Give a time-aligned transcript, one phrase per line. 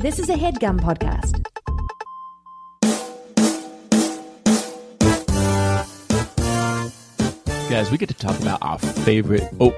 [0.00, 1.42] This is a headgum podcast.
[7.68, 9.42] Guys, we get to talk about our favorite.
[9.58, 9.70] Oh,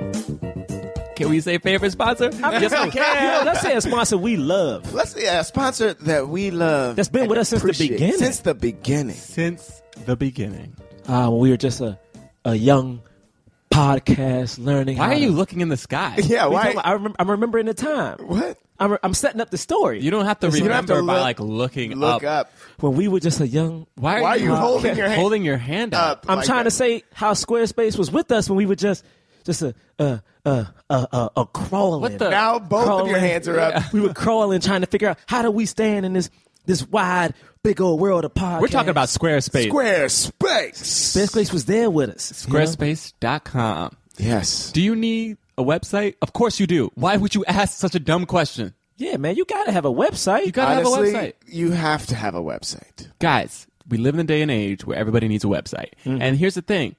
[1.17, 2.29] can we say favorite sponsor?
[2.35, 3.47] yes, we can.
[3.47, 4.93] Let's say a sponsor we love.
[4.93, 6.97] Let's say a sponsor that we love.
[6.97, 8.19] That's been with us since the beginning.
[8.19, 9.17] Since the beginning.
[9.17, 10.77] Since the beginning.
[11.09, 11.99] Uh, when we were just a,
[12.45, 13.01] a young
[13.73, 14.99] podcast learning.
[14.99, 16.17] Why how are you looking in the sky?
[16.25, 16.65] Yeah, why?
[16.65, 18.19] talking I remember, I'm remembering the time.
[18.19, 18.59] what?
[18.79, 20.01] I'm, I'm setting up the story.
[20.01, 22.47] You don't have to You don't have remember to by look- like looking Look up.
[22.49, 22.53] up.
[22.81, 23.87] when we were just a young.
[23.97, 26.19] Why are, Why are you, you holding your hand holding your hand up?
[26.19, 26.27] up?
[26.29, 26.65] I'm like trying that?
[26.65, 29.05] to say how Squarespace was with us when we were just
[29.45, 30.51] just a a a
[30.89, 32.01] a, a, a crawling.
[32.01, 33.93] What the- Now both of your hands are up.
[33.93, 36.31] we were crawling, trying to figure out how do we stand in this
[36.67, 38.61] this wide, big old world of podcasts.
[38.61, 39.69] We're talking about Squarespace.
[39.71, 40.73] Squarespace.
[41.17, 42.47] Squarespace was there with us.
[42.47, 42.61] you know?
[42.61, 43.97] Squarespace.com.
[44.19, 44.73] Yes.
[44.73, 46.15] Do you need a website?
[46.23, 46.91] Of course you do.
[46.95, 48.75] Why would you ask such a dumb question?
[48.97, 50.45] Yeah, man, you gotta have a website.
[50.47, 51.33] You gotta Honestly, have a website.
[51.47, 53.09] you have to have a website.
[53.19, 55.93] Guys, we live in a day and age where everybody needs a website.
[56.05, 56.21] Mm-hmm.
[56.21, 56.97] And here's the thing.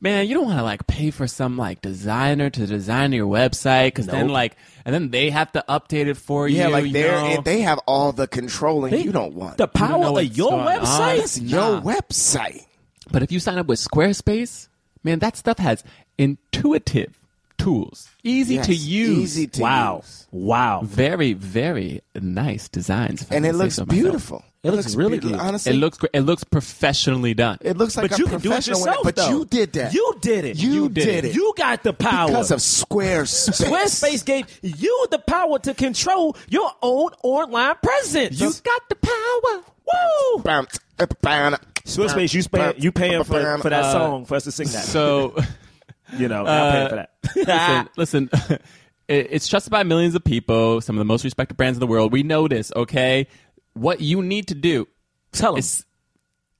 [0.00, 3.86] Man, you don't want to like pay for some like designer to design your website
[3.88, 6.72] because then like and then they have to update it for Yeah, you.
[6.72, 10.16] like they're they have all the control and They- you don't want the power know
[10.18, 11.18] of your website.
[11.18, 12.64] It's your website.
[13.10, 14.68] But if you sign up with Squarespace,
[15.02, 15.82] man, that stuff has
[16.16, 17.18] intuitive
[17.58, 19.18] tools, easy Yes, to use.
[19.38, 20.26] Easy to Wow, use.
[20.30, 20.80] wow.
[20.84, 23.26] very, very nice designs.
[23.30, 23.88] And it looks so myself.
[23.88, 24.44] beautiful.
[24.64, 25.38] It looks really beautiful.
[25.38, 25.46] good.
[25.46, 26.10] Honestly, It looks great.
[26.14, 27.58] It looks professionally done.
[27.60, 29.04] It looks like But a you can do it professional yourself.
[29.04, 29.28] But though.
[29.30, 29.94] you did that.
[29.94, 30.56] You did it.
[30.56, 31.34] You did it.
[31.34, 33.64] You got the power because of Squarespace.
[33.64, 38.40] Squarespace gave you the power to control your own online presence.
[38.40, 39.62] you got the power.
[39.86, 40.42] Woo!
[40.42, 44.84] Squarespace, Squarespace, you paying you paying for, for that song for us to sing that.
[44.84, 45.36] So,
[46.18, 47.10] you know, I'm paying for that.
[47.46, 48.30] Listen, listen.
[49.10, 50.82] It's trusted by millions of people.
[50.82, 52.12] Some of the most respected brands in the world.
[52.12, 52.70] We know this.
[52.76, 53.26] Okay,
[53.72, 54.86] what you need to do
[55.32, 55.60] Tell them.
[55.60, 55.86] is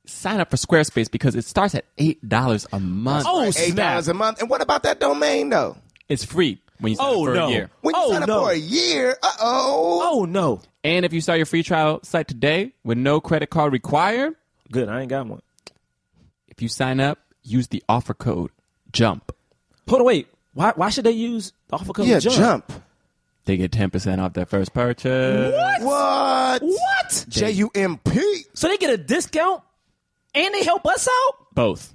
[0.07, 3.27] sign up for Squarespace because it starts at eight dollars a month.
[3.29, 3.77] Oh, Eight snap.
[3.93, 4.41] dollars a month.
[4.41, 5.77] And what about that domain though?
[6.09, 7.47] It's free when you sign Oh, up for no.
[7.49, 7.71] a year.
[7.83, 8.45] When you Oh, sign up no.
[8.47, 10.11] for a year, uh oh.
[10.21, 10.63] Oh no.
[10.83, 14.37] And if you start your free trial site today with no credit card required,
[14.73, 15.43] Good, I ain't got one.
[16.47, 18.53] if you sign up, use the offer code
[18.91, 19.33] JUMP.
[19.87, 20.29] Hold on, wait.
[20.59, 22.37] Why why should they use offer code Yeah, jump?
[22.37, 22.73] jump.
[23.45, 25.55] They get 10% off their first purchase.
[25.55, 25.83] What?
[25.83, 26.63] What?
[26.63, 27.25] What?
[27.29, 28.43] J U M P.
[28.55, 29.63] So they get a discount
[30.35, 31.55] and they help us out?
[31.55, 31.95] Both.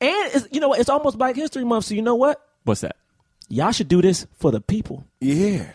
[0.00, 0.80] And it's, you know what?
[0.80, 2.44] It's almost Black History Month, so you know what?
[2.64, 2.96] What's that?
[3.48, 5.04] Y'all should do this for the people.
[5.20, 5.70] Yeah.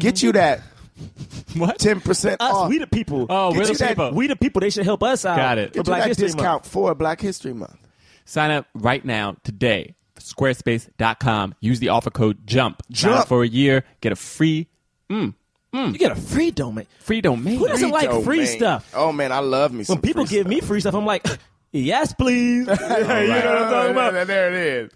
[0.00, 0.60] Get you that
[1.56, 1.78] What?
[1.78, 2.68] ten percent off.
[2.68, 3.26] we the people.
[3.30, 4.10] Oh, Get we're the that- people.
[4.12, 4.60] we the people.
[4.60, 5.36] They should help us out.
[5.36, 5.68] Got it.
[5.68, 6.68] For Get you Black that History discount Month.
[6.68, 7.78] for Black History Month.
[8.26, 9.94] Sign up right now today.
[10.20, 11.54] Squarespace.com.
[11.60, 12.80] Use the offer code JUMP.
[12.94, 13.28] Sign Jump.
[13.28, 13.84] for a year.
[14.00, 14.68] Get a free
[15.10, 15.34] mm,
[15.74, 15.92] mm.
[15.92, 16.86] You get a free domain.
[17.00, 17.58] free domain.
[17.58, 18.56] Who doesn't like Free free domain.
[18.58, 18.92] stuff?
[18.94, 19.84] Oh man, I love me.
[19.84, 20.50] Some When people free give stuff.
[20.50, 21.26] me free stuff, I'm like,
[21.72, 22.66] yes, please.
[22.66, 24.26] you know what I'm talking about?
[24.26, 24.90] There it is.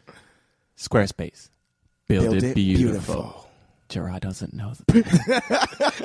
[0.78, 1.50] Squarespace.
[2.08, 3.14] Build, Build it, it beautiful.
[3.14, 3.40] beautiful.
[3.88, 4.72] Jerah doesn't know.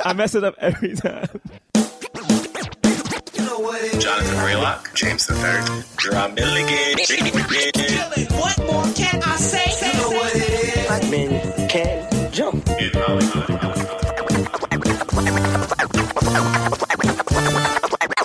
[0.06, 1.28] I mess it up every time.
[3.40, 5.64] Jonathan Braylock, James the Third,
[5.98, 6.98] Jerah Milligan.
[8.38, 9.88] What more can I say?
[9.88, 10.88] You know what it is.
[10.88, 12.66] Black men can jump.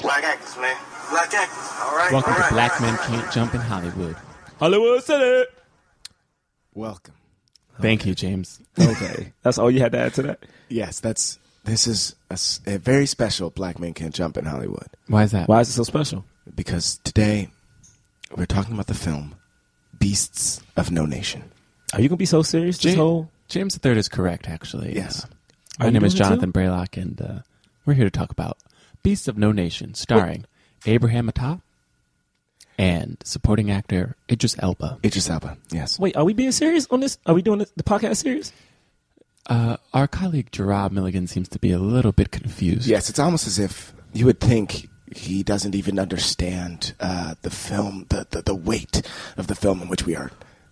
[0.01, 0.77] Black actors, man.
[1.11, 1.71] Black actors.
[1.81, 2.13] All right.
[2.13, 3.07] Welcome all right, to Black Men right.
[3.07, 4.17] Can't Jump in Hollywood.
[4.59, 5.51] Hollywood City.
[6.75, 7.15] Welcome.
[7.81, 8.61] Thank you, James.
[8.79, 10.45] Okay, that's all you had to add to that.
[10.69, 12.15] Yes, that's this is
[12.67, 15.49] a very special Black Men Can't Jump in Hollywood Why is that?
[15.49, 16.25] Why is it so special?
[16.55, 17.49] because today
[18.37, 19.35] we're talking about the film
[19.99, 21.51] Beasts of No Nation.
[21.93, 22.77] Are you gonna be so serious?
[22.77, 24.95] This James, whole James the Third is correct, actually.
[24.95, 25.25] Yes.
[25.25, 27.39] Uh, my name is doing it Jonathan Braylock, and uh,
[27.87, 28.59] we're here to talk about
[29.03, 30.45] Beasts of No Nation, starring
[30.87, 31.63] Abraham Attah
[32.77, 34.99] and supporting actor Idris Elba.
[35.05, 35.57] Idris Elba.
[35.71, 35.99] Yes.
[35.99, 37.19] wait, are we being serious on this?
[37.27, 38.53] Are we doing the, the podcast serious?
[39.47, 42.87] Uh, our colleague Jerah Milligan seems to be a little bit confused.
[42.87, 48.07] Yes, it's almost as if you would think he doesn't even understand uh, the film,
[48.09, 49.03] the, the the weight
[49.37, 50.31] of the film in which we are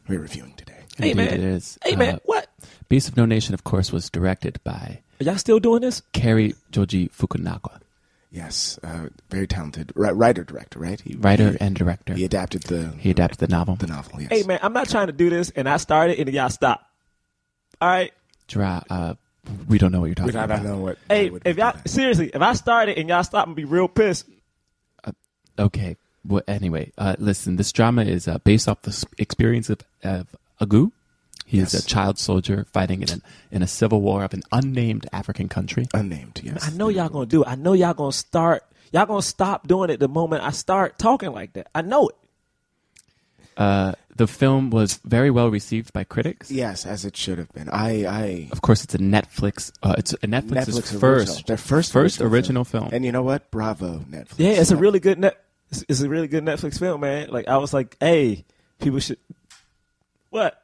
[0.09, 0.73] we're reviewing today.
[0.97, 1.79] Hey Indeed man, it is.
[1.85, 2.49] Hey man, Uh, what?
[2.89, 6.03] Beast of No Nation, of course, was directed by Are y'all still doing this?
[6.13, 7.79] Cary Joji Fukunaga,
[8.31, 10.99] Yes, uh, very talented writer director, right?
[11.01, 12.15] He, writer he, and director.
[12.15, 13.77] he adapted the He adapted the novel.
[13.77, 14.21] the novel.
[14.23, 14.31] Yes.
[14.31, 16.87] Hey man, I'm not trying to do this, and I started, and y'all stop.
[17.81, 18.13] All right.
[18.49, 19.15] Dra- uh,
[19.69, 20.63] we don't know what you're talking We don't, I about.
[20.63, 20.99] don't know what.
[21.09, 24.27] Hey, what- if y'all seriously, if I started and y'all stop and be real pissed,
[25.59, 25.97] Okay.
[26.27, 27.57] Well, anyway, uh, listen.
[27.57, 30.93] This drama is uh, based off the s- experience of, of Agu.
[31.45, 31.85] He is Yes.
[31.85, 35.87] a child soldier fighting in an, in a civil war of an unnamed African country.
[35.93, 36.41] unnamed.
[36.43, 37.49] Yes, I know y'all gonna do it.
[37.49, 38.65] I know y'all gonna start.
[38.93, 41.69] Y'all gonna stop doing it the moment I start talking like that.
[41.75, 42.17] I know it.
[43.57, 46.51] Uh, the film was very well received by critics.
[46.51, 47.69] Yes, as it should have been.
[47.71, 49.73] I, I Of course, it's a Netflix.
[49.83, 51.43] Uh, it's a Netflix's Netflix first, original.
[51.47, 52.91] their first first original film.
[52.93, 53.51] And you know what?
[53.51, 54.35] Bravo, Netflix.
[54.39, 55.43] Yeah, it's a really good net.
[55.71, 57.31] It's, it's a really good Netflix film, man.
[57.31, 58.45] Like I was like, hey,
[58.81, 59.19] people should.
[60.31, 60.63] What?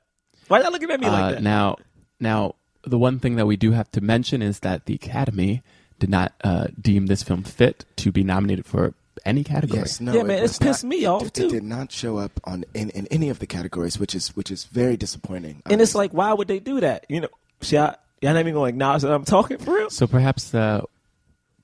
[0.49, 1.43] Why are y'all looking at me Uh, like that?
[1.43, 1.77] Now,
[2.21, 2.55] now,
[2.85, 5.62] the one thing that we do have to mention is that the Academy
[5.99, 9.81] did not uh, deem this film fit to be nominated for any category.
[9.81, 11.47] Yes, no, Yeah, man, was it's pissed not- me off, it, too.
[11.47, 14.50] It did not show up on in, in any of the categories, which is which
[14.50, 15.62] is very disappointing.
[15.67, 17.06] and it's like, why would they do that?
[17.09, 17.29] You know,
[17.62, 19.91] y'all, y'all not even gonna acknowledge that I'm talking for real.
[19.91, 20.82] So perhaps, uh,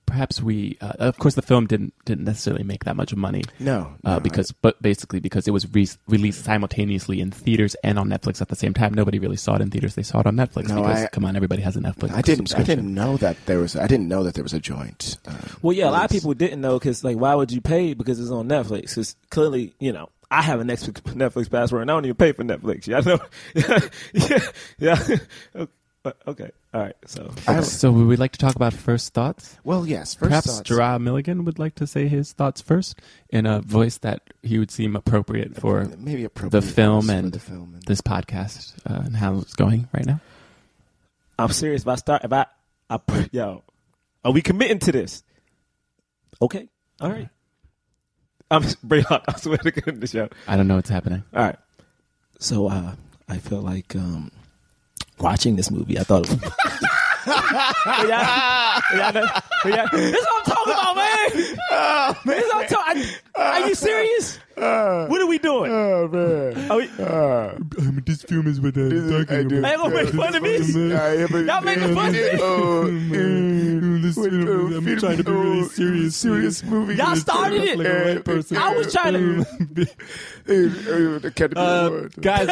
[0.07, 3.43] perhaps we, uh, of course, the film didn't didn't necessarily make that much money.
[3.59, 7.99] No, uh, no, because but basically because it was re- released simultaneously in theaters and
[7.99, 8.95] on Netflix at the same time.
[8.95, 10.69] Nobody really saw it in theaters; they saw it on Netflix.
[10.69, 12.13] No, because I- come on, everybody has a Netflix.
[12.13, 12.55] I didn't.
[12.55, 13.77] I didn't know that there was.
[13.77, 15.17] I didn't know that there was a joint.
[15.27, 17.95] Uh, Well, yeah, a lot of people didn't know because, like, why would you pay
[17.95, 18.91] because it's on Netflix?
[18.91, 22.33] Because clearly, you know, I have a Netflix Netflix password and I don't even pay
[22.33, 22.87] for Netflix.
[22.87, 23.89] Yeah, I know.
[24.79, 24.99] yeah,
[25.55, 25.67] yeah.
[26.27, 26.97] Okay, all right.
[27.07, 29.57] So, I- So would we like to talk about first thoughts?
[29.65, 30.15] well, yes.
[30.15, 30.69] First Perhaps thoughts.
[30.71, 34.71] Jerah Milligan would like to say his thoughts first in a voice that he would
[34.71, 39.01] seem appropriate for maybe appropriate the film for and the film and this podcast uh,
[39.05, 40.21] and how it's going right now.
[41.39, 41.83] I'm serious.
[41.83, 42.47] If I start, if I,
[42.91, 43.63] I put, yo,
[44.25, 45.23] are we committing to this?
[46.43, 46.69] Okay,
[47.01, 47.29] all right.
[48.51, 49.25] I'm bring up.
[49.27, 50.29] I swear to goodness, yo.
[50.47, 51.25] I don't know what's happening.
[51.35, 51.57] All right.
[52.39, 52.95] So, uh,
[53.29, 54.31] I feel like um,
[55.19, 55.99] watching this movie.
[55.99, 56.27] I thought.
[56.27, 56.41] It was,
[59.93, 61.29] this is what I'm talking about, man.
[61.33, 63.05] This is what I'm talking.
[63.37, 64.39] Are you serious?
[64.57, 65.73] what are we doing?
[65.73, 66.71] Oh man!
[66.71, 69.65] Are we, Um, this film is what I'm talking do.
[69.65, 71.45] Ain't gonna make fun of me.
[71.45, 72.31] Y'all making fun of me.
[72.41, 72.85] Oh,
[74.01, 76.17] this film- I'm trying to be really serious.
[76.17, 76.95] Serious movie.
[76.95, 77.79] Y'all started it.
[77.79, 78.57] Like a white person.
[78.57, 79.87] I was trying to.
[81.27, 82.47] Academy Uh, guys,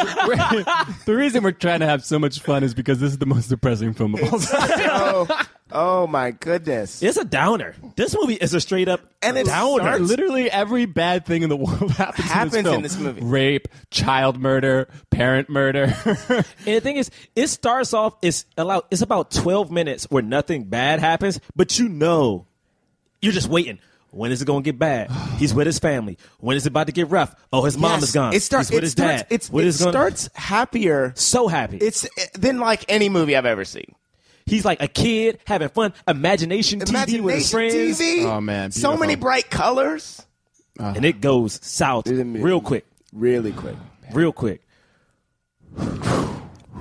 [1.05, 3.47] the reason we're trying to have so much fun is because this is the most
[3.47, 5.47] depressing film of all time.
[5.73, 7.01] Oh, my goodness!
[7.03, 7.75] It's a downer.
[7.95, 9.83] This movie is a straight up And it downer.
[9.83, 12.75] starts- Literally every bad thing in the world happens, Happens in, this, film.
[12.77, 13.21] in this movie.
[13.21, 15.93] Rape, child murder, parent murder.
[16.65, 18.15] And the thing is, it starts off.
[18.21, 22.45] It's about it's about twelve minutes where nothing bad happens, but you know,
[23.21, 23.79] you're just waiting.
[24.11, 25.09] When is it going to get bad?
[25.37, 26.19] He's with his family.
[26.39, 27.35] When is it about to get rough?
[27.51, 28.33] Oh, his mom Yes, is gone.
[28.33, 28.69] It starts.
[28.69, 29.21] He's with it his starts.
[29.23, 29.27] dad.
[29.31, 31.13] It's, What it is gonna- starts happier.
[31.15, 31.77] so happy.
[31.77, 33.95] It's eh, than like any movie I've ever seen.
[34.45, 35.93] He's like a kid having fun.
[36.07, 38.25] Imagination, TV with his friends, TV.
[38.25, 38.99] Oh, man, so beautiful.
[38.99, 40.25] many bright colors.
[40.79, 43.75] and it goes south real quick, Really quick.
[44.11, 44.61] real quick.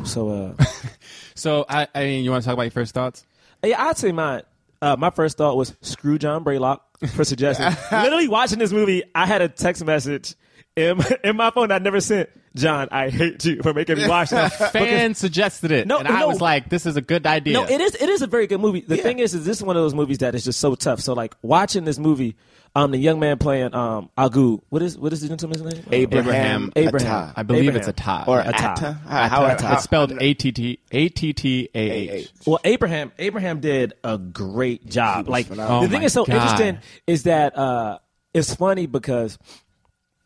[0.04, 0.64] So, uh,
[1.34, 3.24] so, I, I mean, you want to talk about your first thoughts?
[3.64, 4.42] yeah, I'd say mine.
[4.80, 7.66] Uh, my first thought was screw John Braylock for suggesting.
[7.92, 10.34] Literally watching this movie, I had a text message
[10.76, 12.28] in my, in my phone I never sent.
[12.54, 14.48] John, I hate you for making me watch that.
[14.72, 16.28] Fan suggested it, No, and I no.
[16.28, 17.94] was like, "This is a good idea." No, it is.
[17.94, 18.82] It is a very good movie.
[18.82, 21.00] The thing is, is this is one of those movies that is just so tough.
[21.00, 22.36] So like watching this movie,
[22.74, 24.60] um, the young man playing um Agu.
[24.68, 25.82] What is what is the gentleman's name?
[25.92, 26.72] Abraham.
[26.76, 27.10] Abraham.
[27.10, 27.32] Atta.
[27.36, 27.78] I believe Abraham.
[27.80, 28.24] it's a tie.
[28.26, 28.52] Or Atta.
[28.62, 28.92] Atta.
[29.08, 29.72] How Atta?
[29.72, 32.30] it's spelled A T T A T T A H.
[32.46, 35.26] Well, Abraham Abraham did a great job.
[35.26, 35.80] Like phenomenal.
[35.80, 36.34] the Oh thing my is so God.
[36.34, 37.98] interesting is that uh,
[38.34, 39.38] it's funny because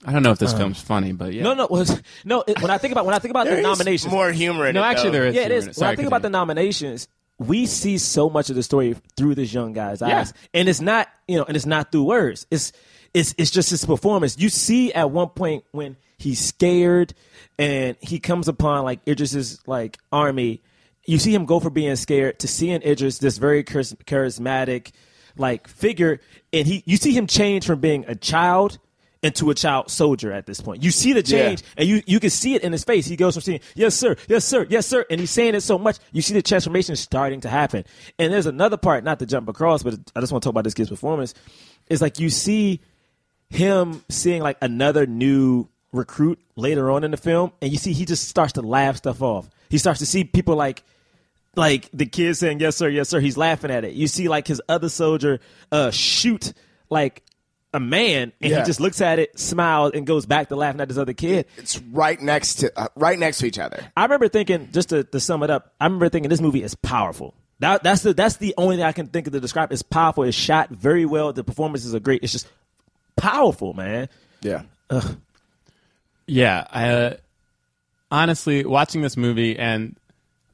[0.07, 1.43] I don't know if this um, film's funny, but yeah.
[1.43, 2.45] no, no, was no.
[2.47, 4.67] It, when I think about when I think about There the is nominations, more humor
[4.67, 4.87] in No, it.
[4.87, 5.35] actually, there is.
[5.35, 5.65] yeah, it humor is.
[5.65, 5.77] in it.
[5.77, 7.09] When I Sorry, think about the nominations,
[7.39, 10.21] we see so much of the story through this young guy's Yeah.
[10.21, 12.47] eyes, and it's not you know, and it's not through words.
[12.51, 12.73] It's
[13.13, 14.37] it's it's just his performance.
[14.39, 17.13] You see at one point when he's scared
[17.59, 20.63] and he comes upon like Idris's like army.
[21.09, 24.91] You see him go from being scared to seeing Idris, this very charismatic
[25.37, 26.21] like figure,
[26.53, 28.79] and he you see him change from being a child
[29.27, 30.83] into a child soldier at this point.
[30.83, 33.07] You see the change, and you you can see it in his face.
[33.07, 35.79] He goes from saying "Yes, sir, yes, sir, yes, sir," and he's saying it so
[35.79, 35.99] much.
[36.13, 37.85] You see the transformation starting to happen.
[38.19, 40.65] And there's another part, not to jump across, but I just want to talk about
[40.65, 41.35] this kid's performance.
[41.89, 42.81] It's like you see
[43.51, 48.05] him seeing like another new recruit later on in the film, and you see he
[48.05, 49.49] just starts to laugh stuff off.
[49.69, 50.83] He starts to see people like
[51.57, 53.21] like the kid saying yes sir, yes sir.
[53.21, 53.95] He's laughing at it.
[53.95, 55.41] You see like his other soldier
[55.73, 56.53] uh, shoot
[56.91, 57.23] like
[57.75, 58.61] a man, and Yeah.
[58.61, 61.47] he just looks at it, smiles, and goes back to laughing at this other kid.
[61.59, 63.91] It's right next to uh, right next to each other.
[63.97, 66.75] I remember thinking, just to, to sum it up, I remember thinking this movie is
[66.75, 67.35] powerful.
[67.59, 69.73] That, that's the that's the only thing I can think of to describe.
[69.73, 70.25] It's powerful.
[70.25, 71.33] It's shot very well.
[71.33, 72.23] The performances are great.
[72.23, 72.47] It's just
[73.17, 74.09] powerful, man.
[74.43, 74.63] Yeah.
[76.27, 77.17] Yeah, I, uh,
[78.11, 79.97] honestly, watching this movie and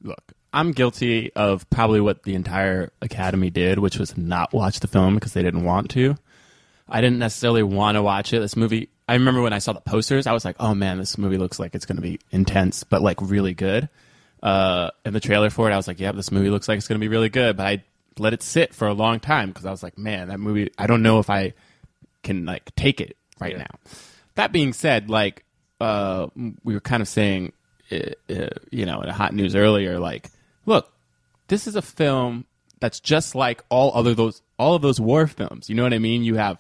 [0.03, 0.21] look,
[0.53, 5.15] I'm guilty of probably what the entire Academy did, which was not watch the film
[5.15, 6.17] because they didn't want to.
[6.89, 8.41] I didn't necessarily want to watch it.
[8.41, 11.17] This movie, I remember when I saw the posters, I was like, "Oh man, this
[11.19, 13.89] movie looks like it's going to be intense, but like really good."
[14.43, 16.89] Uh, and the trailer for it, I was like, "Yeah, this movie looks like it's
[16.89, 17.85] going to be really good," but I
[18.19, 20.87] let it sit for a long time because I was like, "Man, that movie, I
[20.87, 21.55] don't know if I
[22.23, 23.79] can like take it right now."
[24.35, 25.45] That being said, like
[25.81, 26.29] uh,
[26.65, 27.53] we were kind of saying,
[27.91, 27.97] uh,
[28.31, 30.31] uh, you know, in a hot news earlier, like,
[30.67, 30.93] look,
[31.49, 32.47] this is a film
[32.81, 35.69] that's just like all other those all of those war films.
[35.69, 36.25] You know what I mean?
[36.25, 36.59] You have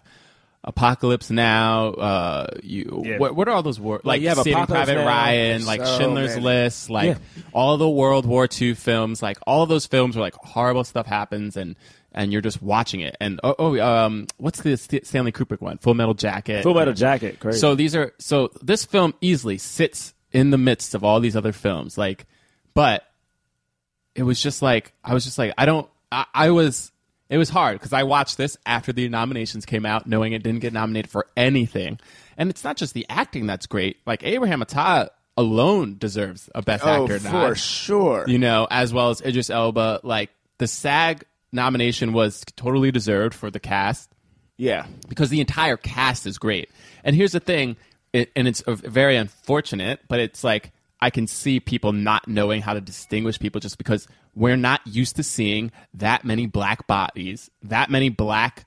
[0.64, 1.88] Apocalypse Now.
[1.88, 3.18] Uh, you Yeah.
[3.18, 4.20] what, what are all those war like?
[4.22, 6.42] you have Saving Apocalypse Private Now, Ryan, like so Schindler's many.
[6.42, 7.42] List, like Yeah.
[7.52, 9.22] all the World War II films.
[9.22, 11.76] Like all of those films where like horrible stuff happens and.
[12.14, 15.78] And you're just watching it, and oh, oh um, what's the St- Stanley Kubrick one?
[15.78, 16.62] Full Metal Jacket.
[16.62, 17.58] Full Metal Jacket, crazy.
[17.58, 21.52] So these are so this film easily sits in the midst of all these other
[21.52, 21.96] films.
[21.96, 22.26] Like,
[22.74, 23.02] but
[24.14, 25.88] it was just like I was just like I don't.
[26.10, 26.91] I, I was.
[27.32, 30.60] It was hard because I watched this after the nominations came out, knowing it didn't
[30.60, 31.98] get nominated for anything.
[32.36, 33.96] And it's not just the acting that's great.
[34.04, 35.08] Like Abraham Attah
[35.38, 37.00] alone deserves a Best actor.
[37.00, 38.24] Oh, Actor for nod sure.
[38.28, 40.00] you know, as well as Idris Elba.
[40.02, 44.10] Like the SAG nomination was totally deserved for the cast
[44.58, 44.84] yeah.
[45.08, 46.68] because the entire cast is great.
[47.02, 47.76] And here's the thing,
[48.12, 50.70] it, and it's very unfortunate, but it's like
[51.02, 55.16] I can see people not knowing how to distinguish people just because we're not used
[55.16, 58.64] to seeing that many black bodies, that many black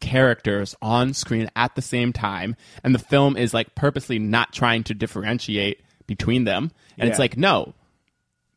[0.00, 4.82] characters on screen at the same time, and the film is like purposely not trying
[4.84, 6.72] to differentiate between them.
[6.98, 7.74] And it's like, no,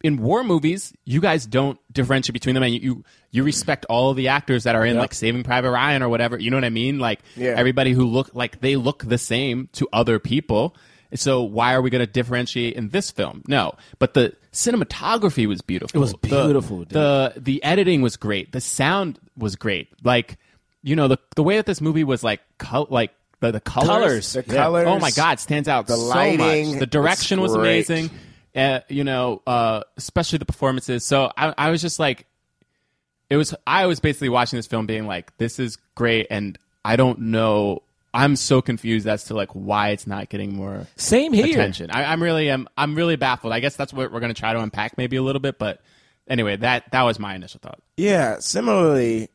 [0.04, 4.14] in war movies, you guys don't differentiate between them, and you you, you respect all
[4.14, 6.38] the actors that are in like Saving Private Ryan or whatever.
[6.38, 7.00] You know what I mean?
[7.00, 7.56] Like Yeah.
[7.58, 10.76] everybody who look like they look the same to other people.
[11.16, 13.44] So why are we going to differentiate in this film?
[13.48, 15.98] No, but the cinematography was beautiful.
[15.98, 16.90] It was The- beautiful, dude.
[16.90, 18.52] The the editing was great.
[18.52, 19.90] The sound was great.
[20.04, 20.38] Like
[20.84, 23.88] you know the the way that this movie was like col- like the, the colors,
[23.88, 24.34] Colors.
[24.34, 24.64] The Yeah.
[24.64, 24.88] colors.
[24.88, 26.80] Oh my God, stands out The so lighting, much.
[26.80, 28.10] The direction it's was amazing.
[28.56, 31.06] Uh, you know, uh, especially the performances.
[31.06, 32.26] So I, I was just like,
[33.30, 33.54] it was.
[33.68, 37.84] I was basically watching this film, being like, "This is great," and I don't know.
[38.18, 41.46] I'm so confused as to like why it's not getting more Same here.
[41.46, 41.92] attention.
[41.92, 42.68] I, I'm really am.
[42.76, 43.54] I'm really baffled.
[43.54, 45.60] I guess that's what we're going to try to unpack maybe a little bit.
[45.60, 45.82] But
[46.28, 47.80] anyway, that that was my initial thought.
[47.96, 48.40] Yeah.
[48.40, 49.30] Similarly,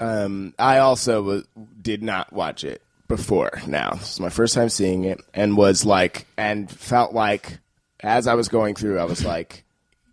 [0.00, 1.44] um, I also was,
[1.80, 3.62] did not watch it before.
[3.68, 7.60] Now this is my first time seeing it, and was like, and felt like
[8.00, 9.62] as I was going through, I was like,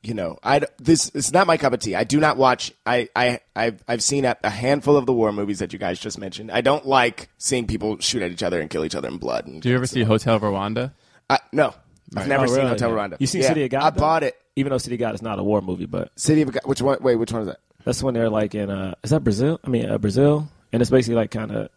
[0.04, 1.96] you know, I d- this it's not my cup of tea.
[1.96, 2.72] I do not watch.
[2.86, 6.00] I I I've, I've seen a, a handful of the war movies that you guys
[6.00, 6.52] just mentioned.
[6.52, 9.48] I don't like seeing people shoot at each other and kill each other in blood.
[9.48, 10.92] And, Do you ever see Hotel Rwanda?
[11.30, 11.74] Uh, no,
[12.18, 12.68] I've never Oh, seen really?
[12.70, 13.16] Hotel Rwanda.
[13.20, 13.84] You seen Yeah, City of God?
[13.84, 14.00] I though?
[14.00, 14.36] bought it.
[14.56, 16.62] Even though City of God is not a war movie, but City of God.
[16.66, 16.98] Which one?
[17.02, 17.60] Wait, which one is that?
[17.86, 19.60] that's when they're like in uh, is that Brazil?
[19.64, 21.70] I mean uh, Brazil, and it's basically like kind of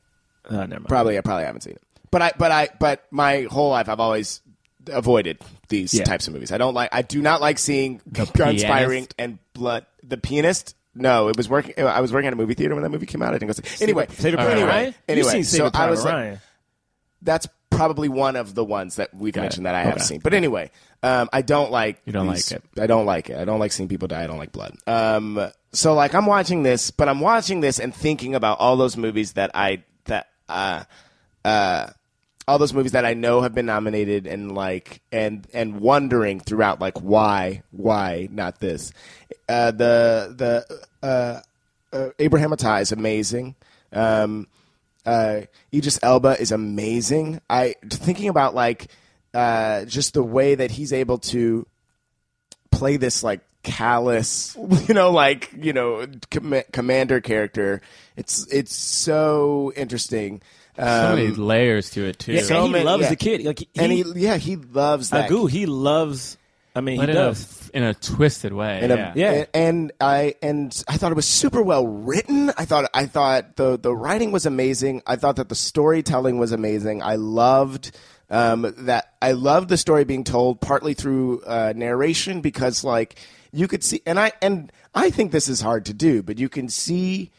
[0.48, 0.88] uh, never mind.
[0.88, 1.82] Probably, I probably haven't seen it.
[2.10, 4.40] But I, but I, but my whole life, I've always
[4.92, 5.38] avoided
[5.68, 6.04] these Yeah.
[6.04, 6.52] types of movies.
[6.52, 6.90] I don't like.
[6.92, 8.66] I do not like seeing guns Pianist?
[8.66, 9.86] firing and blood.
[10.02, 10.74] The pianist.
[10.94, 11.74] No, it was working.
[11.78, 13.34] I was working at a movie theater when that movie came out.
[13.34, 13.82] I didn't go see.
[13.84, 14.94] Anyway, Private anyway, Ryan.
[15.08, 15.26] anyway.
[15.26, 16.38] You've seen so I was like, Ryan.
[17.20, 19.68] that's probably one of the ones that we've Got mentioned it.
[19.68, 20.02] that I have Okay.
[20.04, 20.20] seen.
[20.20, 20.70] But anyway,
[21.02, 22.00] um, I don't like.
[22.06, 22.80] You don't these- like it.
[22.80, 23.36] I don't like it.
[23.36, 24.24] I don't like seeing people die.
[24.24, 24.74] I don't like blood.
[24.86, 28.96] Um, so like I'm watching this, but I'm watching this and thinking about all those
[28.96, 30.84] movies that I that uh
[31.44, 31.88] uh
[32.48, 36.80] all those movies that I know have been nominated and like and and wondering throughout
[36.80, 38.92] like why why not this.
[39.48, 41.40] Uh, the the uh,
[41.92, 43.54] uh, is amazing.
[43.92, 44.46] Um,
[45.04, 47.40] uh, Idris Elba is amazing.
[47.48, 48.88] I thinking about like
[49.34, 51.66] uh, just the way that he's able to
[52.70, 54.56] play this like callous,
[54.88, 57.80] you know, like you know, com- commander character.
[58.16, 60.42] It's it's so interesting.
[60.76, 62.32] So Um, many layers to it too.
[62.32, 63.08] Yeah, so and he many- loves yeah.
[63.10, 63.44] the kid.
[63.44, 65.30] Like he, and he yeah he loves that.
[65.30, 66.36] Agu, he loves.
[66.74, 67.70] I mean, but he in a, does.
[67.72, 68.80] in a twisted way.
[68.82, 69.12] And, um, yeah.
[69.14, 69.30] Yeah.
[69.32, 72.50] and, and I and I thought it was super well written.
[72.58, 75.00] I thought I thought the the writing was amazing.
[75.06, 77.02] I thought that the storytelling was amazing.
[77.02, 77.96] I loved
[78.28, 79.14] um, that.
[79.22, 83.16] I loved the story being told partly through uh, narration because like
[83.52, 86.50] you could see, and I and I think this is hard to do, but you
[86.50, 87.30] can see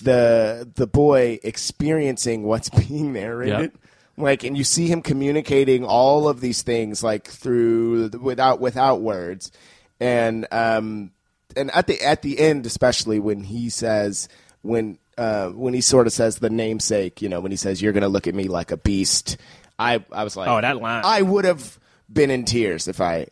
[0.00, 3.72] the the boy experiencing what's being narrated.
[3.72, 3.72] Yep.
[4.16, 9.50] Like, and you see him communicating all of these things like through without without words,
[9.98, 11.12] and um,
[11.56, 14.28] and at the at the end, especially when he says
[14.62, 17.92] when uh, when he sort of says the namesake, you know, when he says you're
[17.92, 19.36] going to look at me like a beast,
[19.78, 21.02] I I was like, Oh, that line.
[21.04, 21.78] I would have
[22.12, 23.26] been in tears if I.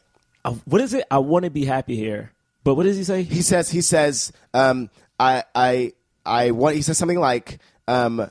[0.45, 1.05] Uh, what is it?
[1.11, 2.33] I want to be happy here.
[2.65, 3.23] But what does he say?
[3.23, 5.93] He says he says um, I I
[6.29, 6.77] I want.
[6.77, 7.59] He says something like.
[7.89, 8.31] Um,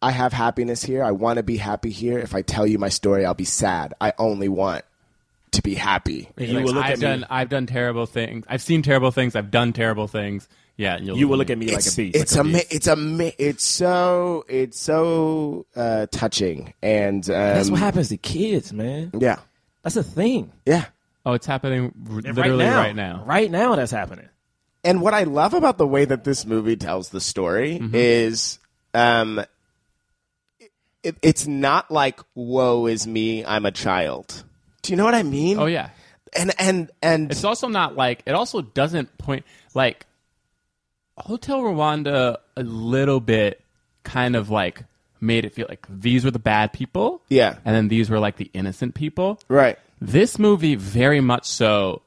[0.00, 1.04] I have happiness here.
[1.04, 2.18] I want to be happy here.
[2.18, 3.94] If I tell you my story, I'll be sad.
[4.00, 4.84] I only want
[5.52, 6.28] to be happy.
[6.36, 7.26] And you will look I've at done me.
[7.30, 8.44] I've done terrible things.
[8.48, 9.36] I've seen terrible things.
[9.36, 10.48] I've done terrible things.
[10.76, 12.16] Yeah, and you'll You will look at me like a beast.
[12.16, 14.44] It's ama- It's ama- It's so.
[14.48, 19.12] It's so uh, touching, and um, That's what happens to kids, man.
[19.16, 19.38] Yeah,
[19.82, 20.50] That's a thing.
[20.66, 20.86] yeah.
[21.24, 22.76] Oh, it's happening r- literally right now.
[22.78, 23.22] right now.
[23.24, 24.28] Right now, that's happening.
[24.84, 27.94] And what I love about the way that this movie tells the story Mm-hmm.
[27.94, 28.58] is,
[28.94, 29.44] um,
[31.02, 34.44] it, it's not like "woe is me, I'm a child."
[34.82, 35.58] Do you know what I mean?
[35.58, 35.90] Oh yeah.
[36.34, 40.06] and and and It's also not like it also doesn't point like
[41.16, 43.60] Hotel Rwanda a little bit
[44.02, 44.82] kind of like
[45.20, 47.22] made it feel like these were the bad people.
[47.28, 47.56] Yeah.
[47.64, 49.38] And then these were like the innocent people.
[49.48, 49.78] right.
[50.00, 52.02] This movie very much so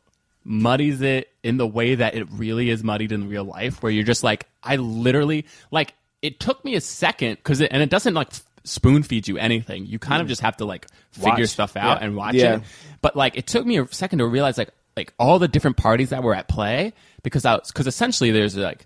[0.45, 4.05] muddies it in the way that it really is muddied in real life, where you're
[4.05, 5.93] just like, I literally like.
[6.21, 8.31] It took me a second because it and it doesn't like
[8.63, 9.85] spoon feed you anything.
[9.85, 10.29] You kind of mm.
[10.29, 11.49] just have to like figure Watch.
[11.49, 12.05] stuff out Yeah.
[12.05, 12.55] and watch Yeah.
[12.55, 12.61] it.
[13.01, 16.09] But like, it took me a second to realize like like all the different parties
[16.09, 18.85] that were at play because I because essentially there's like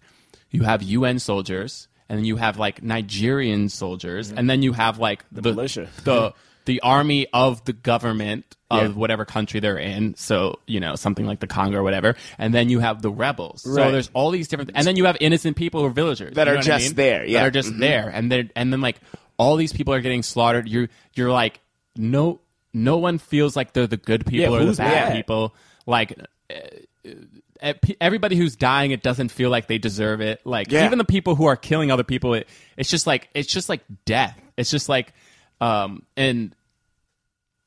[0.50, 4.40] you have UN soldiers and then you have like Nigerian soldiers mm-hmm.
[4.40, 5.88] and then you have like the, militia.
[6.04, 6.34] the
[6.70, 8.88] the army of the government of Yeah.
[8.90, 10.14] whatever country they're in.
[10.16, 12.16] So, you know, something like the Congo or whatever.
[12.38, 13.64] And then you have the rebels.
[13.64, 16.54] So there's all these different and then you have innocent people or villagers That you
[16.54, 16.96] are what I just mean?
[16.96, 17.40] there, yeah.
[17.40, 18.10] That are just there.
[18.14, 18.98] And then and then like
[19.38, 20.68] all these people are getting slaughtered.
[20.70, 21.60] You're you're like
[21.98, 25.16] no no one feels like they're the good people Yeah, or the bad bad?
[25.16, 25.56] people.
[25.88, 26.14] Like
[26.52, 30.46] uh, everybody who's dying, it doesn't feel like they deserve it.
[30.46, 30.86] Like Yeah.
[30.86, 33.82] even the people who are killing other people, it, it's just like it's just like
[34.06, 34.40] death.
[34.58, 35.14] It's just like,
[35.60, 36.54] um, and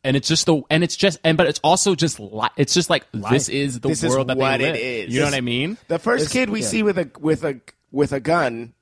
[0.05, 2.91] and it's just the and it's just and but it's also just li- it's just
[2.91, 4.77] like this is the This is world that what they it live.
[5.09, 5.15] is.
[5.15, 5.79] You know what I mean?
[5.88, 7.61] The first kid we see with a with a
[7.91, 8.75] with a gun,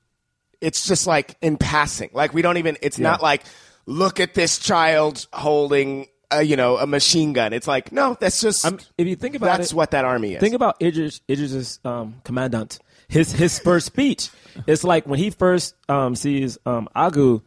[0.61, 2.09] it's just like in passing.
[2.13, 2.77] Like we don't even.
[2.81, 3.43] It's not like
[3.85, 7.53] look at this child holding a, you know a machine gun.
[7.53, 10.05] It's like no, that's just I'm, if you think about that's it, that's what that
[10.05, 10.39] army is.
[10.39, 12.79] Think about Idris Idris's um, commandant.
[13.07, 14.29] His his first speech.
[14.67, 17.41] It's like when he first um, sees um, Agu,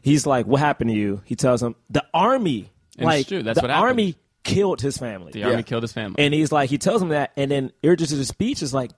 [0.00, 3.42] he's like, "What happened to you?" He tells him, "The army, And it's like true,
[3.42, 3.88] that's the what happened.
[3.88, 6.22] army killed his family." The army killed his family.
[6.24, 8.90] And he's like, he tells him that, and then Idris's speech is like,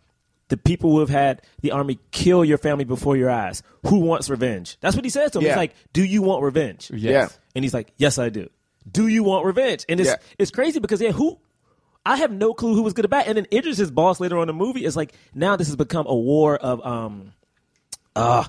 [0.48, 3.62] "The people who have had the army kill your family before your eyes.
[3.86, 5.44] Who wants revenge?" That's what he says to him.
[5.44, 5.50] Yeah.
[5.52, 7.00] He's like, "Do you want revenge?" Yes.
[7.02, 7.28] Yeah.
[7.54, 8.48] And he's like, "Yes, I do."
[8.90, 9.84] Do you want revenge?
[9.88, 10.16] And it's Yeah.
[10.38, 11.38] it's crazy because yeah, who
[12.04, 13.28] I have no clue who was good or bad.
[13.28, 16.06] And then Idris's boss later on in the movie is like, now this has become
[16.08, 17.32] a war of um,
[18.16, 18.44] uh,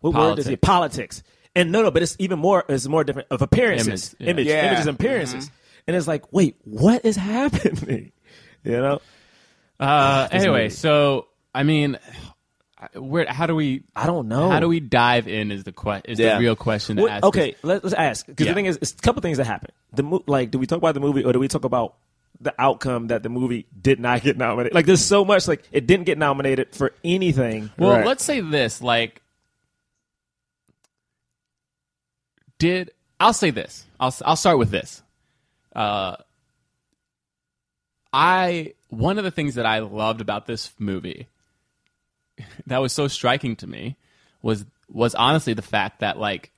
[0.00, 0.60] what word is it?
[0.60, 1.22] Politics.
[1.58, 2.64] And no, no, but it's even more.
[2.68, 4.30] It's more different of appearances, Image, yeah.
[4.30, 4.66] image, Yeah.
[4.68, 5.50] images, and appearances.
[5.86, 8.12] And it's like, wait, what is happening?
[8.64, 9.00] You know,
[9.80, 10.74] Uh, anyway, movie.
[10.74, 11.98] so I mean,
[12.94, 13.82] where how do we?
[13.96, 14.50] I don't know.
[14.50, 15.50] How do we dive in?
[15.50, 16.34] Is the que- is Yeah.
[16.34, 17.24] the real question to What- ask?
[17.24, 18.52] okay, let, us ask because Yeah.
[18.52, 19.70] the thing is, it's a couple things that happen.
[19.92, 21.94] The mo- like, do we talk about the movie or do we talk about
[22.40, 24.74] the outcome that the movie did not get nominated?
[24.74, 27.70] Like, there's so much like it didn't get nominated for anything.
[27.78, 28.06] Well, Right.
[28.06, 28.80] let's say this.
[28.82, 29.22] Like,
[32.58, 32.90] did
[33.20, 33.84] I'll say this?
[33.98, 35.02] I'll I'll start with this.
[35.74, 36.16] Uh,
[38.12, 41.28] I one of the things that I loved about this movie
[42.66, 43.96] that was so striking to me
[44.42, 46.52] was was honestly the fact that like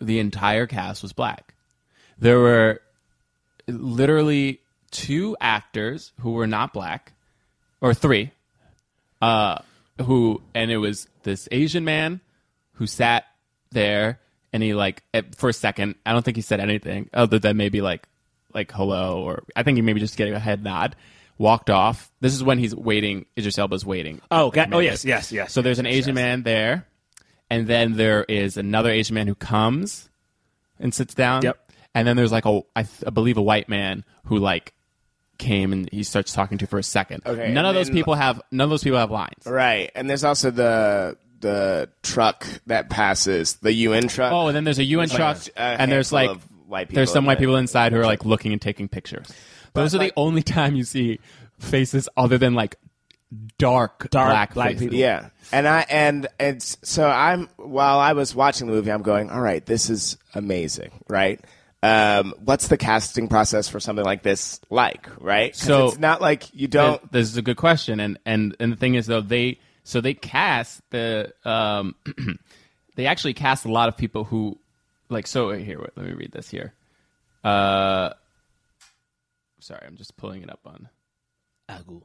[0.00, 1.54] the entire cast was black.
[2.18, 2.80] There were
[3.66, 4.60] literally
[4.90, 7.12] two actors who were not black,
[7.80, 8.30] or three,
[9.20, 9.58] uh,
[10.02, 12.20] who, and it was this Asian man
[12.74, 13.24] who sat
[13.70, 14.20] there,
[14.56, 15.02] and he like
[15.36, 18.08] for a second, I don't think he said anything other than maybe like
[18.54, 20.96] like hello, or I think he maybe just getting a head nod.
[21.38, 22.10] Walked off.
[22.22, 23.26] This is when he's waiting.
[23.38, 24.22] Idris Elba's waiting.
[24.30, 24.72] Oh, God.
[24.72, 25.52] oh yes, yes, yes.
[25.52, 26.86] So there's an Asian man there,
[27.50, 30.08] and then there is another Asian man who comes
[30.80, 31.42] and sits down.
[31.42, 31.72] Yep.
[31.94, 34.72] And then there's like a, I, th- I believe, a white man who like
[35.36, 37.22] came and he starts talking to for a second.
[37.26, 39.44] Okay, None of and those people have none of those people have lines.
[39.44, 44.32] right, and there's also the the truck that passes the UN truck.
[44.32, 46.30] Oh, and then there's a UN There's truck, like a and there's like
[46.90, 47.40] there's some white it.
[47.40, 49.28] people inside who are like looking and taking pictures.
[49.74, 51.20] Those are like- the only time you see
[51.58, 52.76] faces other than like
[53.58, 54.80] dark, Dark black, black faces.
[54.82, 54.96] people.
[54.98, 59.30] Yeah, and I and it's so I'm while I was watching the movie, I'm going,
[59.30, 61.40] all right, this is amazing, right?
[61.82, 65.54] Um, what's the casting process for something like this like, right?
[65.54, 67.12] So- it's not like you don't.
[67.12, 70.14] This is a good question, and and and the thing is though they so they
[70.14, 71.94] cast the um
[72.96, 74.58] they actually cast a lot of people who
[75.08, 76.74] like so here wait, let me read this here.
[77.44, 78.10] Uh,
[79.60, 80.88] sorry, I'm just pulling it up on.
[81.68, 82.02] Agu.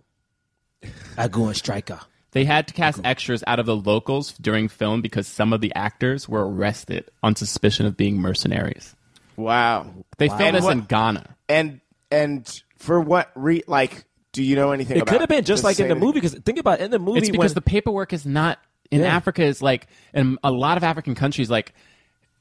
[1.18, 2.00] Agu and Striker.
[2.32, 5.74] They had to cast extras out of the locals during film because some of the
[5.76, 8.96] actors were arrested on suspicion of being mercenaries.
[9.36, 9.88] Wow.
[10.18, 11.36] They filmed And this what- in Ghana.
[11.50, 14.06] And and for what re like?
[14.34, 14.98] Do you know anything?
[14.98, 16.20] It about could have been just like in the movie.
[16.22, 19.02] Because think about it, in the movie It's because when the paperwork is not in
[19.02, 19.08] Yeah.
[19.16, 21.74] Africa is like in a lot of African countries like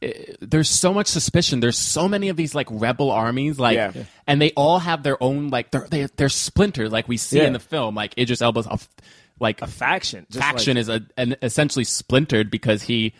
[0.02, 1.60] eh, there's so much suspicion.
[1.60, 3.92] There's so many of these like rebel armies, like, Yeah.
[3.94, 4.04] Yeah.
[4.26, 7.44] and they all have their own like they're they, they're splintered, like we see Yeah.
[7.48, 7.94] in the film.
[7.94, 8.88] Like Idris Elba's a, f-
[9.40, 13.14] like a faction, just faction like- is a, an essentially splintered because he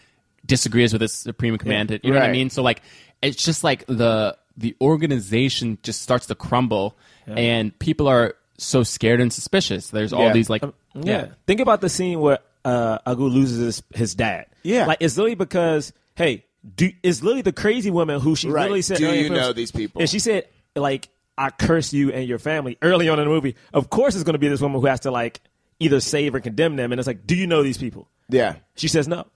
[0.46, 1.98] disagrees with his supreme commander.
[2.02, 2.50] You know what I mean?
[2.50, 2.83] So like
[3.22, 9.20] it's just like the the organization just starts to crumble, and people are so scared
[9.20, 9.88] and suspicious.
[9.90, 10.33] There's all Yeah.
[10.33, 10.62] these like
[10.94, 11.29] Yeah.
[11.46, 14.46] Think about the scene where uh, Agu loses his, his dad.
[14.62, 14.87] Yeah.
[14.87, 16.44] Like it's literally because hey,
[16.77, 18.62] do, it's literally the crazy woman who she Right.
[18.62, 18.99] literally said.
[18.99, 20.01] Do earlier in you films- know these people?
[20.03, 20.46] And she said
[20.77, 24.25] like, "I curse you and your family." Early on in the movie, of course, it's
[24.25, 25.40] going to be this woman who has to like
[25.79, 28.57] either save or condemn them, and it's like, "Do you know these people?" Yeah.
[28.77, 29.27] She says no,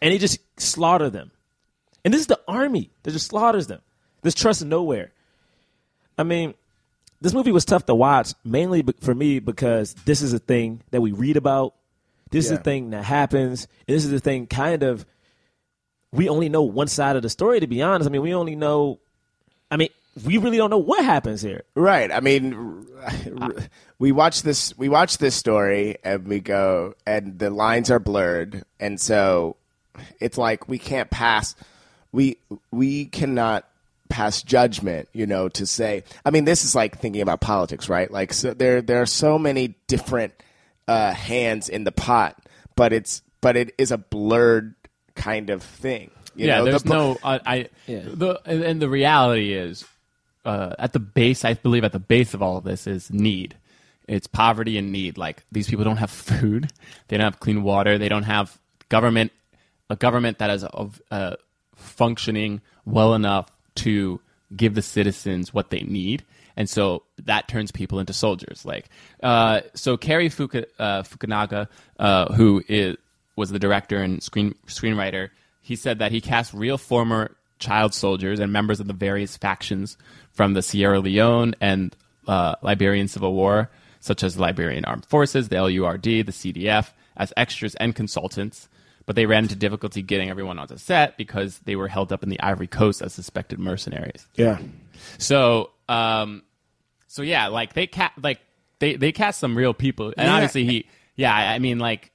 [0.00, 1.32] and he just slaughter them.
[2.04, 3.80] And this is the army that just slaughters them.
[4.22, 5.10] There's trust nowhere.
[6.16, 6.54] I mean,
[7.24, 11.00] this movie was tough to watch, mainly for me because this is a thing that
[11.00, 11.74] we read about.
[12.30, 13.66] This is a thing that happens.
[13.88, 15.06] And this is a thing kind of
[16.12, 18.06] we only know one side of the story to be honest.
[18.06, 19.00] I mean, we only know
[19.70, 19.88] I mean,
[20.22, 21.64] we really don't know what happens here.
[21.74, 22.12] Right.
[22.12, 22.86] I mean,
[23.98, 24.76] we watch this.
[24.76, 29.56] We watch this story, and we go, and the lines are blurred, and so
[30.20, 31.56] it's like we can't pass.
[32.12, 32.36] We
[32.70, 33.66] we cannot
[34.14, 35.08] pass judgment.
[35.12, 36.04] You know, to say.
[36.24, 38.10] I mean, this is like thinking about politics, right?
[38.10, 40.32] Like, so there there are so many different
[40.86, 42.36] uh, hands in the pot,
[42.76, 44.74] but it's but it is a blurred
[45.16, 46.10] kind of thing.
[46.36, 47.18] You yeah, know, there's the- no.
[47.22, 48.02] Uh, I Yeah.
[48.04, 49.84] the and, and the reality is,
[50.44, 53.56] uh, at the base, I believe at the base of all of this is need.
[54.06, 55.16] It's poverty and need.
[55.16, 56.70] Like these people don't have food,
[57.08, 59.32] they don't have clean water, they don't have government,
[59.90, 61.36] a government that is of uh,
[61.76, 63.46] functioning well enough
[63.76, 64.20] to
[64.54, 66.24] give the citizens what they need.
[66.56, 68.64] And so that turns people into soldiers.
[68.64, 68.88] Like,
[69.22, 72.96] uh, so Cary uh, Fukunaga, uh, who is,
[73.36, 75.30] was the director and screen screenwriter,
[75.62, 79.96] he said that he cast real former child soldiers and members of the various factions
[80.32, 81.96] from the Sierra Leone and
[82.28, 87.32] uh, Liberian Civil War, such as the Liberian Armed Forces, the LURD, the CDF, as
[87.36, 88.68] extras and consultants.
[89.06, 92.30] But they ran into difficulty getting everyone onto set because they were held up in
[92.30, 94.26] the Ivory Coast as suspected mercenaries.
[94.34, 94.58] yeah.
[95.18, 96.42] So, um,
[97.08, 98.40] so yeah, like they cat like
[98.78, 100.34] they they cast some real people, and Yeah.
[100.34, 100.86] obviously he,
[101.16, 102.12] yeah, I mean like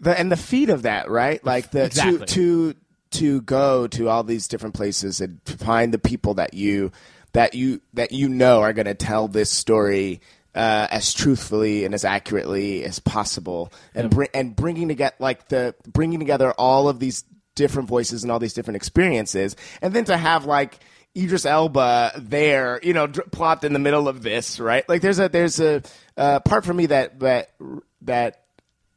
[0.00, 1.44] the and the feat of that, right?
[1.44, 2.26] Like the Exactly.
[2.26, 2.74] to to
[3.12, 6.90] to go to all these different places and find the people that you
[7.32, 10.20] that you that you know are going to tell this story
[10.54, 15.74] uh, as truthfully and as accurately as possible, and bring and bringing together like the
[15.86, 20.16] bringing together all of these different voices and all these different experiences, and then to
[20.16, 20.78] have like.
[21.14, 24.88] Idris Elba there, you know, plopped in the middle of this, right?
[24.88, 25.82] Like, there's a there's a
[26.16, 27.50] uh, part for me that that
[28.00, 28.44] that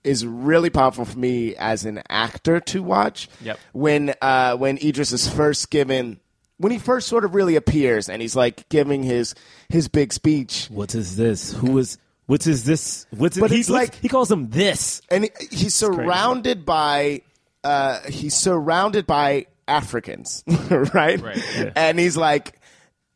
[0.05, 3.27] is really powerful for me as an actor to watch.
[3.41, 3.59] Yep.
[3.73, 6.21] When uh, when Idris is first given
[6.57, 9.35] when he first sort of really appears and he's like giving his
[9.69, 11.51] his big speech What is this?
[11.53, 13.05] Who is what is this?
[13.11, 15.01] What's But he, it's like- he calls him this.
[15.11, 17.21] and he, he's surrounded by
[17.63, 21.19] uh, he's surrounded by Africans, right?
[21.21, 21.71] Right.
[21.75, 22.59] And he's like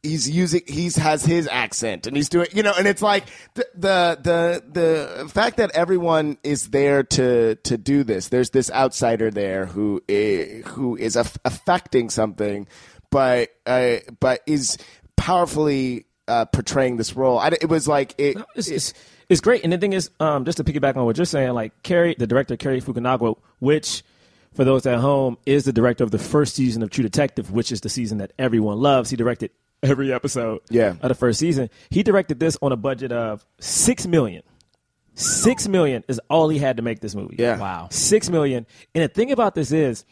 [0.02, 3.66] he's using he's has his accent and he's doing you know and it's like the
[3.76, 9.30] the the, the fact that everyone is there to to do this there's this outsider
[9.30, 12.66] there who is, who is aff- affecting something
[13.12, 14.78] but uh, but is
[15.16, 18.94] powerfully uh, portraying this role I, it was like it, It's, it's,
[19.30, 19.64] it's great.
[19.64, 22.26] And the thing is, um, just to piggyback on what you're saying, like Cary, the
[22.28, 24.04] director Cary Fukunaga, which
[24.56, 27.72] for those at home is the director of the first season of True Detective, which
[27.72, 29.10] is the season that everyone loves.
[29.12, 29.52] He directed
[29.84, 30.96] every episode Yeah.
[31.02, 31.70] of the first season.
[31.92, 34.42] He directed this on a budget of six million.
[35.14, 37.36] Six million is all he had to make this movie.
[37.38, 37.60] Yeah.
[37.60, 37.88] Wow.
[37.92, 38.66] Six million.
[38.96, 40.06] And the thing about this is,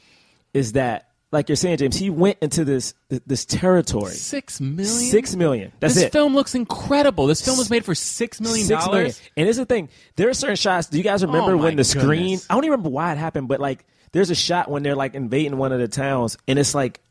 [0.53, 4.11] is that like you're saying, James, he went into this this territory.
[4.13, 4.85] Six million.
[4.85, 5.71] Six million.
[5.79, 6.11] That's this it.
[6.13, 7.27] film looks incredible.
[7.27, 9.21] This film was made for six million dollars.
[9.35, 10.87] And here's the thing: there are certain shots.
[10.87, 12.39] Do you guys remember Oh, when the screen?
[12.49, 15.15] I don't even remember why it happened, but like, there's a shot when they're like
[15.15, 17.01] invading one of the towns, and it's like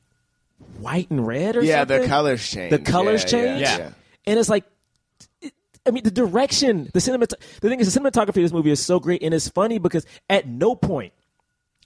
[0.81, 2.03] white and red or Yeah, something.
[2.03, 2.71] the colors change.
[2.71, 3.61] The colors Yeah, change.
[3.61, 3.91] yeah, Yeah.
[4.27, 4.65] and it's like.
[5.43, 5.53] it-
[5.87, 7.29] I mean, the direction, the cinemat.
[7.61, 10.05] The thing is, the cinematography of this movie is so great, and it's funny because
[10.29, 11.13] at no point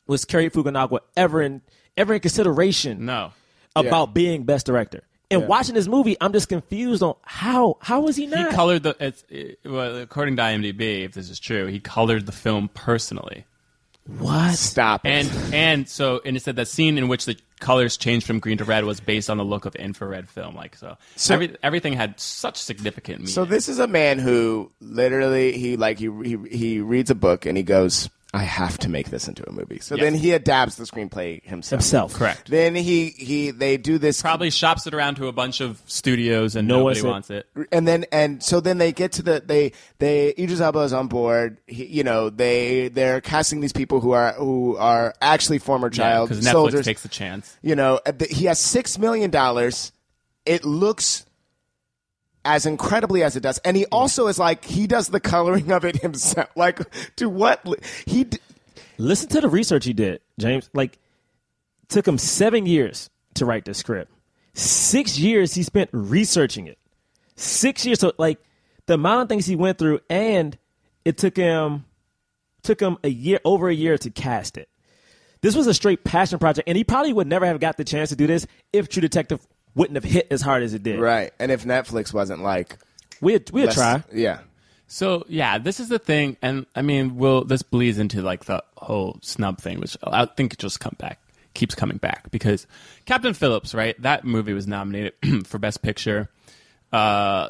[0.06, 1.60] was Cary Fukunaga ever in
[2.00, 3.32] ever in consideration No.
[3.76, 5.02] about being best director.
[5.32, 8.50] And watching this movie, I'm just confused on how how is he He not?
[8.50, 8.96] He colored the.
[8.98, 13.44] It's, it, well, according to IMDb, if this is true, he colored the film personally.
[14.18, 14.54] what?
[14.56, 15.10] Stop it.
[15.10, 18.58] And and so and it said that scene in which the colors changed from green
[18.58, 20.56] to red was based on the look of infrared film.
[20.56, 23.32] Like so, So- every, everything had such significant meaning.
[23.32, 27.46] So this is a man who literally he like he he he reads a book
[27.46, 29.80] and he goes, I have to make this into a movie.
[29.80, 30.04] So Yes.
[30.04, 31.80] then he adapts the screenplay himself.
[31.80, 32.14] Himself.
[32.14, 32.48] correct.
[32.48, 36.54] Then he he they do this Probably shops it around to a bunch of studios
[36.54, 37.46] and No one nobody said- wants it.
[37.72, 41.08] and then and so then they get to the they they Idris Elba is on
[41.08, 41.58] board.
[41.66, 46.28] He, you know they they're casting these people who are who are actually former child
[46.28, 46.84] because Netflix soldiers.
[46.84, 47.56] takes a chance.
[47.62, 49.90] you know uh, the- he has six million dollars.
[50.46, 51.26] It looks
[52.44, 55.84] as incredibly as it does, and he also is like he does the coloring of
[55.84, 56.48] it himself.
[56.56, 56.80] Like
[57.16, 57.64] to what
[58.06, 58.24] he.
[58.24, 58.38] D-
[58.98, 60.68] Listen to the research he did, James.
[60.74, 60.98] Like,
[61.88, 64.12] took him seven years to write the script.
[64.52, 66.78] Six years he spent researching it.
[67.34, 68.00] Six years.
[68.00, 68.38] So, like,
[68.84, 70.58] the amount of things he went through, and
[71.06, 71.86] it took him
[72.62, 74.68] took him a year, over a year to cast it.
[75.40, 78.10] This was a straight passion project, and he probably would never have got the chance
[78.10, 79.46] to do this if True Detective
[79.80, 81.00] wouldn't have hit as hard as it did.
[81.00, 82.76] Right, and if Netflix wasn't like,
[83.20, 84.02] We'd we'd less- try.
[84.12, 84.40] yeah,
[84.86, 88.62] So yeah, this is the thing, and I mean, will this bleeds into like the
[88.76, 91.18] whole snub thing, which I think just come back,
[91.54, 92.66] keeps coming back because
[93.06, 94.00] Captain Phillips, right?
[94.02, 95.14] That movie was nominated
[95.46, 96.28] for Best Picture.
[96.92, 97.48] Uh,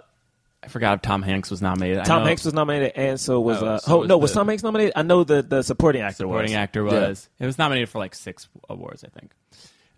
[0.62, 2.01] I forgot if Tom Hanks was nominated.
[2.01, 4.19] I Tom know Hanks was nominated, and so was Oh, uh, so oh was no,
[4.19, 4.93] was the- Tom Hanks nominated?
[4.97, 6.57] I know the the supporting actor supporting was.
[6.59, 6.93] actor Yeah.
[7.09, 7.29] was.
[7.38, 9.31] It was nominated for like six awards, I think.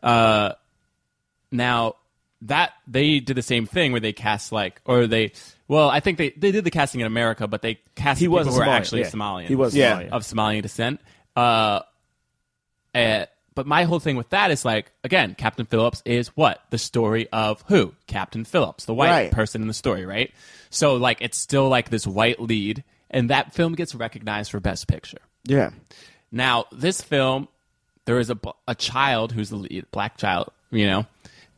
[0.02, 0.52] Uh,
[1.50, 1.96] now
[2.42, 5.32] that they did the same thing where they cast like, or they,
[5.68, 8.38] well, I think they they did the casting in America, but they cast He people
[8.38, 9.10] was who were Somalian, actually yeah.
[9.10, 9.46] Somalian.
[9.46, 10.00] He was Yeah.
[10.02, 10.08] Somalian.
[10.10, 11.00] of Somalian descent.
[11.36, 11.80] Uh,
[12.94, 16.78] eh, but my whole thing with that is like, again, Captain Phillips is what the
[16.78, 19.30] story of who Captain Phillips, the white Right.
[19.30, 20.32] person in the story, right?
[20.70, 24.88] So like, it's still like this white lead, and that film gets recognized for Best
[24.88, 25.18] Picture.
[25.44, 25.70] yeah.
[26.34, 27.46] Now, this film,
[28.06, 31.04] there is a, a child who's the lead, black child, you know,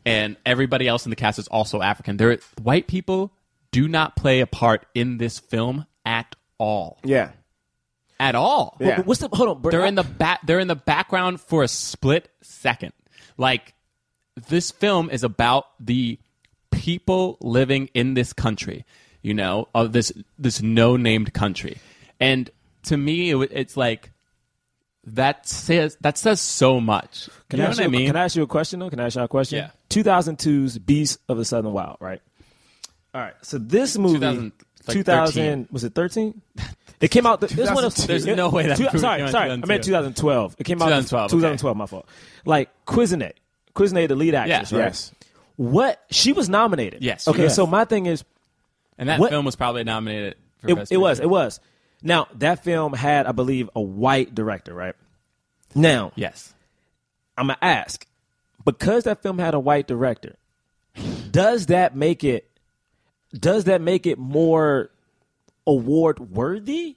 [0.06, 2.16] and everybody else in the cast is also African.
[2.16, 3.32] There, white people
[3.70, 7.30] do not play a part in this film at all, Yeah.
[8.20, 8.76] at all.
[8.80, 9.00] Yeah.
[9.00, 9.62] What's the hold on?
[9.62, 10.40] Bert, They're in the back.
[10.46, 12.92] They're in the background for a split second.
[13.36, 13.74] Like
[14.48, 16.18] this film is about the
[16.70, 18.84] people living in this country.
[19.22, 21.78] You know, of this this no named country,
[22.20, 22.50] and
[22.84, 24.12] to me, it, it's like
[25.06, 27.28] that says that says so much.
[27.50, 28.06] Can you I know ask what I you, mean?
[28.06, 28.90] Can I ask you a question though?
[28.90, 29.58] Can I ask you a question?
[29.58, 29.70] Yeah.
[29.90, 32.20] 2002's Beast of the Southern Wild, right?
[33.14, 33.34] All right.
[33.42, 34.52] So this movie, 2000,
[34.88, 36.40] like 2000 was it 13?
[37.00, 37.40] It came out.
[37.40, 37.66] This one.
[37.68, 38.06] 2002.
[38.06, 39.50] There's no way that Two- sorry, sorry.
[39.50, 40.56] I meant 2012.
[40.58, 41.36] It came out 2012, okay.
[41.36, 41.76] 2012.
[41.76, 42.06] My fault.
[42.44, 43.32] Like Quizney,
[43.74, 44.78] Quizney, the lead actress, Yeah.
[44.78, 44.84] right?
[44.86, 45.12] Yes.
[45.56, 47.02] What she was nominated.
[47.02, 47.44] Yes, Okay.
[47.44, 47.54] was.
[47.54, 48.24] So my thing is,
[48.98, 50.36] and that what- film was probably nominated.
[50.62, 51.20] for it, it was.
[51.20, 51.60] It was.
[52.04, 54.94] Now that film had, I believe, a white director, right?
[55.74, 56.54] Now Yes.
[57.36, 58.06] I'm gonna ask
[58.64, 60.36] because that film had a white director.
[61.30, 62.48] Does that make it?
[63.32, 64.90] Does that make it more
[65.66, 66.96] award worthy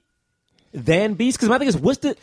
[0.72, 1.38] than Beast?
[1.38, 2.16] Because my thing is, what's the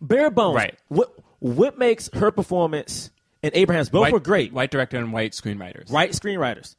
[0.00, 0.56] bare bones?
[0.56, 0.78] Right.
[0.88, 3.10] What what makes her performance
[3.42, 4.52] and Abraham's both White, were great.
[4.52, 5.90] White director and white screenwriters.
[5.90, 6.76] White screenwriters.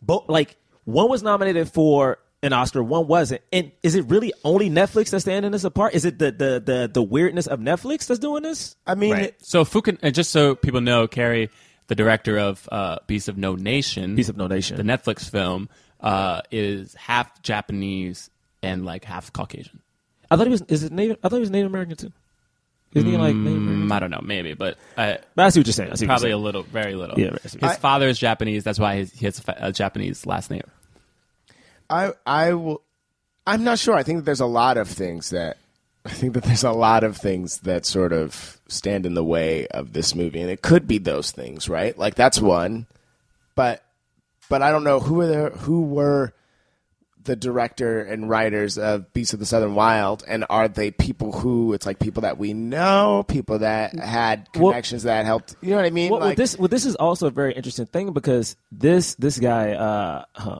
[0.00, 3.42] Both like one was nominated for an Oscar, one wasn't.
[3.52, 5.94] And is it really only Netflix that's standing this apart?
[5.94, 8.76] Is it the the the, the weirdness of Netflix that's doing this?
[8.86, 9.34] I mean, Right.
[9.42, 11.50] So Fukun, and just so people know, Cary,
[11.86, 14.76] the director of uh, Beast of No Nation, Beast of No Nation.
[14.76, 15.68] the Netflix film,
[16.00, 18.28] uh, is half Japanese
[18.62, 19.80] and like half Caucasian.
[20.30, 20.62] I thought he was.
[20.62, 21.18] Is it Native?
[21.22, 22.12] I thought he was Native American too.
[22.94, 25.66] Isn't he like Native Mm, I don't know, maybe, but uh, But I see what
[25.66, 25.92] you're saying.
[25.92, 27.18] I see what probably you're a little, very little.
[27.18, 27.42] Yeah, I.
[27.48, 28.64] His I- father is Japanese.
[28.64, 30.62] That's why he has a a Japanese last name.
[31.90, 32.82] I I will.
[33.46, 33.94] I'm not sure.
[33.94, 35.56] I think that there's a lot of things that
[36.04, 39.66] I think that there's a lot of things that sort of stand in the way
[39.68, 41.96] of this movie, and it could be those things, right?
[41.96, 42.86] Like that's one,
[43.54, 43.84] but
[44.48, 45.50] but I don't know who were there.
[45.50, 46.32] Who were
[47.24, 51.72] the director and writers of Beasts of the Southern Wild, and are they people who
[51.72, 55.54] it's like people that we know, people that had Well- connections that helped?
[55.60, 56.10] You know what I mean?
[56.10, 59.72] Well, well, this well, this is also a very interesting thing because this this guy,
[59.72, 60.58] uh, huh,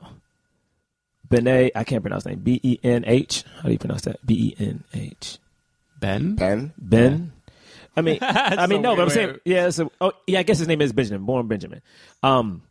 [1.33, 2.39] Benet, I can't pronounce his name.
[2.39, 3.43] B E N H.
[3.57, 4.25] How do you pronounce that?
[4.25, 5.39] B E N H.
[5.99, 6.35] Ben?
[6.35, 6.73] Ben.
[6.77, 7.31] Ben.
[7.95, 9.69] I mean, I mean, so no, but I'm saying, yeah.
[9.71, 10.39] So, oh, yeah.
[10.39, 11.81] I guess his name is Benjamin, born Benjamin.
[12.21, 12.61] Um,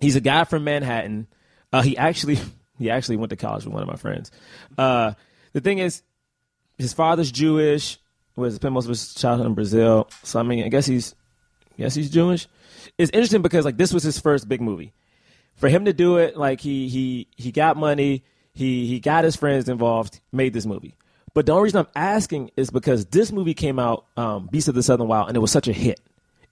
[0.00, 1.28] he's a guy from Manhattan.
[1.72, 2.38] Uh, he actually,
[2.78, 4.30] he actually went to college with one of my friends.
[4.76, 5.12] Uh,
[5.52, 6.02] the thing is,
[6.78, 7.98] his father's Jewish.
[8.34, 10.08] Was spent most of his childhood in Brazil.
[10.22, 11.14] So I mean, I guess he's,
[11.74, 12.48] I guess he's Jewish.
[12.96, 14.94] It's interesting because like this was his first big movie.
[15.56, 18.24] For him to do it, like he he he got money.
[18.52, 20.20] He he got his friends involved.
[20.32, 20.94] Made this movie.
[21.34, 24.74] But the only reason I'm asking is because this movie came out, um, Beast of
[24.74, 25.98] the Southern Wild, and it was such a hit.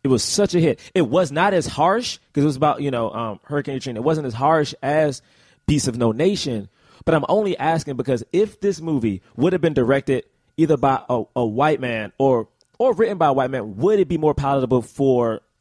[0.02, 0.80] It was such a hit.
[0.94, 4.00] It was not as harsh because it was about you know um, Hurricane Katrina.
[4.00, 5.22] It wasn't as harsh as
[5.66, 6.68] Beast of No Nation.
[7.04, 10.24] But I'm only asking because if this movie would have been directed
[10.56, 14.08] either by a, a white man or or written by a white man, would it
[14.08, 15.40] be more palatable for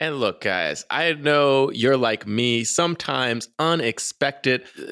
[0.00, 2.64] And look, guys, I know you're like me.
[2.64, 4.82] Sometimes unexpected uh,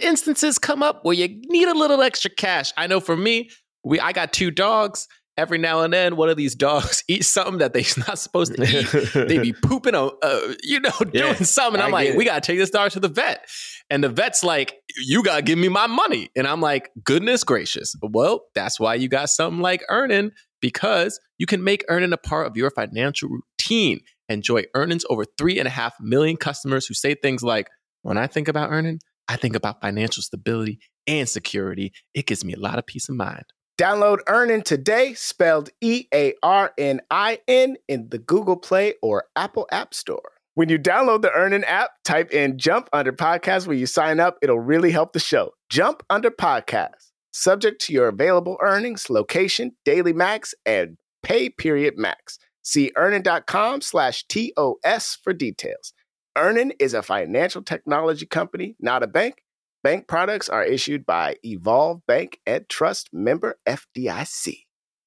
[0.00, 2.72] instances come up where you need a little extra cash.
[2.76, 3.50] I know for me,
[3.84, 5.06] we I got two dogs.
[5.36, 8.62] Every now and then, one of these dogs eats something that they're not supposed to
[8.62, 9.28] eat.
[9.28, 11.82] they be pooping, uh, uh, you know, doing Yeah, something.
[11.82, 13.44] I'm like, we gotta take this dog to the vet.
[13.90, 16.30] And the vet's like, you gotta give me my money.
[16.36, 17.96] And I'm like, goodness gracious.
[18.00, 20.30] Well, that's why you got something like Earnin
[20.62, 24.00] because you can make Earnin a part of your financial routine.
[24.28, 27.68] Enjoy earnings over three and a half million customers who say things like,
[28.02, 31.92] when I think about Earnin, I think about financial stability and security.
[32.14, 33.44] It gives me a lot of peace of mind.
[33.80, 39.24] Download Earnin today, spelled E A R N I N, in the Google Play or
[39.34, 40.32] Apple App Store.
[40.54, 44.38] When you download the Earnin app, type in Jump Under Podcast when you sign up.
[44.40, 45.50] It'll really help the show.
[45.68, 47.10] Jump Under Podcast.
[47.32, 52.38] Subject to your available earnings, location, daily max, and pay period max.
[52.64, 55.92] See earnin.com slash TOS for details.
[56.36, 59.42] Earnin is a financial technology company, not a bank.
[59.84, 64.64] Bank products are issued by Evolve Bank and Trust member FDIC.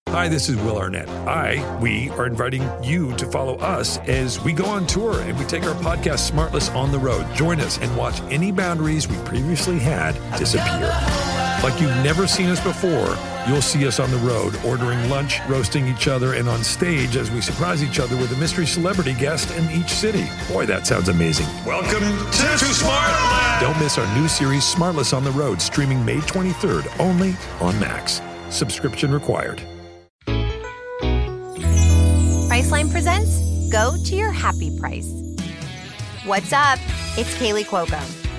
[0.09, 1.09] Hi, this is Will Arnett.
[1.27, 5.43] I, we are inviting you to follow us as we go on tour and we
[5.45, 7.25] take our podcast Smartless on the road.
[7.35, 10.87] Join us and watch any boundaries we previously had disappear.
[11.61, 13.17] Like you've never seen us before,
[13.47, 17.31] you'll see us on the road, ordering lunch, roasting each other, and on stage as
[17.31, 20.25] we surprise each other with a mystery celebrity guest in each city.
[20.51, 21.47] Boy, that sounds amazing.
[21.65, 23.61] Welcome to, Smartland.
[23.61, 28.21] Don't miss our new series, Smartless on the Road, streaming May 23rd only on Max.
[28.49, 29.61] Subscription required.
[32.49, 35.11] Priceline presents Go to Your Happy Price.
[36.25, 36.79] What's up?
[37.17, 38.26] It's Kaley Cuoco.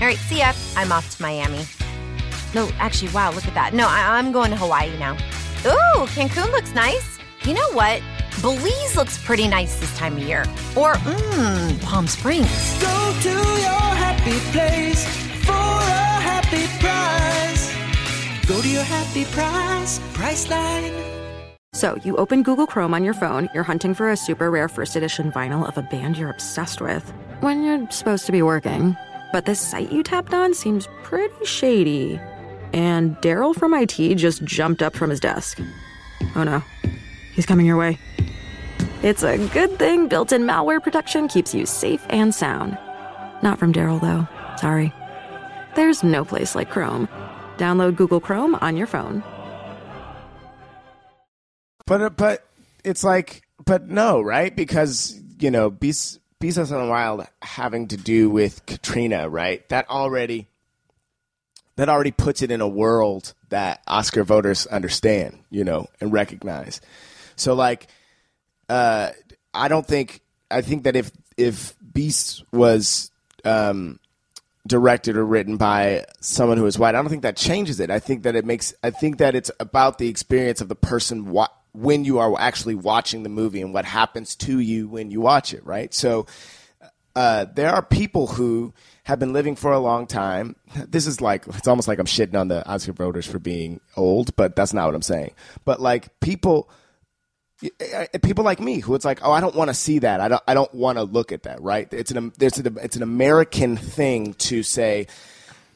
[0.00, 0.52] All right, see ya.
[0.76, 1.66] I'm off to Miami.
[2.54, 3.74] No, actually, wow, look at that.
[3.74, 5.12] No, I- I'm going to Hawaii now.
[5.66, 7.18] Ooh, Cancun looks nice.
[7.42, 8.02] You know what?
[8.40, 10.42] Belize looks pretty nice this time of year.
[10.76, 12.48] Or, mmm, Palm Springs.
[12.80, 15.04] Go to your happy place
[15.44, 17.70] for a happy price.
[18.48, 20.94] Go to your happy price, Priceline.
[21.72, 24.96] So, you open Google Chrome on your phone, you're hunting for a super rare first
[24.96, 27.10] edition vinyl of a band you're obsessed with,
[27.40, 28.96] when you're supposed to be working.
[29.32, 32.20] But the site you tapped on seems pretty shady.
[32.72, 35.58] And Daryl from IT just jumped up from his desk.
[36.36, 36.62] Oh no,
[37.34, 37.98] he's coming your way.
[39.02, 42.76] It's a good thing built in malware protection keeps you safe and sound.
[43.42, 44.28] Not from Daryl, though.
[44.58, 44.92] Sorry.
[45.74, 47.08] There's no place like Chrome.
[47.56, 49.22] Download Google Chrome on your phone.
[51.86, 52.46] But uh, but
[52.84, 54.54] it's like but no, right?
[54.54, 59.66] Because you know, Beasts Beasts of the Wild having to do with Katrina, right?
[59.68, 60.48] That already
[61.76, 66.80] that already puts it in a world that Oscar voters understand, you know, and recognize.
[67.36, 67.86] So like,
[68.68, 69.10] uh,
[69.54, 70.20] I don't think
[70.50, 73.10] I think that if if Beast was
[73.44, 73.98] um,
[74.66, 77.90] directed or written by someone who is white, I don't think that changes it.
[77.90, 78.74] I think that it makes.
[78.82, 82.74] I think that it's about the experience of the person wa- when you are actually
[82.74, 85.64] watching the movie and what happens to you when you watch it.
[85.64, 85.92] Right.
[85.94, 86.26] So
[87.16, 88.72] uh, there are people who
[89.04, 90.56] have been living for a long time.
[90.88, 94.34] This is like it's almost like I'm shitting on the Oscar voters for being old,
[94.36, 95.32] but that's not what I'm saying.
[95.64, 96.70] But like people
[98.22, 100.42] people like me who it's like oh I don't want to see that I don't
[100.48, 103.76] I don't want to look at that right it's an there's an, it's an American
[103.76, 105.08] thing to say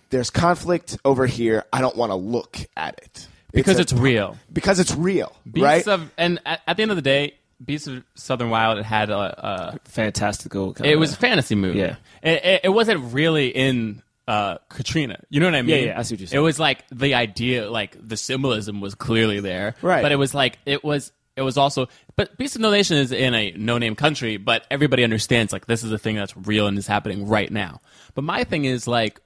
[0.08, 4.36] there's conflict over here I don't want to look at it because a- it's real.
[4.52, 7.34] because it's real Beasts right of, and at, at the end of the day,
[7.64, 10.74] Beasts of Southern Wild it had a, a Fantastical.
[10.74, 11.78] Kind it was a fantasy movie.
[11.78, 11.96] Yeah.
[12.22, 15.20] it, it, it wasn't really in uh, Katrina.
[15.30, 15.86] You know what I mean?
[15.86, 19.40] yeah, I see what you're It was like the idea, like the symbolism was clearly
[19.40, 20.02] there, Right.
[20.02, 21.12] But it was like it was.
[21.36, 25.02] It was also, but Beast of No Nation is in a no-name country, but everybody
[25.02, 27.80] understands like this is a thing that's real and is happening right now.
[28.14, 29.20] But my thing is like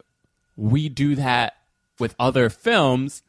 [0.56, 1.58] we do that
[1.98, 3.22] with other films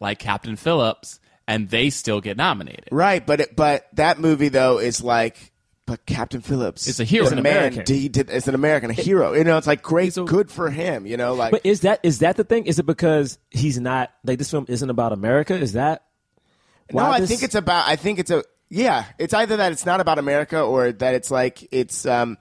[0.00, 2.88] like Captain Phillips, and they still get nominated.
[2.92, 5.52] right but it, but that movie though is like
[5.86, 7.24] but Captain Phillips It's a hero.
[7.24, 7.94] is It's a an man American.
[7.96, 11.06] he did it's an American a hero you know it's like great good for him
[11.06, 12.66] you know like But is that is that the thing?
[12.66, 15.54] Is it because he's not like this film isn't about America?
[15.54, 16.04] Is that
[16.92, 17.88] No, why I this- think it's about.
[17.88, 18.44] I think it's a.
[18.70, 22.04] Yeah, it's either that it's not about America or that it's like it's.
[22.04, 22.36] Um,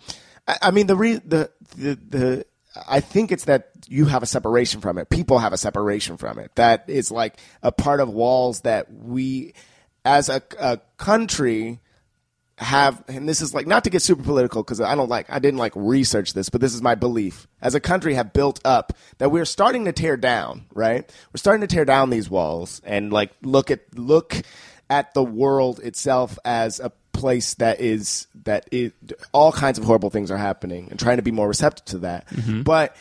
[0.45, 2.45] I, I mean the re the the the.
[2.87, 5.09] I think it's that you have a separation from it.
[5.09, 6.51] People have a separation from it.
[6.55, 9.53] That is like a part of walls that we,
[10.03, 11.79] as a, a country,
[12.57, 13.03] have.
[13.07, 15.27] And this is like not to get super political because I don't like.
[15.29, 17.47] I didn't like research this, but this is my belief.
[17.61, 20.65] As a country, have built up that we're starting to tear down.
[20.73, 24.35] Right, we're starting to tear down these walls and like look at look
[24.89, 28.91] at the world itself as a place that is that is
[29.33, 32.27] all kinds of horrible things are happening and trying to be more receptive to that.
[32.29, 32.61] Mm-hmm.
[32.61, 32.95] But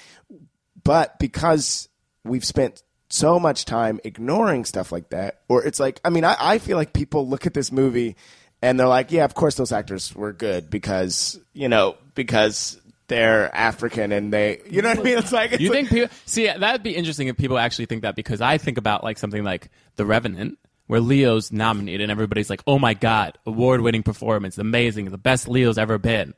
[0.83, 1.89] but because
[2.25, 6.37] we've spent so much time ignoring stuff like that, or it's like I mean, I,
[6.41, 8.17] I feel like people look at this movie
[8.62, 13.55] and they're like, yeah, of course those actors were good because you know because they're
[13.55, 15.19] African and they, you know what I mean?
[15.19, 18.03] It's like it's You like- think people see that'd be interesting if people actually think
[18.03, 22.49] that because I think about like something like The Revenant, where Leo's nominated and everybody's
[22.51, 26.34] like, "Oh my god, award-winning performance, amazing, the best Leo's ever been."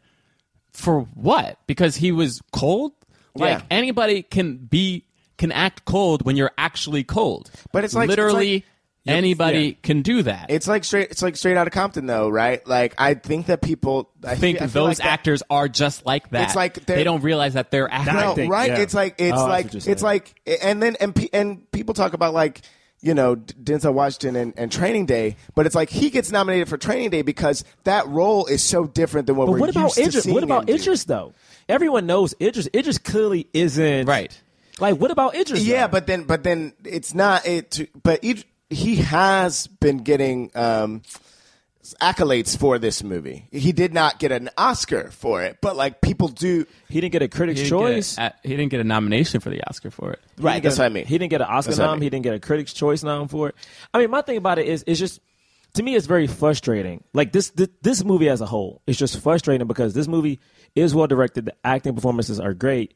[0.73, 1.59] For what?
[1.67, 2.93] Because he was cold.
[3.35, 3.63] Like Yeah.
[3.71, 5.05] anybody can be
[5.37, 7.49] can act cold when you're actually cold.
[7.73, 8.65] But it's like- it's literally like-
[9.07, 9.75] anybody yeah.
[9.85, 10.47] can do that.
[10.51, 11.11] It's like straight.
[11.13, 12.67] It's like straight out of Compton, though, right?
[12.67, 16.05] Like I think that people I think I feel those like that- actors are just
[16.05, 16.49] like that.
[16.49, 18.47] It's like they're- don't realize that they're acting.
[18.49, 18.71] No, right?
[18.71, 18.79] yeah.
[18.81, 22.63] It's like it's Oh, like it's like, and then and and people talk about like
[23.01, 26.77] you know Denzel Washington and, and Training Day, but it's like he gets nominated for
[26.77, 29.95] Training Day because that role is so different than what But we're what about used
[29.97, 30.25] to Idris?
[30.25, 30.83] seeing What about him do.
[30.83, 31.35] Idris though?
[31.69, 32.69] Everyone knows Idris.
[32.75, 34.39] Idris clearly isn't Right.
[34.81, 35.65] Like what about Idris?
[35.65, 35.93] Yeah, though?
[35.93, 37.91] but then but then it's not it.
[38.03, 40.51] But Id- he has been getting.
[40.55, 41.03] Um,
[42.01, 43.49] accolades for this movie.
[43.53, 46.67] He did not get an Oscar for it, but like people do.
[46.89, 48.17] he didn't get a Critics' He didn't, Choice.
[48.17, 50.21] get a, he didn't get a nomination for the Oscar for it.
[50.37, 51.07] He Right, didn't get that's a- what I mean.
[51.07, 51.99] He didn't get an Oscar That's what I nom.
[51.99, 52.03] mean.
[52.07, 53.55] He didn't get a Critics' Choice nom for it.
[53.95, 55.21] I mean, my thing about it is, it's just
[55.75, 57.05] to me, it's very frustrating.
[57.13, 60.41] Like this, this, this movie as a whole, it's just frustrating because this movie
[60.75, 61.45] is well directed.
[61.45, 62.95] The acting performances are great,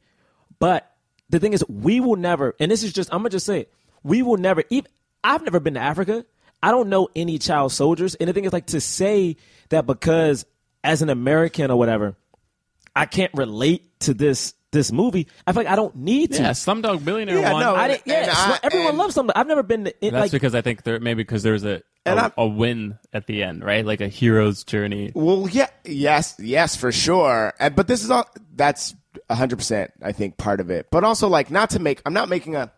[0.59, 0.91] but
[1.31, 2.55] the thing is, we will never.
[2.61, 3.73] And this is just, I'm gonna just say, it,
[4.03, 4.65] we will never.
[4.71, 4.91] Even
[5.25, 6.25] I've never been to Africa.
[6.63, 8.15] I don't know any child soldiers.
[8.17, 9.37] And the thing is, like to say
[9.71, 10.45] that because
[10.85, 12.17] as an American or whatever,
[12.95, 15.29] I can't relate to this this movie.
[15.47, 16.43] I feel like I don't need to.
[16.43, 17.61] Yeah, Slumdog Billionaire Yeah, won.
[17.63, 19.35] no, I didn't, yeah, And I- everyone loves something.
[19.37, 21.83] I've never been to, it, That's like because I think there maybe because there's a
[22.07, 23.85] And a, I'm- a win at the end, right?
[23.85, 25.13] Like a hero's journey.
[25.15, 27.53] Well, yeah, yes, yes, for sure.
[27.61, 28.95] And, but this is all that's
[29.31, 29.91] hundred percent.
[30.01, 32.01] I think part of it, but also like not to make.
[32.07, 32.73] I'm not making a.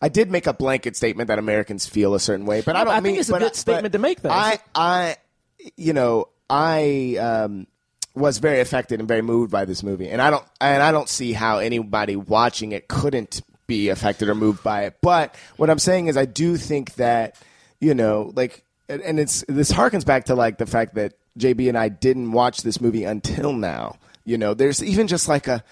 [0.00, 2.92] I did make a blanket statement that Americans feel a certain way, but I don't
[2.92, 4.30] I think mean it's a good statement to make, though.
[4.30, 5.16] I, I,
[5.76, 7.66] you know, I um,
[8.14, 11.08] was very affected and very moved by this movie, and I don't, and I don't
[11.08, 14.96] see how anybody watching it couldn't be affected or moved by it.
[15.02, 17.36] But what I'm saying is, I do think that,
[17.80, 21.76] you know, like, and it's this harkens back to like the fact that JB and
[21.76, 23.96] I didn't watch this movie until now.
[24.24, 25.64] You know, there's even just like a.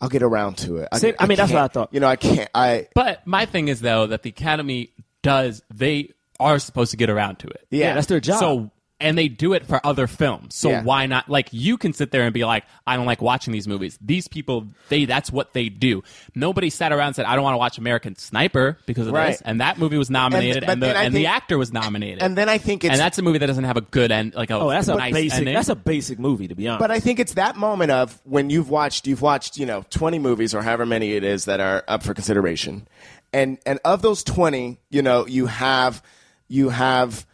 [0.00, 0.88] I'll get around to it.
[0.94, 1.88] See, I mean, that's what I can't- thought.
[1.92, 2.48] You know, I can't.
[2.54, 4.90] I But my thing is though that the Academy
[5.22, 7.66] does they are supposed to get around to it.
[7.70, 7.88] Yeah.
[7.88, 8.40] yeah, that's their job.
[8.40, 8.70] So
[9.00, 10.54] and they do it for other films.
[10.54, 10.82] So Yeah.
[10.82, 11.28] why not?
[11.28, 13.98] Like you can sit there and be like, I don't like watching these movies.
[14.00, 16.02] These people, they that's what they do.
[16.34, 19.28] Nobody sat around and said, I don't want to watch American Sniper because of Right.
[19.32, 19.40] this.
[19.42, 22.22] And that movie was nominated, but and, the then I and the actor was nominated.
[22.22, 24.34] and then I think it's and that's a movie that doesn't have a good end.
[24.34, 25.38] Like a Oh, that's a nice basic.
[25.38, 25.54] ending.
[25.54, 26.80] That's a basic movie, to be honest.
[26.80, 30.18] But I think it's that moment of when you've watched you've watched, you know, 20
[30.18, 32.86] movies or however many it is that are up for consideration.
[33.32, 36.02] And and of those 20, you know, you have
[36.48, 37.24] you have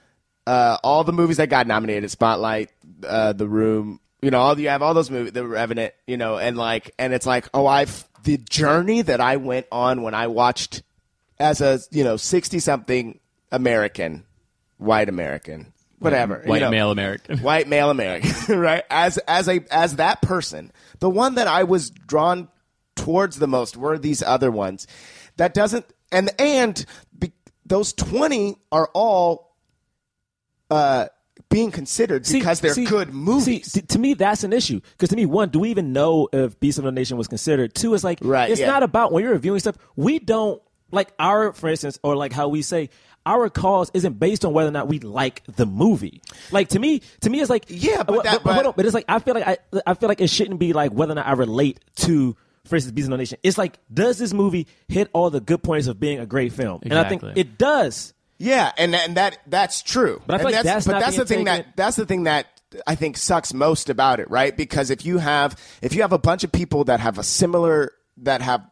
[0.47, 2.71] uh, all the movies that got nominated, Spotlight,
[3.07, 6.39] uh, The Room, you know, all you have all those movies, The Revenant, you know,
[6.39, 10.27] and like and it's like, oh, I've the journey that I went on when I
[10.27, 10.83] watched
[11.39, 13.21] as a, you know, 60 something
[13.53, 14.25] American,
[14.79, 17.39] white American, whatever, you white know male American.
[17.39, 18.85] white male American, right?
[18.91, 22.49] As as a as that person, the one that I was drawn
[22.95, 24.87] towards the most were these other ones.
[25.37, 26.85] That doesn't and and
[27.17, 27.33] be,
[27.65, 29.46] those twenty are all
[30.71, 31.07] uh,
[31.51, 33.73] being considered See- because they're see- good movies.
[33.73, 34.81] See, t- to me, that's an issue.
[34.93, 37.75] Because to me, one, do we even know if Beast of the Nation was considered?
[37.75, 38.67] Two, it's like, Right, it's yeah.
[38.67, 39.77] not about when you're reviewing stuff.
[39.97, 40.61] We don't
[40.91, 42.91] like our, for instance, or like how we say
[43.27, 46.23] our cause isn't based on whether or not we like the movie.
[46.53, 48.95] Like to me, to me, it's like, Yeah, but that- hold but- on, but it's
[48.95, 51.27] like I feel like I, I feel like it shouldn't be like whether or not
[51.27, 52.37] I relate to.
[52.65, 53.39] For instance, Beast of the Nation.
[53.45, 56.81] It's like, does this movie hit all the good points of being a great film?
[56.83, 58.13] And I think it does.
[58.39, 60.21] Yeah, and and that that's true.
[60.27, 62.25] But I feel And like that's but that's the thing taken- that that's the thing
[62.25, 62.47] that
[62.87, 64.55] I think sucks most about it, right?
[64.57, 67.93] Because if you have if you have a bunch of people that have a similar
[68.19, 68.63] that have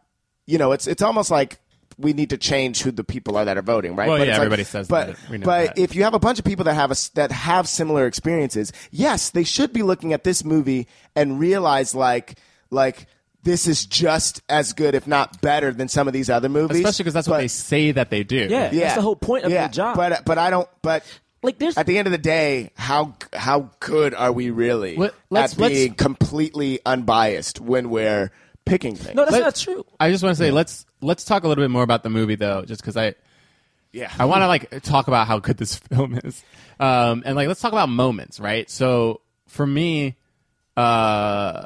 [0.46, 1.58] you know, it's it's almost like
[1.96, 4.08] we need to change who the people are that are voting, right?
[4.08, 5.30] Well, But yeah, like- everybody says but, that.
[5.30, 5.78] We know but that.
[5.78, 9.30] if you have a bunch of people that have a that have similar experiences, yes,
[9.30, 12.38] they should be looking at this movie and realize like
[12.70, 13.06] like
[13.44, 16.78] this is just as good, if not better, than some of these other movies.
[16.78, 18.48] Especially because that's what they say that they do.
[18.50, 19.96] Yeah, that's the whole point of yeah, the job.
[19.96, 20.68] But but I don't.
[20.82, 21.04] But
[21.42, 25.14] like, there's at the end of the day, how how good are we really Let-
[25.30, 28.30] let's- at being let's- completely unbiased when we're
[28.64, 29.14] picking things?
[29.14, 29.84] no, that's Let- not true.
[30.00, 32.34] I just want to say let's let's talk a little bit more about the movie
[32.36, 33.14] though, just because I
[33.92, 36.42] yeah, I want to like talk about how good this film is,
[36.80, 38.68] um, and like let's talk about moments, right?
[38.70, 40.16] So for me,
[40.76, 41.64] uh,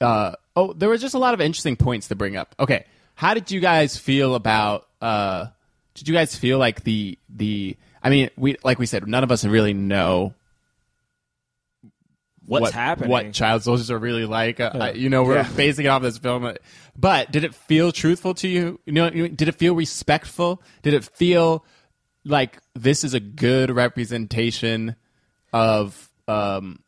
[0.00, 2.54] uh, oh, there were just a lot of interesting points to bring up.
[2.58, 2.84] Okay,
[3.14, 4.86] how did you guys feel about?
[5.00, 5.46] Uh,
[5.94, 7.76] did you guys feel like the the?
[8.02, 10.34] I mean, we like we said, none of us really know
[12.46, 13.10] What's what, happening?
[13.10, 14.58] What child soldiers are really like?
[14.58, 15.52] Uh, I- you know, we're Yeah.
[15.54, 16.50] basing it off this film.
[16.96, 18.80] But did it feel truthful to you?
[18.86, 20.62] You know, did it feel respectful?
[20.82, 21.64] Did it feel
[22.24, 24.96] like this is a good representation
[25.52, 26.78] of um,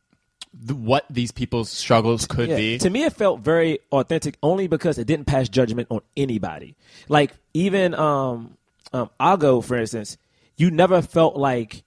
[0.52, 2.56] the, what these people's struggles could Yeah.
[2.56, 2.78] be?
[2.78, 6.76] To me, it felt very authentic only because it didn't pass judgment on anybody.
[7.08, 8.56] Like even um,
[8.92, 10.16] um, Ago, for instance,
[10.56, 11.82] you never felt like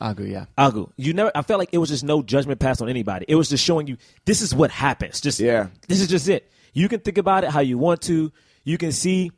[0.00, 0.46] Agu, yeah.
[0.58, 0.90] Agu.
[0.96, 1.30] You never.
[1.34, 3.26] I felt like it was just no judgment passed on anybody.
[3.28, 5.20] It was just showing you this is what happens.
[5.20, 5.68] Just Yeah.
[5.88, 6.50] This is just it.
[6.72, 8.32] You can think about it how you want to.
[8.64, 9.30] You can see.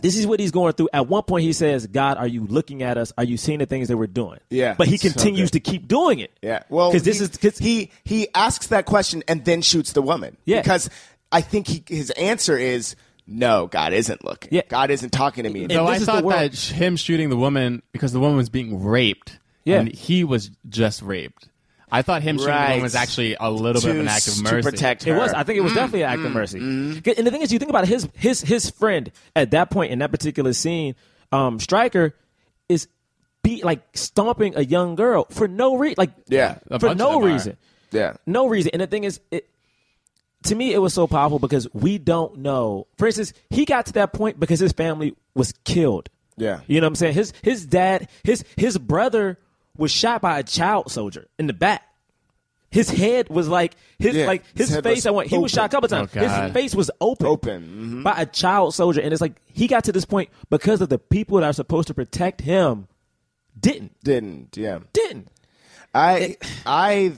[0.00, 0.88] This is what he's going through.
[0.92, 3.12] At one point, he says, "God, are you looking at us?
[3.16, 4.74] Are you seeing the things that we're doing?" Yeah.
[4.76, 6.36] But he So continues to keep doing it.
[6.42, 6.64] Yeah.
[6.68, 10.36] Well, because this is cause, he he asks that question and then shoots the woman.
[10.44, 10.62] Yeah.
[10.62, 10.90] Because
[11.32, 13.66] I think he, his answer is no.
[13.68, 14.48] God isn't looking.
[14.52, 14.62] Yeah.
[14.68, 15.66] God isn't talking to me.
[15.70, 18.48] So I this is thought world- that him shooting the woman because the woman was
[18.50, 19.78] being raped, Yeah.
[19.80, 21.48] and he was just raped.
[21.94, 22.68] I thought him shooting the Right.
[22.70, 24.56] woman was actually a little bit of an act of mercy.
[24.56, 25.32] to protect It was.
[25.32, 26.58] I think it was Mm, definitely an act of mercy.
[26.58, 29.92] And the thing is, you think about it, his his his friend at that point
[29.92, 30.94] in that particular scene,
[31.32, 32.14] um, Stryker
[32.68, 32.88] is
[33.42, 36.56] beat like stomping a young girl for no reason, like Yeah.
[36.70, 37.32] A for bunch no of them are.
[37.32, 37.56] reason,
[37.92, 38.14] Yeah.
[38.26, 38.70] no reason.
[38.72, 39.48] And the thing is, it
[40.44, 42.86] to me it was so powerful because we don't know.
[42.98, 46.08] For instance, he got to that point because his family was killed.
[46.36, 46.60] Yeah.
[46.66, 47.14] You know what I'm saying?
[47.14, 49.38] His his dad, his his brother
[49.76, 51.82] was shot by a child soldier in the back.
[52.70, 55.06] His head was like his Yeah, like his, his face.
[55.06, 55.30] I went.
[55.30, 56.10] He was shot a couple times.
[56.16, 57.62] Oh, his face was open, Open.
[57.62, 58.02] Mhm.
[58.02, 60.98] by a child soldier, and it's like he got to this point because of the
[60.98, 62.88] people that are supposed to protect him.
[63.58, 64.56] Didn't Didn't.
[64.56, 64.80] Yeah.
[64.92, 65.28] didn't.
[65.94, 67.12] I I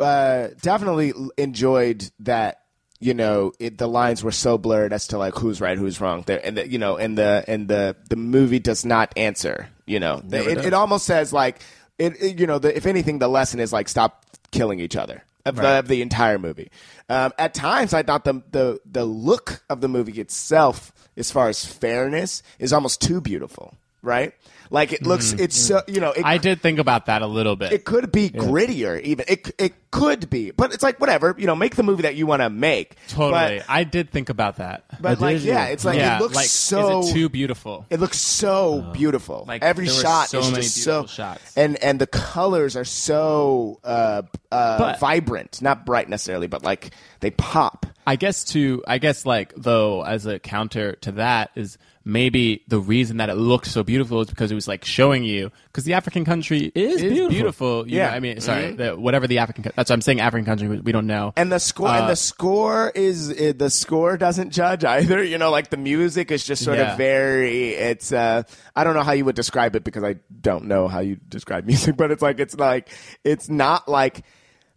[0.00, 2.60] uh, definitely enjoyed that.
[3.00, 6.22] You know, it, the lines were so blurred as to like who's right, who's wrong.
[6.26, 9.68] There, and the, you know, and the and the the movie does not answer.
[9.86, 11.60] You know, The- it, it almost says like
[11.98, 12.14] it.
[12.22, 15.56] it- you know, the, if anything, the lesson is like stop killing each other of,
[15.56, 16.70] the, of the entire movie.
[17.10, 21.48] Um, at times, I thought the the the look of the movie itself, as far
[21.48, 23.76] as fairness, is almost too beautiful.
[24.04, 24.32] Right?
[24.70, 26.10] Like it looks, it's so you know.
[26.10, 26.26] It, Mm-hmm.
[26.26, 27.72] I did think about that a little bit.
[27.72, 31.34] it could be grittier, even it it could be, but it's like whatever.
[31.38, 32.96] You know, make the movie that you want to make.
[33.08, 33.58] totally.
[33.58, 34.84] But, I did think about that.
[35.00, 37.86] but like, yeah, it's like yeah, it looks like, so is it too beautiful?
[37.90, 39.44] It looks so beautiful.
[39.46, 41.56] Like, Every shot so is many just so shots.
[41.56, 46.90] and and the colors are so uh, uh, But- vibrant, not bright necessarily, but like
[47.20, 47.86] they pop.
[48.06, 52.78] I guess to I guess like though as a counter to that is maybe the
[52.78, 55.94] reason that it looked so beautiful is because it was like showing you because the
[55.94, 57.88] African country is beautiful.
[57.88, 58.10] you Yeah.
[58.10, 59.62] know, I mean, sorry, the, whatever the African.
[59.74, 60.20] That's what I'm saying.
[60.20, 60.68] African country.
[60.68, 61.32] we- don't know.
[61.36, 65.24] And the score and Uh, the score is uh, the score doesn't judge either.
[65.24, 66.92] You know, like the music is just sort Yeah.
[66.92, 67.70] of very.
[67.70, 68.42] It's uh,
[68.76, 71.64] I don't know how you would describe it because I don't know how you describe
[71.66, 72.88] music, but it's like it's like
[73.24, 74.22] it's not like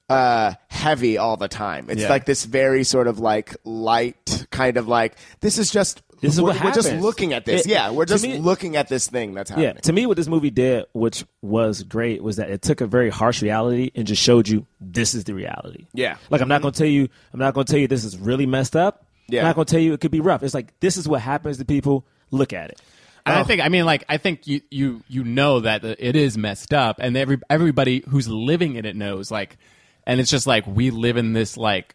[0.09, 1.87] uh heavy all the time.
[1.89, 2.09] It's Yeah.
[2.09, 6.41] like this very sort of like light kind of like this is just This is
[6.41, 7.65] we're, what we're just looking at this.
[7.65, 9.75] It- yeah, we're just me- looking at this thing that's happening.
[9.75, 12.87] Yeah, to me, what this movie did, which was great, was that it took a
[12.87, 15.85] very harsh reality and just showed you this is the reality.
[15.93, 16.17] Yeah.
[16.29, 16.63] like I'm not mm-hmm.
[16.63, 19.05] going to tell you, I'm not going to tell you this is really messed up.
[19.27, 19.41] Yeah.
[19.41, 20.43] I'm not going to tell you it could be rough.
[20.43, 22.05] It's like this is what happens to people.
[22.31, 22.81] Look at it.
[23.25, 23.39] And Oh.
[23.41, 26.73] I think, I mean, like, I think you, you, you know that it is messed
[26.73, 29.57] up, and every everybody who's living in it knows, like,
[30.05, 31.93] and it's just like we live in this like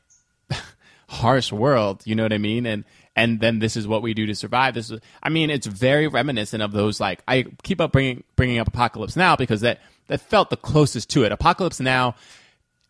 [1.08, 2.66] harsh world, you know what I mean?
[2.66, 2.84] And
[3.14, 4.74] and then this is what we do to survive.
[4.74, 8.58] This is, I mean, it's very reminiscent of those like I keep up bringing bringing
[8.58, 11.32] up Apocalypse Now because that that felt the closest to it.
[11.32, 12.14] Apocalypse Now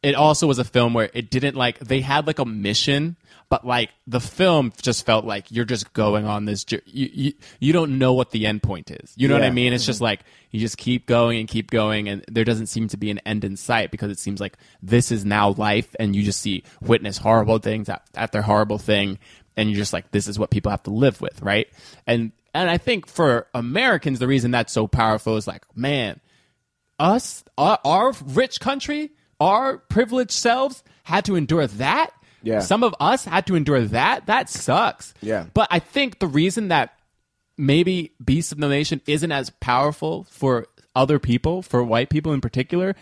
[0.02, 3.16] it also was a film where it didn't like they had like a mission
[3.48, 7.72] but like the film just felt like you're just going on this you, you you
[7.72, 9.12] don't know what the end point is.
[9.14, 9.74] You know what i mean?
[9.74, 10.04] It's just mm-hmm.
[10.04, 10.20] like
[10.50, 13.44] you just keep going and keep going and there doesn't seem to be an end
[13.44, 17.18] in sight because it seems like this is now life and you just see witness
[17.18, 17.90] horrible things
[18.32, 19.18] their horrible thing
[19.56, 21.68] and you're just like this is what people have to live with right
[22.06, 26.20] and and i think for americans the reason that's so powerful is like man
[27.02, 32.12] us, our, our rich country, our privileged selves had to endure that.
[32.42, 32.60] Yeah.
[32.60, 34.26] Some of us had to endure that.
[34.26, 35.12] That sucks.
[35.20, 35.46] Yeah.
[35.52, 36.94] But I think the reason that
[37.58, 42.40] maybe Beast of the Nation isn't as powerful for other people, for white people in
[42.40, 42.94] particular,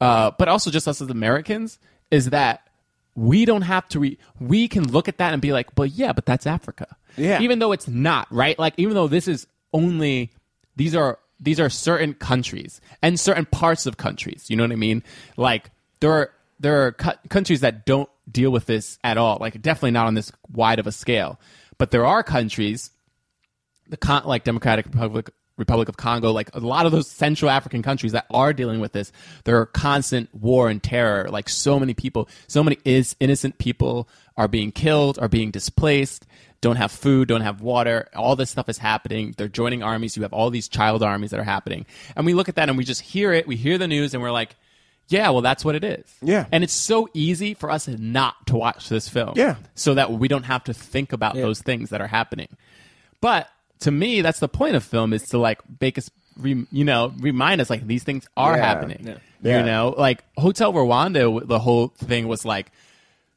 [0.00, 1.78] uh, but also just us as Americans,
[2.10, 2.68] is that
[3.14, 6.12] we don't have to re- we can look at that and be like, but yeah,
[6.12, 6.96] but that's Africa.
[7.16, 7.40] Yeah.
[7.40, 8.58] Even though it's not, right?
[8.58, 10.32] Like even though this is only
[10.76, 14.46] these are these are certain countries and certain parts of countries.
[14.48, 15.02] You know what I mean?
[15.36, 19.38] Like there are there are cu- countries that don't deal with this at all.
[19.40, 21.38] Like definitely not on this wide of a scale.
[21.78, 22.90] But there are countries
[23.88, 27.82] the con- like Democratic Republic Republic of Congo, like a lot of those Central African
[27.82, 29.12] countries that are dealing with this,
[29.44, 31.28] there are constant war and terror.
[31.30, 36.26] Like so many people, so many is innocent people are being killed, are being displaced,
[36.60, 38.08] don't have food, don't have water.
[38.16, 39.34] All this stuff is happening.
[39.36, 40.16] They're joining armies.
[40.16, 41.86] You have all these child armies that are happening,
[42.16, 43.46] and we look at that and we just hear it.
[43.46, 44.56] We hear the news and we're like.
[45.08, 46.02] Yeah, well, that's what it is.
[46.22, 46.46] Yeah.
[46.50, 49.34] And it's so easy for us not to watch this film.
[49.36, 49.56] Yeah.
[49.74, 52.48] So that we don't have to think about those things that are happening.
[53.20, 53.50] But
[53.84, 57.12] to me, that's the point of film is to like make us, re, you know,
[57.20, 58.64] remind us like these things are Yeah.
[58.66, 59.00] happening.
[59.06, 59.16] Yeah.
[59.42, 59.58] Yeah.
[59.60, 62.72] You know, like Hotel Rwanda, the whole thing was like,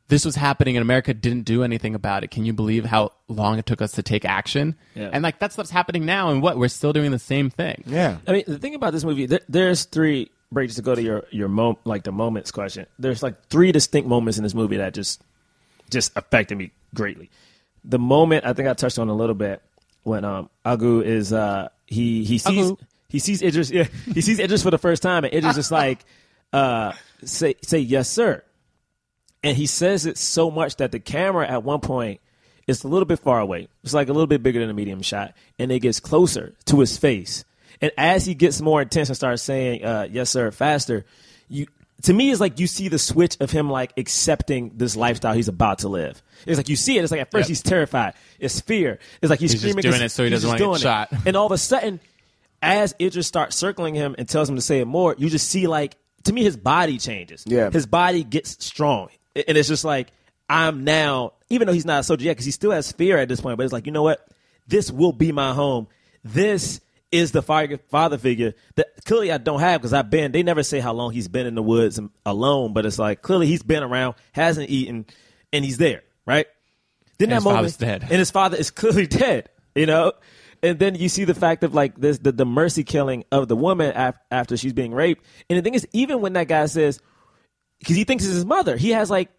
[0.09, 2.31] this was happening and America didn't do anything about it.
[2.31, 4.75] Can you believe how long it took us to take action?
[4.95, 5.09] Yeah.
[5.11, 7.83] And like that stuff's happening now, and what we're still doing the same thing.
[7.85, 8.17] Yeah.
[8.25, 11.25] I mean, the thing about this movie, there, there's three breaks to go to your
[11.31, 12.85] your mom, like the moments question.
[12.97, 15.21] There's like three distinct moments in this movie that just
[15.89, 17.29] just affected me greatly.
[17.83, 19.61] The moment I think I touched on a little bit
[20.07, 22.79] when um Agu is uh he he sees Agu.
[23.09, 26.05] he sees Idris yeah he sees Idris for the first time and Idris is like
[26.53, 26.93] uh
[27.23, 28.43] say say yes sir
[29.43, 32.21] and he says it so much that the camera at one point
[32.67, 33.67] is a little bit far away.
[33.83, 36.79] It's like a little bit bigger than a medium shot, and it gets closer to
[36.79, 37.45] his face.
[37.81, 41.05] And as he gets more intense and starts saying uh, "yes, sir" faster,
[41.47, 41.67] you
[42.03, 45.47] to me it's like you see the switch of him like accepting this lifestyle he's
[45.47, 46.21] about to live.
[46.45, 47.03] It's like you see it.
[47.03, 47.49] It's like at first Yep.
[47.49, 48.13] he's terrified.
[48.39, 48.99] It's fear.
[49.21, 50.63] It's like he's, He's just screaming doing 'cause it so he doesn't just wanna get
[50.65, 51.17] doing it.
[51.19, 51.25] shot.
[51.25, 51.99] And all of a sudden,
[52.61, 55.67] as Idris starts circling him and tells him to say it more, you just see
[55.67, 57.43] like to me his body changes.
[57.47, 57.69] Yeah.
[57.71, 60.09] his body gets strong, and it's just like
[60.49, 61.33] I'm now.
[61.49, 63.57] Even though he's not a soldier yet, because he still has fear at this point,
[63.57, 64.25] but it's like you know what,
[64.67, 65.87] this will be my home.
[66.23, 66.81] This
[67.11, 70.31] is the father father figure that clearly I don't have because I've been.
[70.31, 73.47] They never say how long he's been in the woods alone, but it's like clearly
[73.47, 75.05] he's been around, hasn't eaten,
[75.53, 76.47] and he's there, right?
[77.17, 78.01] Then And that his moment, father's dead.
[78.03, 79.49] and his father is clearly dead.
[79.75, 80.11] You know,
[80.63, 83.55] and then you see the fact of like this the, the mercy killing of the
[83.55, 85.23] woman af- after she's being raped.
[85.49, 86.99] And the thing is, even when that guy says,
[87.79, 89.29] because he thinks it's his mother, he has like.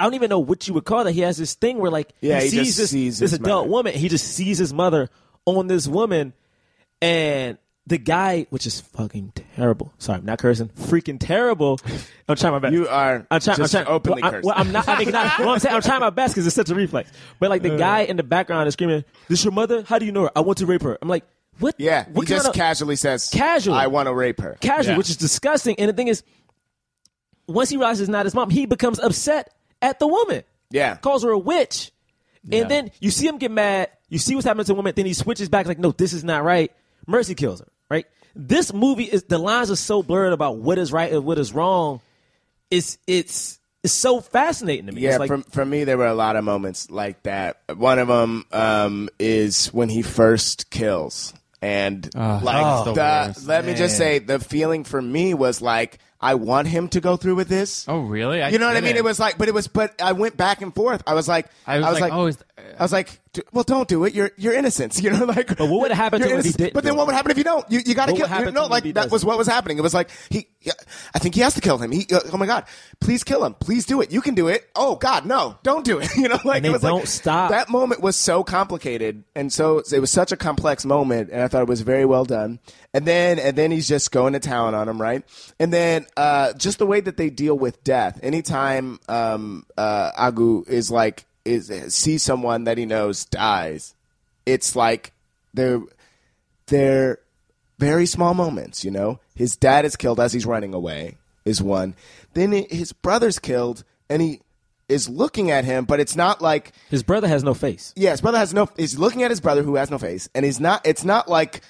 [0.00, 1.10] I don't even know what you would call that.
[1.12, 3.64] He has this thing where, like, Yeah, he, he sees just this, sees this adult
[3.64, 3.70] mother.
[3.72, 3.94] woman.
[3.94, 5.08] He just sees his mother
[5.44, 6.34] on this woman,
[7.02, 9.92] and the guy, which is fucking terrible.
[9.98, 10.68] Sorry, I'm not cursing.
[10.68, 11.80] Freaking terrible.
[12.28, 12.74] I'm trying my best.
[12.74, 13.56] You are I'm trying.
[13.56, 13.94] just I'm trying.
[13.94, 14.46] openly well, cursing.
[14.46, 14.88] well, I'm not.
[14.88, 15.38] I mean, not.
[15.38, 17.10] Well, I'm saying I'm trying my best because it's such a reflex.
[17.40, 19.82] But like the guy in the background is screaming, "This your mother?
[19.82, 20.30] How do you know her?
[20.36, 21.24] I want to rape her." I'm like,
[21.60, 21.74] what?
[21.78, 23.74] Yeah, What he just of- casually says, Casual.
[23.74, 24.98] I want to rape her." casual, Yeah.
[24.98, 25.76] which is disgusting.
[25.80, 26.22] And the thing is,
[27.46, 30.42] once he realizes it's not his mom, he becomes upset at the woman.
[30.70, 30.96] Yeah.
[30.96, 31.90] calls her a witch.
[32.44, 32.60] Yeah.
[32.62, 33.88] And then you see him get mad.
[34.10, 34.92] You see what's happening to the woman.
[34.94, 36.70] Then he switches back like, no, this is not right.
[37.08, 37.66] Mercy kills her.
[37.90, 38.06] Right.
[38.36, 41.52] This movie is the lines are so blurred about what is right and what is
[41.52, 42.00] wrong.
[42.70, 45.00] It's it's it's so fascinating to me.
[45.00, 47.60] Yeah, it's like, for, for me, there were a lot of moments like that.
[47.74, 51.32] One of them um, is when he first kills,
[51.62, 55.62] and Oh, like that's the the, let me just say, the feeling for me was
[55.62, 57.86] like, I want him to go through with this.
[57.88, 58.42] Oh, really?
[58.42, 58.88] I you know what I mean?
[58.88, 58.98] didn't.
[58.98, 61.02] It was like, but it was, but I went back and forth.
[61.06, 62.38] I was like, I was like, oh, is-
[62.78, 63.08] I was like,
[63.52, 64.14] well, don't do it.
[64.14, 64.98] You're you're innocent.
[65.08, 65.56] You know, like.
[65.56, 67.14] But what would have happened you're to him if he didn't But then what would
[67.14, 67.64] happen if you don't?
[67.70, 68.26] You you got to kill.
[68.26, 69.78] happen You know, like that was what was happening.
[69.78, 70.48] It was like he.
[71.14, 71.92] I think he has to kill him.
[71.92, 72.06] He.
[72.12, 72.64] uh, oh my God!
[73.00, 73.54] Please kill him.
[73.54, 74.10] Please do it.
[74.12, 74.68] You can do it.
[74.74, 75.56] Oh God, no!
[75.62, 76.08] Don't do it.
[76.18, 77.50] You know, like And they it was don't like, stop.
[77.50, 81.48] That moment was so complicated, and so it was such a complex moment, and I
[81.48, 82.58] thought it was very well done.
[82.92, 85.22] And then and then he's just going to town on him, right?
[85.60, 88.18] And then uh, just the way that they deal with death.
[88.22, 93.94] Anytime um, uh, Agu is like is sees someone that he knows dies,
[94.46, 95.12] it's like
[95.54, 95.80] they're
[96.66, 97.18] they're
[97.78, 98.84] very small moments.
[98.84, 101.94] You know, his dad is killed as he's running away is one.
[102.34, 104.40] Then his brother's killed, and he
[104.88, 107.92] is looking at him, but it's not like his brother has no face.
[107.96, 108.68] yeah, his brother has no.
[108.76, 110.86] He's looking at his brother who has no face, and he's not.
[110.86, 111.62] It's not like.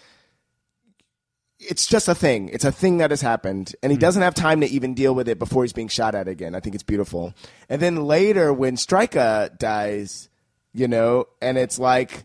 [1.69, 2.49] It's just a thing.
[2.51, 4.01] It's a thing that has happened, and he Hmm.
[4.01, 6.55] doesn't have time to even deal with it before he's being shot at again.
[6.55, 7.35] I think it's beautiful.
[7.69, 10.29] And then later, when Striker dies,
[10.73, 12.25] you know, and it's like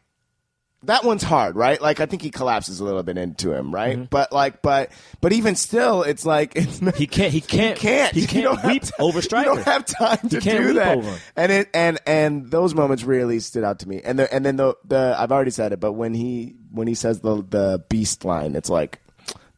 [0.86, 1.82] that one's hard, right?
[1.82, 3.96] Like I think he collapses a little bit into him, right?
[3.96, 4.06] Mm-hmm.
[4.10, 4.92] But like, but
[5.22, 7.32] but even still, it's like it's not, He can't.
[7.32, 7.78] He can't.
[7.78, 8.14] he can't.
[8.14, 10.98] He can't weep ti- over You don't have time to can't do that.
[10.98, 11.18] over.
[11.38, 14.02] And it and and those moments really stood out to me.
[14.04, 16.96] And the and then the the I've already said it, but when he when he
[16.96, 19.00] says the the beast line, it's like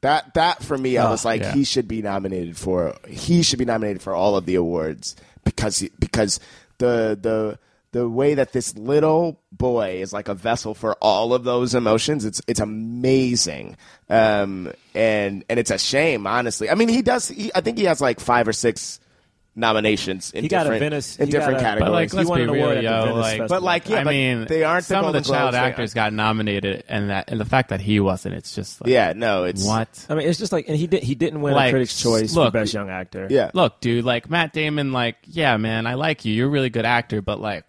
[0.06, 1.54] that that for me, I Oh, was like, yeah.
[1.54, 5.80] he should be nominated for he should be nominated for all of the awards because
[5.80, 6.40] he, because
[6.78, 7.60] the the
[7.92, 12.26] the way that this little boy is like a vessel for all of those emotions
[12.26, 13.78] it's it's amazing
[14.10, 17.86] um and and it's a shame honestly i mean he does he, i think he
[17.86, 19.00] has like five or six
[19.56, 22.12] nominations in He got a different Venice- in he got different a- But categories like,
[22.12, 23.16] He let's won be an real, award at the yo.
[23.16, 25.40] Like, But, like, yeah, I but mean, they aren't the some of the Golden Globes,
[25.54, 28.90] child actors got nominated, and that and the fact that he wasn't, it's just like,
[28.90, 30.06] yeah no it's what?
[30.10, 31.04] I mean, it's just like, and he did.
[31.04, 33.28] He didn't win Like, a Critics' Choice look, for Best Young Actor.
[33.30, 36.34] yeah Look, dude, like Matt Damon, like, yeah, man, I like you.
[36.34, 37.66] You're a really good actor, but like,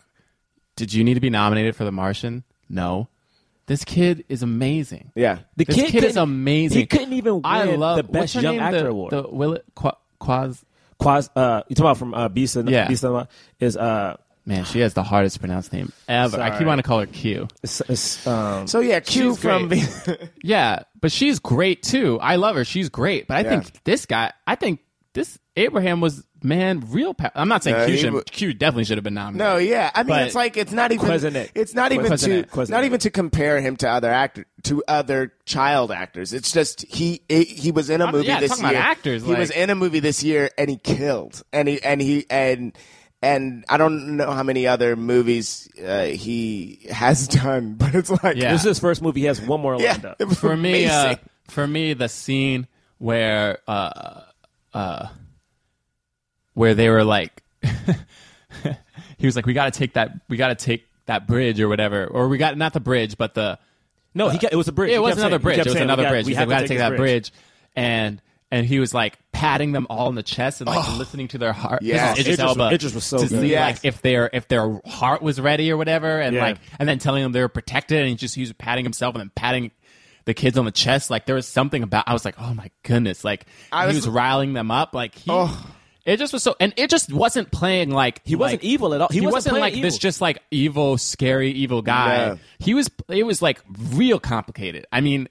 [0.74, 2.42] did you need to be nominated for The Martian?
[2.68, 3.08] No.
[3.66, 5.10] This kid is amazing.
[5.16, 6.78] yeah The This kid kid, is amazing.
[6.78, 8.62] he couldn't even I win love the Best what's her Young name?
[8.62, 9.10] Actor the, award.
[9.12, 10.64] The Will it Qua, Quaz.
[10.98, 12.88] Quaz, uh, you talking about from uh, Beast of Yeah.
[12.88, 13.28] Beast of
[13.60, 14.16] is uh,
[14.48, 16.40] Man, she has the hardest pronounced name ever.
[16.40, 16.66] I keep Sorry.
[16.66, 17.48] wanting to call her Q.
[17.64, 20.30] it's, it's, um, so yeah q from great.
[20.42, 22.20] Yeah, but she's great too.
[22.20, 22.64] I love her.
[22.64, 23.26] She's great.
[23.26, 23.60] But I Yeah.
[23.60, 24.78] think this guy, I think
[25.16, 27.12] this Abraham was man real.
[27.14, 28.12] Pa- I'm not saying No, Q should.
[28.14, 29.38] wa- Q definitely should have been nominated.
[29.38, 29.90] No, yeah.
[29.94, 31.04] I mean, it's like it's not even.
[31.08, 31.50] Quazanet.
[31.54, 32.44] It's not even Quazanet.
[32.44, 32.68] to Quazanet.
[32.70, 36.32] not even to compare him to other actor to other child actors.
[36.32, 38.74] It's just he he was in a I'm- movie yeah, this talking year.
[38.74, 41.42] about actors, he was in a movie this year and he killed.
[41.52, 42.76] And he and he and
[43.22, 48.36] and I don't know how many other movies uh, he has done, but it's like
[48.36, 48.52] Yeah.
[48.52, 49.20] this is his first movie.
[49.20, 50.16] He has one more lined yeah, up.
[50.20, 51.16] it was for me, uh,
[51.48, 52.66] for me, the scene
[52.98, 54.20] where uh,
[54.76, 55.08] uh,
[56.54, 57.42] where they were like,
[59.18, 60.12] he was like, "We got to take that.
[60.28, 63.34] We got to take that bridge or whatever, or we got not the bridge, but
[63.34, 63.58] the
[64.14, 64.90] No, he kept, it was a bridge.
[64.92, 65.58] it was kept another saying- bridge.
[65.58, 66.26] It was saying, another we got- bridge.
[66.26, 67.32] We He's have like, to "We got to take this that bridge,"
[67.74, 71.38] and and he was like patting them all in the chest and like listening to
[71.38, 71.82] their heart.
[71.82, 72.12] Yeah.
[72.12, 73.40] it just Idris was- Idris was so to good.
[73.40, 73.76] see Yes.
[73.76, 76.42] like if their if their heart was ready or whatever, and Yeah.
[76.42, 79.14] like and then telling them they were protected, and he just he was patting himself
[79.14, 79.72] and then patting
[80.26, 81.08] the kids on the chest.
[81.10, 83.96] Like there was something about I was like, oh my goodness, like I he was-
[84.04, 84.94] was riling them up.
[84.94, 85.30] Like he.
[85.32, 85.72] Oh.
[86.04, 89.00] It just was so, and it just wasn't playing like He wasn't like- evil at
[89.00, 89.08] all.
[89.10, 92.26] He He, wasn't wasn't, playing like this just like evil, scary, evil guy.
[92.28, 92.38] No.
[92.60, 92.88] He was.
[93.08, 93.60] It was like
[93.90, 94.86] real complicated.
[94.92, 95.28] I mean,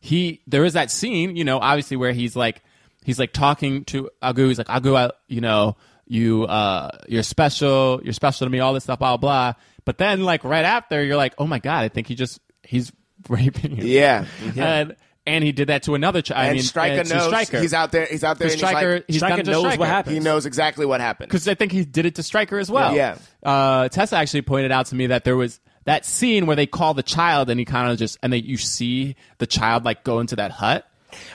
[0.00, 2.62] he there is that scene, you know, obviously where he's like
[3.02, 4.48] he's like talking to Agu.
[4.48, 5.76] He's like Agu, I, you know,
[6.06, 8.02] you uh, you're special.
[8.04, 8.60] You're special to me.
[8.60, 9.54] All this stuff, blah blah.
[9.86, 12.92] But then like right after, you're like, oh my god, I think he just he's
[13.28, 13.86] raping him.
[13.86, 14.26] yeah.
[14.42, 14.90] And mm-hmm.
[14.90, 14.94] uh,
[15.26, 16.40] and he did that to another child.
[16.40, 17.60] I and mean, uh, Striker and to knows Stryker.
[17.60, 18.06] he's out there.
[18.06, 18.48] He's out there.
[18.48, 20.14] Because And Striker, he's he's Stryker done to knows what happened.
[20.14, 21.28] he knows exactly what happened.
[21.28, 22.94] because I think he did it to Striker as well.
[22.94, 23.18] Yeah.
[23.42, 26.94] Uh, Tessa actually pointed out to me that there was that scene where they call
[26.94, 30.20] the child and he kind of just and they you see the child like go
[30.20, 30.86] into that hut.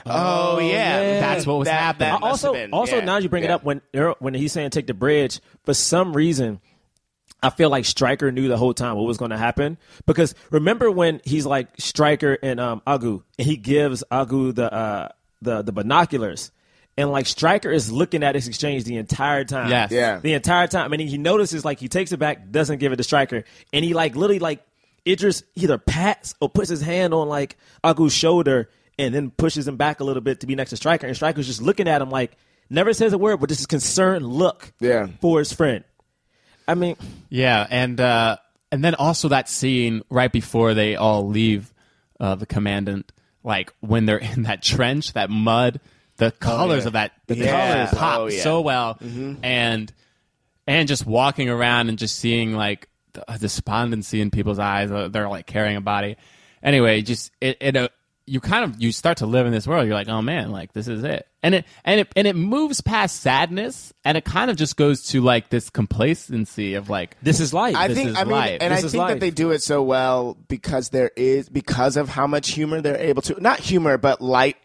[0.04, 1.20] Oh, oh yeah.
[1.20, 2.08] That's what was That- happening.
[2.08, 3.82] that also, been- also yeah, now you bring it up when
[4.18, 5.40] when he's saying take the bridge.
[5.64, 6.60] For some reason,
[7.46, 10.90] I feel like Stryker knew the whole time what was going to happen because remember
[10.90, 15.08] when he's like Stryker and um, Agu and he gives Agu the uh,
[15.42, 16.50] the the binoculars.
[16.98, 19.68] And like Stryker is looking at this exchange the entire time.
[19.70, 19.90] Yes.
[19.92, 20.18] Yeah.
[20.18, 20.92] The entire time.
[20.94, 23.44] And he, he notices like he takes it back, doesn't give it to Stryker.
[23.70, 24.64] And he like literally like
[25.06, 29.76] Idris either pats or puts his hand on like Agu's shoulder and then pushes him
[29.76, 31.06] back a little bit to be next to Stryker.
[31.06, 32.34] And Stryker's just looking at him like
[32.70, 35.08] never says a word, but just a concerned look Yeah.
[35.20, 35.84] for his friend.
[36.68, 36.96] I mean,
[37.28, 38.38] Yeah, and uh,
[38.72, 41.72] and then also that scene right before they all leave
[42.18, 43.12] uh, the commandant,
[43.44, 45.80] like when they're in that trench, that mud,
[46.16, 46.86] the colors yeah.
[46.88, 47.86] of that, the Yeah.
[47.86, 48.42] colors pop Oh, yeah.
[48.42, 48.98] so well,
[49.42, 49.92] and
[50.66, 55.28] and just walking around and just seeing like the despondency in people's eyes, uh, they're
[55.28, 56.16] like carrying a body.
[56.62, 57.88] Anyway, just it, it uh,
[58.26, 59.86] you kind of you start to live in this world.
[59.86, 62.80] You're like, oh man, like this is it, and it and it and it moves
[62.80, 67.38] past sadness, and it kind of just goes to like this complacency of like this
[67.40, 67.76] is life.
[67.76, 68.58] I This think is I mean, life.
[68.60, 69.10] and This I think life.
[69.14, 72.96] that they do it so well because there is because of how much humor they're
[73.00, 74.56] able to not humor but light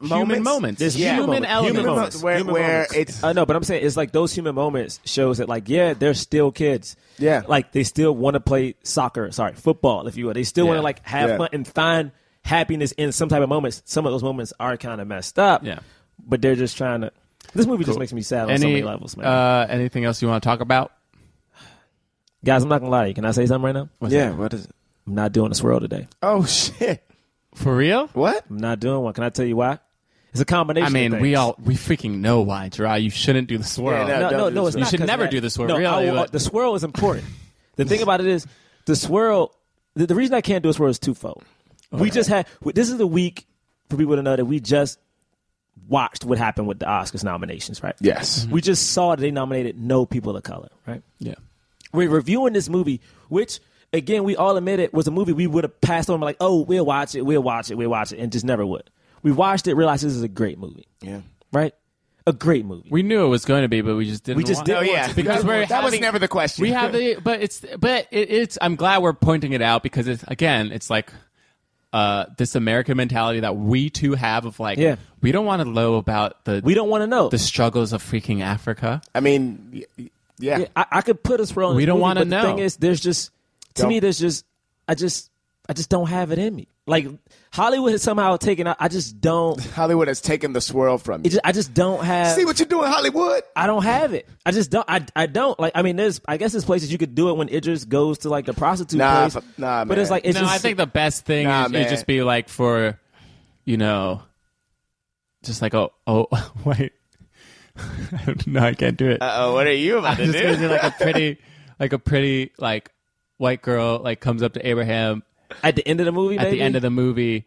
[0.00, 0.78] human moments.
[0.78, 1.48] There's human, human moments.
[1.50, 1.76] elements.
[1.78, 2.94] Human moments where, Human where moments.
[2.94, 5.68] it's uh, I know, but I'm saying it's like those human moments shows that like
[5.68, 6.94] yeah, they're still kids.
[7.18, 7.42] Yeah.
[7.48, 9.30] like they still want to play soccer.
[9.32, 10.34] Sorry, football, if you will.
[10.34, 11.36] They still want to like have Yeah.
[11.38, 12.12] fun and find
[12.44, 13.82] happiness in some type of moments.
[13.84, 15.64] Some of those moments are kind of messed up.
[15.64, 15.80] Yeah.
[16.26, 17.12] but they're just trying to.
[17.54, 19.26] This movie just makes me sad on so many levels, man.
[19.26, 20.92] Uh, anything else you want to talk about?
[22.44, 23.14] Guys, I'm not gonna lie to you.
[23.14, 23.88] Can I say something right now?
[24.08, 24.30] yeah.
[24.30, 24.70] What is it?
[25.06, 26.06] I'm not doing a swirl today.
[26.22, 27.02] Oh shit!
[27.54, 28.08] For real?
[28.08, 28.44] What?
[28.48, 29.12] I'm not doing one.
[29.14, 29.78] Can I tell you why?
[30.32, 30.86] It's a combination.
[30.86, 32.98] I mean, of we all we freaking know why, Jerah.
[32.98, 34.06] You shouldn't do the swirl.
[34.06, 34.72] Yeah, no, don't no, no, the it's swirl.
[34.72, 36.74] You not should 'cause never that- do the swirl, No, really, I will- the swirl
[36.74, 37.24] is important.
[37.76, 38.46] the thing about it is,
[38.84, 39.54] the swirl.
[39.94, 41.42] The, the reason I can't do a swirl is twofold.
[41.90, 42.46] We just had.
[42.64, 43.46] This is the week
[43.88, 44.98] for people to know that we just
[45.88, 47.94] watched what happened with the Oscars nominations, right?
[48.00, 48.40] Yes.
[48.42, 48.52] Mm-hmm.
[48.52, 51.02] We just saw that they nominated no people of color, right?
[51.18, 51.34] Yeah.
[51.92, 53.60] We're reviewing this movie, which
[53.92, 56.84] again we all admitted was a movie we would have passed on, like, oh, we'll
[56.84, 58.90] watch it, we'll watch it, we'll watch it, and just never would.
[59.22, 61.22] We watched it, realized this is a great movie, Yeah.
[61.52, 61.72] right?
[62.26, 62.88] A great movie.
[62.90, 64.36] We knew it was going to be, but we just didn't.
[64.36, 65.12] We just want didn't Oh yeah.
[65.14, 66.60] because we're that was never the question.
[66.62, 68.58] We have the, but it's, but it, it's.
[68.60, 71.10] I'm glad we're pointing it out because it's again, it's like
[71.92, 74.96] uh, this American mentality that we too have of like, Yeah.
[75.22, 77.28] we don't want to know about the We don't want to know.
[77.30, 79.00] the struggles of freaking Africa.
[79.14, 80.58] I mean, y- y- yeah.
[80.58, 81.70] Yeah, I, I could put a swirl.
[81.70, 82.42] In We don't wanna know.
[82.42, 83.30] The thing is, there's just
[83.74, 83.88] to Don't.
[83.88, 84.44] me, there's just
[84.86, 85.30] I just
[85.68, 86.68] I just don't have it in me.
[86.88, 87.06] Like
[87.52, 88.66] Hollywood has somehow taken.
[88.66, 89.60] out I just don't.
[89.74, 91.30] Hollywood has taken the swirl from It you.
[91.32, 92.34] just, I just don't have.
[92.34, 93.42] See what you're doing, Hollywood.
[93.54, 94.28] I don't have it.
[94.46, 94.84] I just don't.
[94.88, 95.72] I, I don't like.
[95.74, 96.20] I mean, there's.
[96.26, 98.98] I guess there's places you could do it when Idris goes to like the prostitute
[98.98, 99.36] Nah, place.
[99.36, 100.54] f- nah, But it's like it's no, just.
[100.54, 102.98] I think the best thing Nah, is, is just be like for,
[103.64, 104.22] you know,
[105.44, 106.26] just like oh oh
[106.64, 106.92] wait,
[108.46, 109.22] no, I can't do it.
[109.22, 111.38] Uh oh, what are you about I'm just gonna do like a pretty,
[111.78, 112.90] like a pretty like
[113.36, 115.22] white girl like comes up to Abraham
[115.62, 116.38] at the end of the movie.
[116.38, 117.44] at the end of the movie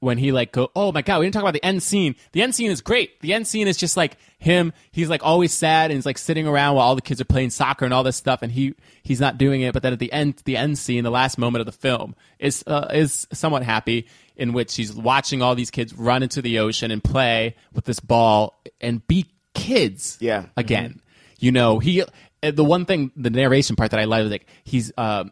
[0.00, 2.14] when he like go oh my god we didn't talk about the end scene.
[2.32, 3.18] The end scene is great.
[3.20, 4.72] The end scene is just like him.
[4.90, 7.50] He's like always sad and he's like sitting around while all the kids are playing
[7.50, 9.72] soccer and all this stuff and he he's not doing it.
[9.72, 12.62] But then at the end the end scene the last moment of the film is
[12.66, 16.90] uh, is somewhat happy in which he's watching all these kids run into the ocean
[16.90, 20.46] and play with this ball and be kids Yeah.
[20.56, 21.00] again.
[21.38, 24.46] You know he uh, the one thing the narration part that i love is like
[24.64, 25.24] he's uh,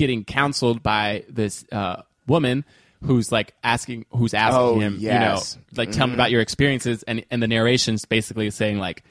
[0.00, 2.64] getting counseled by this uh, woman
[3.04, 5.54] who's like asking who's asking Oh, him yes.
[5.54, 9.04] you know like tell me about your experiences and and the narration's basically saying like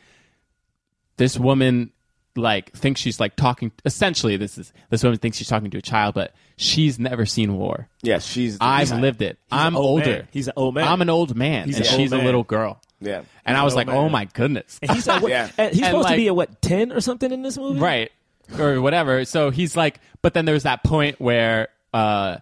[1.17, 1.91] this woman
[2.35, 5.81] like thinks she's like talking essentially this is this woman thinks she's talking to a
[5.81, 8.57] child but she's never seen war Yes, she's.
[8.61, 10.27] i've he's- lived it i'm old older man.
[10.31, 10.87] He's an old man.
[10.87, 13.23] i'm an old man He's and an old she's a little girl Yeah.
[13.45, 15.49] and i was like old oh my goodness And he's like, what, Yeah.
[15.57, 17.79] and he's And, supposed to be like- at what ten or something in this movie,
[17.79, 18.11] right
[18.57, 22.37] or whatever so he's like but then there's that point where uh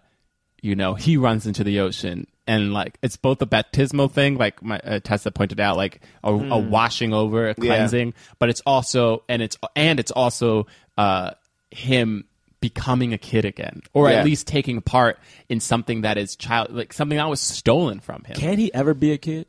[0.62, 4.62] you know he runs into the ocean and like it's both a baptismal thing like
[4.62, 6.70] my uh, tessa pointed out like a, a Hmm.
[6.70, 11.32] washing over a cleansing but it's also and it's and it's also uh
[11.70, 12.24] him
[12.60, 14.16] becoming a kid again or Yeah.
[14.20, 18.24] at least taking part in something that is child like something that was stolen from
[18.24, 19.46] him Can he ever be a kid?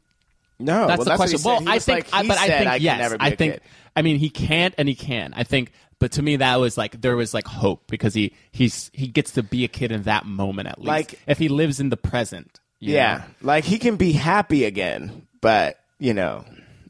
[0.62, 1.40] No, that's well, the what question.
[1.40, 1.48] he.
[1.48, 3.00] Well, He I think, like- I, he but I think I yes.
[3.00, 3.54] never be I a think.
[3.54, 3.62] kid.
[3.96, 5.34] I mean, he can't and he can.
[5.34, 8.90] I think, but to me, that was like there was like hope because he he's
[8.94, 10.88] he gets to be a kid in that moment at least.
[10.88, 12.60] Like- if he lives in the present.
[12.82, 13.24] Yeah, know?
[13.42, 16.46] like he can be happy again, but you know,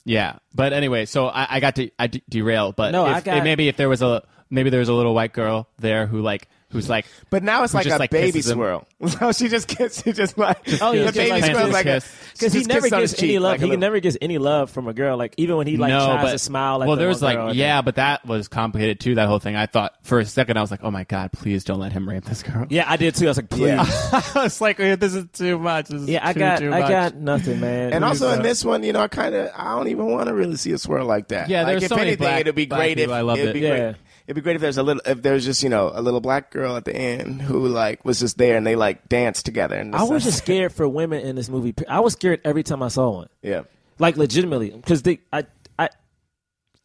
[0.05, 0.37] yeah.
[0.53, 3.43] But anyway, so I, I got to I de- derail, but No, if, I got-
[3.43, 6.47] maybe if there was a maybe there was a little white girl there who like
[6.71, 8.57] who's like, But now it's like just, a like, baby kisses him.
[8.57, 8.87] squirrel.
[9.07, 11.85] So she just gets, she just like, Oh, yeah, the just baby like- squirrel's like
[11.85, 12.01] a.
[12.33, 13.51] Because he never gets his any cheek, love.
[13.51, 15.17] like he little- never gets any love from a girl.
[15.17, 16.81] Like even when he like no, tries but to smile.
[16.81, 19.15] At well, the there was like, yeah, but that was complicated too.
[19.15, 19.55] That whole thing.
[19.55, 22.07] I thought for a second, I was like, oh my god, please don't let him
[22.07, 22.65] rape this girl.
[22.69, 23.25] yeah, I did too.
[23.25, 23.67] I was like, please.
[23.67, 23.85] Yeah.
[24.35, 25.87] I was like, oh, this is too much.
[25.89, 27.93] This is Yeah, I too, got, too I got nothing, man.
[27.93, 30.33] And also in this one, you know, I kind of, I don't even want to
[30.33, 31.49] really see a swirl like that.
[31.49, 33.09] Yeah, like, there's if so many anything, black- it'd be great if.
[33.09, 33.95] I loved it'd it.
[34.35, 34.35] Be Yeah.
[34.35, 34.35] great.
[34.35, 36.51] It'd be great if there's a little, if there's just you know a little black
[36.51, 39.75] girl at the end who like was just there and they like danced together.
[39.75, 41.73] And I was just scared for women in this movie.
[41.87, 43.61] I was scared every time I saw one, yeah.
[43.97, 45.45] like legitimately, because they, I,
[45.77, 45.89] I,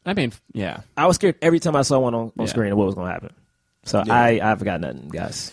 [0.07, 0.81] I mean, yeah.
[0.97, 2.47] I was scared every time I saw one on, on Yeah.
[2.47, 3.33] screen of what was going to happen.
[3.85, 5.53] So I, I've got nothing, guys.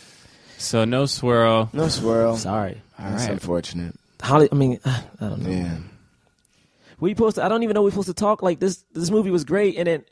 [0.58, 1.70] So no swirl.
[1.74, 2.38] No swirl.
[2.38, 3.32] Sorry, That's right.
[3.34, 3.96] unfortunate.
[4.22, 4.48] Holly.
[4.52, 5.50] I mean, uh, I don't know.
[5.50, 5.78] Yeah.
[7.00, 7.44] We supposed to.
[7.44, 8.86] I don't even know we're supposed to talk like this.
[8.94, 10.12] This movie was great, and it, it.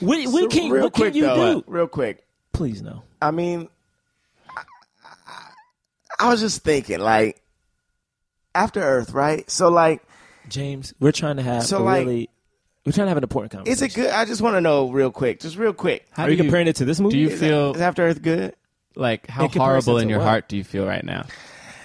[0.00, 1.64] What, what So can real what quick can you though, do?
[1.66, 2.24] real quick.
[2.52, 3.02] Please no.
[3.22, 3.68] I mean,
[4.48, 4.62] I,
[5.26, 5.50] I-
[6.20, 7.40] I was just thinking, like,
[8.54, 9.48] After Earth, right?
[9.50, 10.02] So, like,
[10.48, 12.30] James, we're trying to have So, a like- really.
[12.86, 13.72] We're trying to have an important conversation.
[13.72, 14.10] is it good?
[14.10, 16.06] I just want to know, real quick, just real quick.
[16.10, 17.14] How Are you comparing it to this movie?
[17.16, 18.54] Do you Is, feel is After Earth good?
[18.94, 20.28] like how In horrible in your what?
[20.28, 21.24] heart do you feel right now?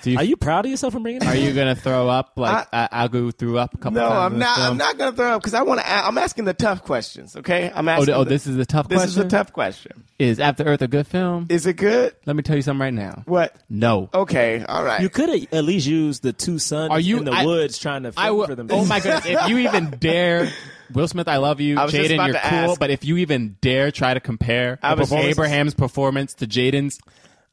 [0.02, 1.22] Do you, Are you proud of yourself for bringing?
[1.22, 4.34] it are you gonna throw up like uh, Agu threw up a couple No, times?
[4.34, 4.56] I'm not.
[4.56, 4.68] film?
[4.72, 5.88] I'm not gonna throw up because I want to.
[5.90, 7.36] I'm asking the tough questions.
[7.36, 8.06] Okay, I'm Oh, asking.
[8.06, 9.20] th- oh, the- this is a tough this question.
[9.22, 10.04] is a tough question.
[10.18, 11.48] Is After Earth a good film?
[11.50, 12.16] Is it good?
[12.26, 13.24] Let me tell you something right now.
[13.26, 13.56] What?
[13.70, 14.10] No.
[14.14, 15.02] Okay, all right.
[15.02, 18.04] You could at least use the two sons Are you- in the I- woods trying
[18.04, 18.48] to I film will.
[18.48, 18.68] for them.
[18.72, 19.26] Oh my goodness!
[19.26, 20.50] If you even dare,
[20.94, 22.72] Will Smith, I love you, I Jaden, you're cool.
[22.72, 22.80] ask.
[22.80, 26.48] But if you even dare try to compare I the was- performance- Abraham's performance to
[26.48, 27.00] Jaden's,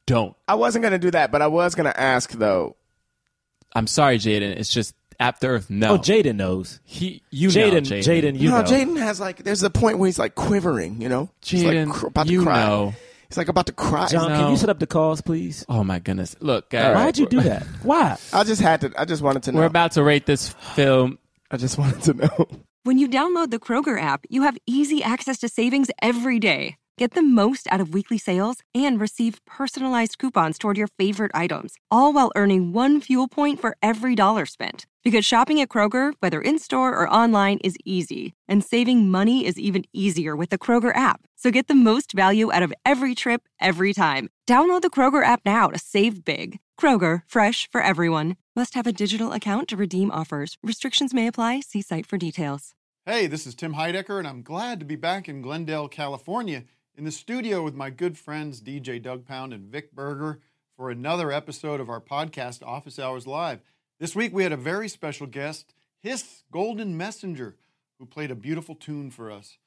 [0.07, 0.35] don't.
[0.49, 2.77] I wasn't gonna do that, but I was gonna ask though.
[3.75, 4.57] I'm sorry, Jaden.
[4.57, 5.69] It's just After Earth.
[5.69, 5.95] No.
[5.95, 6.81] Oh, Jaden knows.
[6.85, 8.23] He, you Jaden, know, Jaden.
[8.35, 8.69] Jaden, you no, know.
[8.69, 9.43] Jaden has like.
[9.45, 11.01] There's a point where he's like quivering.
[11.03, 12.65] You know, He's Jaden, like cr- about to you cry.
[12.67, 12.95] know.
[13.29, 14.07] He's like about to cry.
[14.07, 14.39] John, No.
[14.39, 15.65] can you set up the calls, please?
[15.69, 16.37] Oh my goodness!
[16.41, 17.05] Look, guys, All right.
[17.07, 17.65] Why'd you do that?
[17.83, 18.17] Why?
[18.33, 18.93] I just had to.
[18.97, 19.59] I just wanted to know.
[19.61, 21.19] We're about to rate this film.
[21.51, 22.47] I just wanted to know.
[22.85, 26.77] When you download the Kroger app, you have easy access to savings every day.
[26.99, 31.75] Get the most out of weekly sales and receive personalized coupons toward your favorite items,
[31.91, 34.87] all while earning one fuel point for every dollar spent.
[35.05, 39.59] Because shopping at Kroger, whether in store or online, is easy, and saving money is
[39.59, 41.21] even easier with the Kroger app.
[41.37, 44.31] So get the most value out of every trip, every time.
[44.49, 46.61] Download the Kroger app now to save big.
[46.81, 48.37] Kroger, fresh for everyone.
[48.57, 50.57] Must have a digital account to redeem offers.
[50.63, 51.61] Restrictions may apply.
[51.61, 52.73] See site for details.
[53.09, 56.65] Hey, this is Tim Heidecker, and I'm glad to be back in Glendale, California,
[56.97, 60.41] in the studio with my good friends DJ Doug Pound and Vic Berger
[60.77, 63.61] for another episode of our podcast, Office Hours Live.
[64.01, 67.57] This week we had a very special guest, Hiss Golden Messenger,
[67.99, 69.59] who played a beautiful tune for us.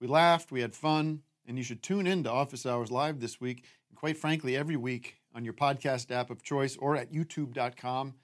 [0.00, 3.40] We laughed, we had fun, and you should tune in to Office Hours Live this
[3.40, 8.14] week, and quite frankly, every week on your podcast app of choice or at youtube.com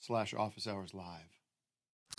[0.00, 1.38] slash office hours live.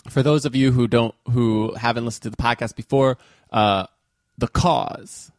[0.08, 3.18] For those of you who don't, who haven't listened to the podcast before,
[3.50, 3.86] uh,
[4.38, 5.30] the cause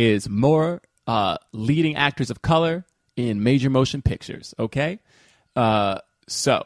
[0.00, 2.86] is more uh, leading actors of color
[3.16, 4.54] in major motion pictures.
[4.58, 4.98] Okay,
[5.56, 6.64] uh, so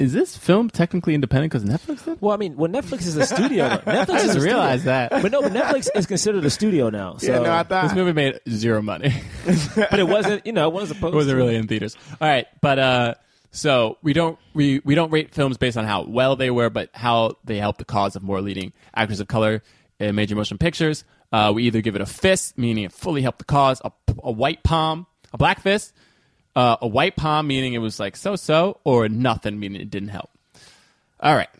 [0.00, 2.20] is this film technically independent because Netflix did?
[2.20, 3.68] Well, I mean, well, Netflix is a studio.
[3.86, 4.44] Netflix I is just a studio.
[4.44, 5.10] realized that.
[5.10, 7.16] But no, but Netflix is considered a studio now.
[7.18, 7.84] So, yeah, no, I thought.
[7.84, 9.12] This movie made zero money.
[9.76, 10.44] but it wasn't.
[10.46, 11.14] You know, it wasn't supposed.
[11.14, 11.96] it wasn't really in theaters.
[12.20, 13.14] All right, but uh,
[13.52, 16.90] so we don't we we don't rate films based on how well they were, but
[16.92, 19.62] how they help the cause of more leading actors of color
[20.00, 21.04] in major motion pictures.
[21.32, 24.30] Uh, we either give it a fist, meaning it fully helped the cause, a, a
[24.32, 25.92] white palm, a black fist,
[26.56, 30.08] uh, a white palm, meaning it was like so so, or nothing, meaning it didn't
[30.08, 30.30] help.
[31.20, 31.50] All right.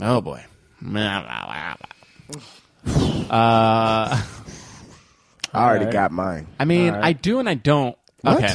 [0.00, 0.44] Oh boy.
[3.30, 4.20] Uh,
[5.54, 5.92] I already Alright.
[5.92, 6.46] got mine.
[6.58, 7.04] I mean, All right.
[7.04, 7.96] I do and I don't.
[8.22, 8.36] What?
[8.38, 8.54] Okay.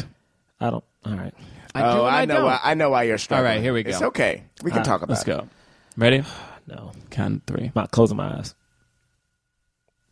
[0.59, 0.83] I don't.
[1.05, 1.33] All right.
[1.73, 2.33] I do oh, and I, I, know.
[2.35, 2.45] don't.
[2.45, 3.47] Why, I know why you're struggling.
[3.47, 3.89] All right, here we go.
[3.91, 4.43] It's okay.
[4.63, 5.17] We can Uh, talk about it.
[5.17, 5.27] Let's it.
[5.27, 5.49] go.
[5.95, 6.23] Ready?
[6.67, 6.91] No.
[7.11, 7.63] Count three.
[7.67, 8.53] I'm not closing my eyes.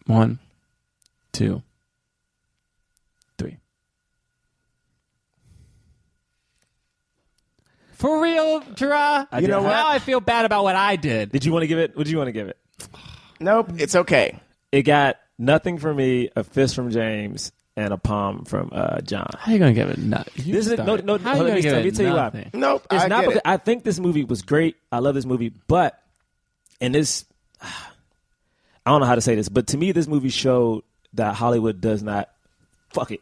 [0.08, 0.40] One,
[1.32, 1.64] two,
[3.38, 3.58] three.
[7.94, 9.28] For real, Tara?
[9.32, 9.70] I You know what?
[9.70, 11.32] Now I feel bad about what I did.
[11.32, 11.96] Did you want to give it?
[11.96, 12.58] What did you want to give it?
[13.40, 14.40] Nope, it's okay.
[14.72, 19.28] It got nothing from me, a fist from James, and a palm from uh, John.
[19.40, 20.46] How you gonna give it nothing?
[20.46, 21.06] You This is- no, started.
[21.06, 22.50] no, How you let gonna me give tell- it let me tell you why.
[22.54, 23.42] Nope, It's I not get because it.
[23.46, 24.76] I think this movie was great.
[24.92, 26.00] I love this movie, but
[26.80, 27.26] and this
[28.86, 30.84] I don't know how to say this, but to me this movie showed
[31.14, 32.30] that Hollywood does not
[32.94, 33.22] fuck it.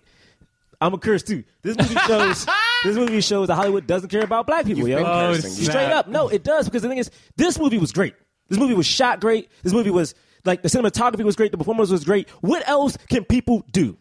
[0.82, 1.44] I'm a curse too.
[1.62, 2.46] This movie shows
[2.84, 5.04] this movie shows that Hollywood doesn't care about black people, You've yo.
[5.04, 6.08] been Oh, Straight up.
[6.08, 8.16] No, it does because the thing is this movie was great.
[8.50, 9.50] This movie was shot great.
[9.64, 12.30] This movie was like the cinematography was great, the performance was great.
[12.42, 13.98] What else can people do?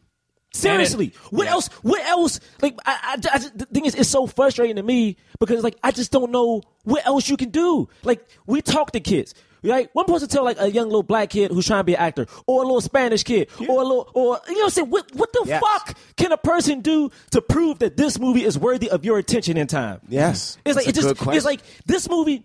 [0.55, 1.69] Seriously, what else?
[1.83, 2.39] What else?
[2.61, 5.77] Like, I, I, I just- the thing is, it's so frustrating to me because, like,
[5.83, 7.89] I just don't know what else you can do.
[8.03, 9.35] Like, we talk to kids.
[9.65, 12.01] Right, one person tell like a young little black kid who's trying to be an
[12.01, 14.91] actor, or a little Spanish kid, or a little, or you know, what I'm saying,
[14.91, 15.63] what what the Yes.
[15.63, 19.57] fuck can a person do to prove that this movie is worthy of your attention
[19.57, 20.01] in time?
[20.09, 20.59] Yes.
[20.65, 21.37] it's like That's it a just, question.
[21.37, 22.45] it's like this movie,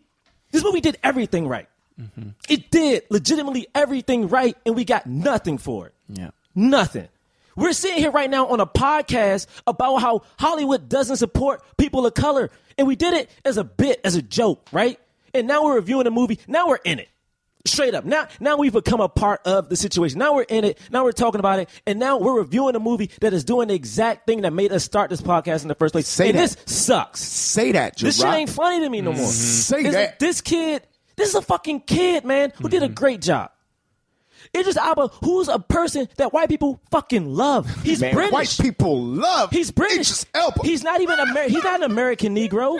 [0.51, 1.67] this movie did everything right.
[1.99, 2.29] Mm-hmm.
[2.49, 5.93] It did legitimately everything right, and we got nothing for it.
[6.09, 6.29] Yeah.
[6.53, 7.07] Nothing.
[7.55, 12.13] We're sitting here right now on a podcast about how Hollywood doesn't support people of
[12.13, 12.51] color.
[12.77, 14.99] And we did it as a bit, as a joke, right?
[15.33, 16.39] And now we're reviewing the movie.
[16.47, 17.09] Now we're in it.
[17.65, 18.05] Straight up.
[18.05, 20.19] Now now we've become a part of the situation.
[20.19, 20.79] Now we're in it.
[20.89, 21.69] Now we're talking about it.
[21.85, 24.85] And now we're reviewing a movie that is doing the exact thing that made us
[24.85, 26.07] start this podcast in the first place.
[26.07, 26.41] Say and that.
[26.41, 27.19] this sucks.
[27.21, 28.35] Say that, This shit Jerah.
[28.35, 29.21] ain't funny to me no more.
[29.21, 29.31] Mm-hmm.
[29.31, 30.19] Say this, that.
[30.19, 30.83] This kid,
[31.17, 32.93] this is a fucking kid, man, who did a mm-hmm.
[32.93, 33.51] great job.
[34.55, 37.69] Idris Elba, who's a person that white people fucking love.
[37.83, 38.31] He's Man, British.
[38.31, 39.51] white people love.
[39.51, 40.07] He's British.
[40.07, 40.61] Idris Elba.
[40.63, 42.79] He's not even Amer- He's not an American Negro.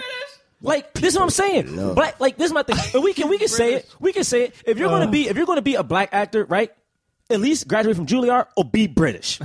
[0.62, 1.93] Like this is what I'm saying.
[1.93, 2.78] Black, like this is my thing.
[2.93, 3.95] And we can we can say it.
[3.99, 4.55] We can say it.
[4.66, 6.72] If you're gonna be if you're gonna be a black actor, right?
[7.30, 9.39] At least graduate from Juilliard or be British.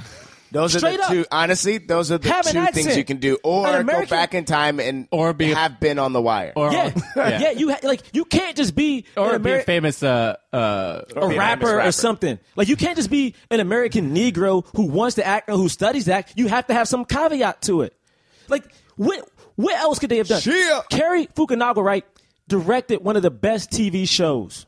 [0.53, 1.11] Those are Straight the up.
[1.11, 1.25] two.
[1.33, 4.45] Honestly, those are the Have two things you can do, or An go back in
[4.45, 6.53] time and Or be have been on the wire.
[6.55, 7.51] Or Yeah, yeah.
[7.53, 11.29] You ha- like you can't just be or an be a famous uh uh a
[11.29, 12.39] be a rapper, or something.
[12.55, 16.05] Like you can't just be an American Negro who wants to act or who studies
[16.05, 16.35] to act.
[16.37, 17.97] You have to have some caveat to it.
[18.49, 18.65] Like
[18.97, 20.43] what what else could they have done?
[20.45, 20.81] Yeah.
[20.91, 22.05] Cary Fukunaga, right,
[22.49, 24.67] directed one of the best TV shows.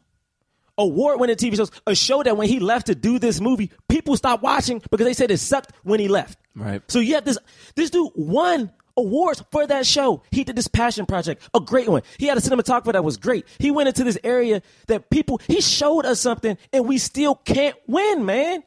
[0.76, 1.70] Award winning TV shows.
[1.86, 5.14] A show that when he left to do this movie, people stopped watching because they
[5.14, 6.38] said it sucked when he left.
[6.56, 6.82] Right.
[6.90, 7.38] So you have this
[7.76, 10.22] this dude won awards for that show.
[10.32, 12.02] He did this passion project, a great one.
[12.18, 13.46] He had a cinematographer that was great.
[13.58, 17.76] He went into this area that people he showed us something and we still can't
[17.86, 18.64] win, man.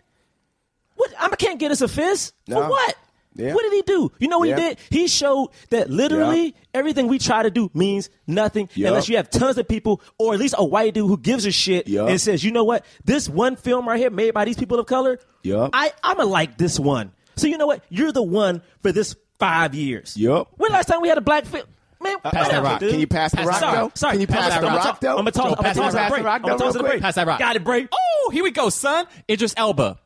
[0.95, 2.34] What I can't get us a fist.
[2.49, 2.95] For what?
[3.38, 3.54] Yeah.
[3.54, 4.12] What did he do?
[4.20, 4.56] You know what Yeah.
[4.58, 4.78] he did?
[4.90, 6.52] He showed that literally Yeah.
[6.74, 8.90] everything we try to do means nothing Yup.
[8.90, 11.52] unless you have tons of people or at least a white dude who gives a
[11.52, 12.10] shit Yup.
[12.10, 12.86] and says, you know what?
[13.06, 15.70] This one film right here made by these people of color, Yup.
[15.74, 17.12] I, I'm going to like this one.
[17.36, 17.84] So you know what?
[17.90, 20.18] You're the one for this five years.
[20.18, 20.48] Yep.
[20.58, 21.66] When last time we had a black film?
[22.02, 22.80] Man, uh, Pass that rock.
[22.80, 22.92] dude.
[22.92, 23.92] Can you pass the rock, sorry, though?
[23.96, 25.10] Sorry, Can you pass the I'm rock, gonna- though?
[25.10, 25.44] I'm gonna toss.
[25.44, 26.10] Joe, I'm gonna pass the rock.
[26.10, 26.24] break.
[26.24, 27.02] Pass I'm gonna toss the real break.
[27.02, 27.40] Pass that rock.
[27.40, 27.88] Got it, break.
[27.92, 29.06] Oh, here we go, son.
[29.30, 29.98] Idris Elba.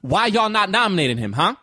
[0.00, 1.56] Why y'all not nominating him, huh?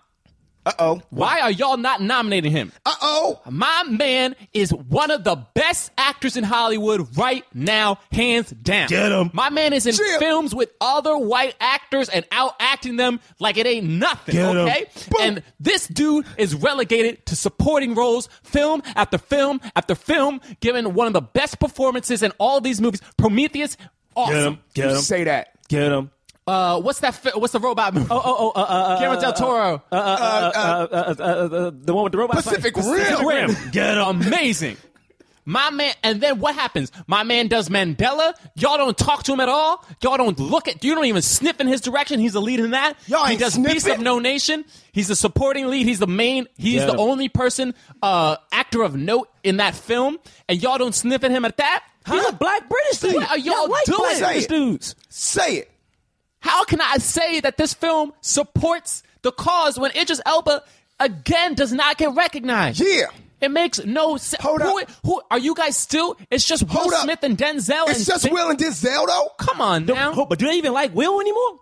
[0.63, 1.01] Uh oh.
[1.09, 2.71] Why are y'all not nominating him?
[2.85, 3.41] Uh oh.
[3.49, 8.87] My man is one of the best actors in Hollywood right now, hands down.
[8.87, 9.31] Get him.
[9.33, 10.19] My man is in Jim.
[10.19, 14.35] films with other white actors and out acting them like it ain't nothing.
[14.35, 14.57] Get 'em.
[14.57, 14.85] okay?
[15.19, 21.07] And this dude is relegated to supporting roles, film after film after film, giving one
[21.07, 23.01] of the best performances in all these movies.
[23.17, 23.77] Prometheus,
[24.15, 24.59] awesome.
[24.75, 24.97] Get him.
[24.97, 25.49] Say that.
[25.69, 26.11] Get him.
[26.51, 27.15] Uh, what's that?
[27.15, 28.07] Fi- what's the robot movie?
[28.11, 29.81] Oh, oh, oh, uh, uh, Guillermo del Toro.
[29.91, 32.37] uh, uh, uh, uh, uh, uh, the one with the robot.
[32.43, 33.25] Pacific fight.
[33.25, 33.55] Rim.
[33.71, 33.97] Get.
[33.97, 34.75] Amazing.
[35.43, 36.91] My man, and then what happens?
[37.07, 38.33] My man does Mandela.
[38.55, 39.83] Y'all don't talk to him at all.
[40.03, 40.83] Y'all don't look at.
[40.83, 42.19] You don't even sniff in his direction.
[42.19, 42.93] He's the lead in that.
[43.07, 44.03] Y'all he ain't does Beast of sniffing?
[44.03, 44.65] No Nation.
[44.91, 45.87] He's the supporting lead.
[45.87, 46.47] He's the main.
[46.57, 46.87] He's Yeah.
[46.87, 47.73] the only person,
[48.03, 50.19] uh, actor of note in that film.
[50.47, 51.85] And y'all don't sniff at him at that.
[52.07, 53.15] He's a black British dude.
[53.15, 53.97] What are y'all like doing?
[53.99, 54.95] black British dudes.
[55.09, 55.70] Say it.
[56.41, 60.63] How can I say that this film supports the cause when Idris Elba
[60.99, 62.81] again does not get recognized?
[62.81, 63.05] Yeah.
[63.39, 64.43] It makes no sense.
[64.43, 64.89] Hold who, up.
[65.03, 66.17] who are you guys still?
[66.29, 67.03] It's just Will Hold up.
[67.03, 67.87] Smith and Denzel.
[67.89, 69.29] It's and just Vin- Will and Denzel though.
[69.39, 70.13] Come on now.
[70.15, 71.59] Oh, but do they even like Will anymore?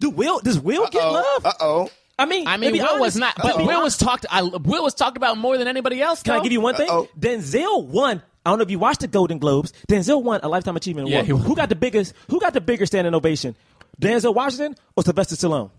[0.00, 0.40] Do Will?
[0.40, 1.44] Does Will get love?
[1.44, 1.90] Uh oh.
[2.18, 4.26] I mean, I mean, to be Will was not, to but be Will was talked.
[4.28, 6.22] I, Will was talked about more than anybody else.
[6.22, 6.88] Can I give you one thing?
[6.88, 7.08] Uh-oh.
[7.18, 8.22] Denzel won.
[8.44, 9.72] I don't know if you watched the Golden Globes.
[9.88, 11.26] Denzel won a Lifetime Achievement Award.
[11.26, 11.42] he won.
[11.42, 12.14] Who got the biggest?
[12.30, 13.54] Who got the bigger standing ovation?
[14.00, 15.70] Denzel Washington or Sylvester Stallone?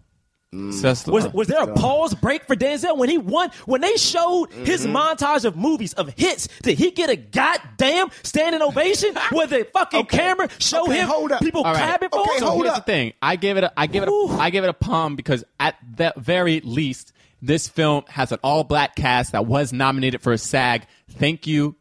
[0.51, 3.51] Just- Was, was there a pause break for Denzel when he won?
[3.67, 4.95] When they showed his Mm-hmm.
[4.97, 9.13] montage of movies of hits, did he get a goddamn standing ovation?
[9.31, 11.39] Where the fucking camera show Okay, him hold up.
[11.41, 11.77] people All right.
[11.83, 12.39] clapping for Okay, him?
[12.39, 12.85] So hold here's up.
[12.87, 13.13] the thing.
[13.21, 13.63] I give it.
[13.65, 14.09] A, I give it.
[14.09, 14.49] A, Ooh.
[14.51, 19.33] Give it a palm because at the very least, this film has an all-black cast
[19.33, 20.87] that was nominated for a SAG.
[21.11, 21.75] Thank you.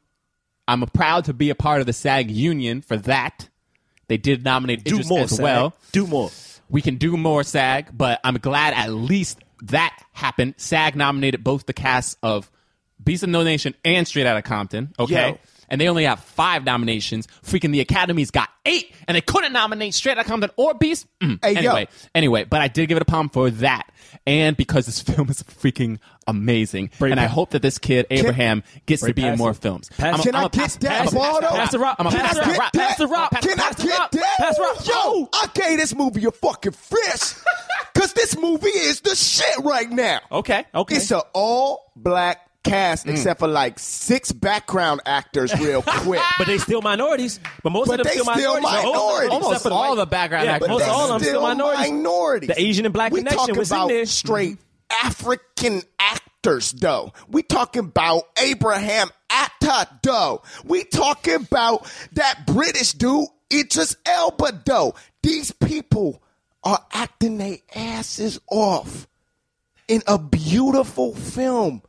[0.69, 3.49] I'm proud to be a part of the SAG union for that.
[4.09, 5.43] They did nominate Do Idris more, as Sag.
[5.43, 5.75] well.
[5.93, 6.31] Do more.
[6.71, 10.55] We can do more SAG, but I'm glad at least that happened.
[10.59, 12.51] SAG nominated both the casts of
[13.03, 14.93] Beast of No Nation and Straight Outta Compton.
[14.99, 15.31] Okay.
[15.31, 15.39] Yo.
[15.69, 17.27] And they only have five nominations.
[17.45, 21.07] Freaking the Academy's got eight, and they couldn't nominate Straight Outta Compton or Beast.
[21.23, 21.39] Mm.
[21.45, 21.59] Hey, yo.
[21.59, 23.85] anyway, anyway, but I did give it a palm for that,
[24.27, 28.62] and because this film is freaking amazing, Bring and I hope that this kid Abraham
[28.86, 29.55] gets to be in more it.
[29.59, 29.90] films.
[29.97, 31.49] Pass I'm Can I'm I a get pass- that pass- ball, though?
[31.49, 31.97] Pass the rock.
[31.99, 32.73] I'm a Pass the rock.
[32.73, 33.31] Pass the rock.
[33.31, 34.11] Can I Pass the get rock.
[34.12, 34.36] that?
[34.39, 34.86] Pass the rock.
[34.86, 37.35] Yo, I gave this movie a fucking fish.
[37.95, 40.20] Cause this movie is the shit right now.
[40.31, 40.97] Okay, okay.
[40.97, 43.11] It's an all black cast Mm.
[43.13, 46.21] except for like six background actors real quick.
[46.39, 47.41] But they still minorities.
[47.63, 48.93] But most But of them they still, still minorities.
[48.93, 49.27] minorities.
[49.29, 50.69] Except Almost for all white- the background yeah, actors.
[50.69, 51.91] Most But all of them still minorities.
[51.91, 52.49] minorities.
[52.49, 54.07] The Asian and black we connection talking was in about there.
[54.07, 54.59] straight
[55.05, 57.13] African actors, though.
[57.29, 60.43] We talking about Abraham Attah, though.
[60.65, 64.95] We talking about that British dude, Idris Elba, though.
[65.23, 66.23] These people
[66.65, 69.07] are acting their asses off
[69.89, 71.83] in a beautiful film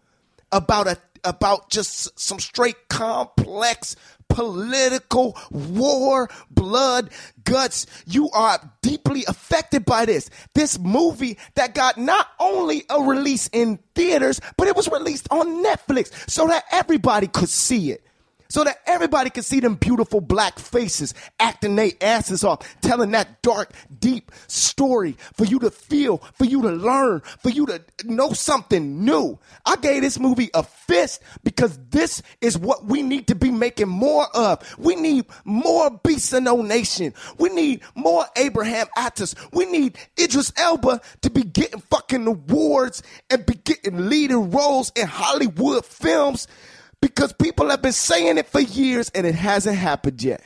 [0.52, 3.96] about a about just some straight complex
[4.30, 7.10] political war, blood,
[7.44, 7.86] guts.
[8.06, 10.30] You are deeply affected by this.
[10.54, 15.64] This movie that got not only a release in theaters, but it was released on
[15.64, 18.06] Netflix so that everybody could see it.
[18.50, 23.42] So that everybody could see them beautiful black faces acting their asses off, telling that
[23.44, 28.34] dark, deep story for you to feel, for you to learn, for you to know
[28.34, 29.38] something new.
[29.66, 33.90] I gave this movie a fist because this is what we need to be making
[33.90, 34.64] more of.
[34.80, 37.14] We need more Beasts of No Nation.
[37.38, 39.36] We need more Abraham Attahs.
[39.54, 45.08] We need Idris Elba to be getting fucking awards and be getting leading roles in
[45.08, 46.48] Hollywood films
[47.02, 50.44] because people have been saying it for years and it hasn't happened yet.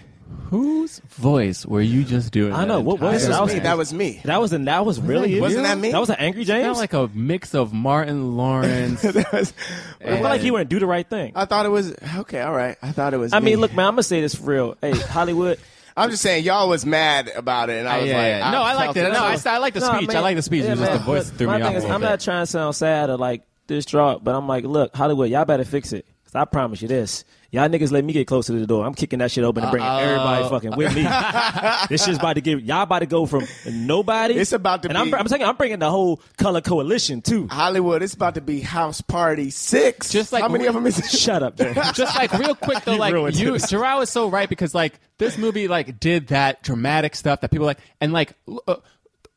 [0.49, 2.53] Whose voice were you just doing?
[2.53, 2.77] I know.
[2.77, 3.27] that What was?
[3.27, 3.59] That was was me.
[3.61, 4.21] That was me.
[4.23, 5.91] That was an, that was really Wasn't that me?
[5.91, 6.63] That was an angry James.
[6.65, 6.77] Sound James.
[6.77, 9.01] like a mix of Martin Lawrence.
[9.13, 9.53] That was-
[10.01, 11.31] I feel like you wouldn't do the right thing.
[11.35, 12.41] I thought it was okay.
[12.41, 13.33] All right, I thought it was.
[13.33, 13.51] I me.
[13.51, 14.77] mean, look, man, I'm gonna say this for real.
[14.81, 15.59] Hey, Hollywood.
[15.95, 18.51] I'm just saying, y'all was mad about it, and I uh, was yeah, like, yeah.
[18.51, 19.11] no, I liked it.
[19.13, 20.09] No, I, I like the No, speech.
[20.09, 20.23] I man.
[20.23, 20.63] like the speech.
[20.63, 22.09] Yeah, it was just the voice but threw me off a is, little I'm bit.
[22.09, 25.65] not trying to sound sad or like distraught, but I'm like, look, Hollywood, y'all better
[25.65, 26.05] fix it.
[26.33, 27.25] Cause I promise you this.
[27.51, 28.83] Y'all niggas let me get closer to the door.
[28.83, 31.03] I'm kicking that shit open and bringing everybody fucking with me.
[31.89, 34.33] this shit's about to get y'all about to go from nobody.
[34.33, 37.47] It's about to and I'm, be- I'm saying I'm bringing the whole color coalition too.
[37.49, 38.01] Hollywood.
[38.01, 40.09] It's about to be House Party Six.
[40.11, 40.97] Just like how many we- of them is?
[41.11, 41.75] Shut up, James.
[41.93, 43.69] just like real quick though, like you, this.
[43.69, 47.67] Jerah was so right because like this movie like did that dramatic stuff that people
[47.67, 48.33] like, and like
[48.67, 48.77] uh,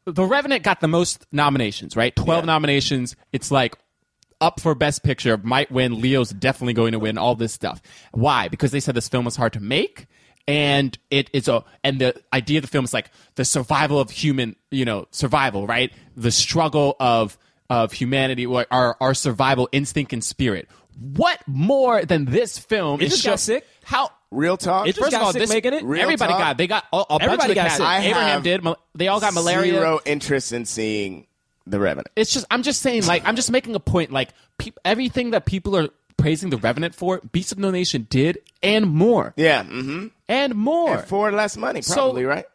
[0.07, 2.17] the Revenant got the most nominations, right?
[2.17, 3.17] Twelve nominations.
[3.33, 3.77] It's like
[4.41, 6.01] up for best picture, might win.
[6.01, 7.19] Leo's definitely going to win.
[7.19, 7.81] All this stuff.
[8.13, 8.49] Why?
[8.49, 10.07] Because they said this film was hard to make.
[10.49, 14.11] And it is a and the idea of the film is like the survival of
[14.11, 15.93] human, you know, survival, right?
[16.17, 17.37] The struggle of
[17.69, 20.69] of humanity, or our our survival instinct and spirit.
[21.01, 23.01] What more than this film?
[23.01, 23.67] It is just show- got sick.
[23.83, 24.87] How Real talk.
[24.87, 25.85] It just First got of all, sick this making it.
[25.85, 26.41] Real everybody talk.
[26.41, 26.59] got.
[26.59, 27.77] They got a, a bunch Everybody of the got cast.
[27.79, 28.11] sick.
[28.11, 28.67] Abraham did.
[28.95, 29.73] They all got malaria.
[29.73, 31.27] Zero interest in seeing
[31.67, 32.09] the Revenant.
[32.17, 35.47] It's just I'm just saying like I'm just making a point like peop everything that
[35.47, 39.65] people are praising the Revenant for, Beasts of No Nation did and more Yeah.
[39.65, 40.07] Mm-hmm.
[40.29, 40.99] and more.
[40.99, 42.47] For less money, So- probably right.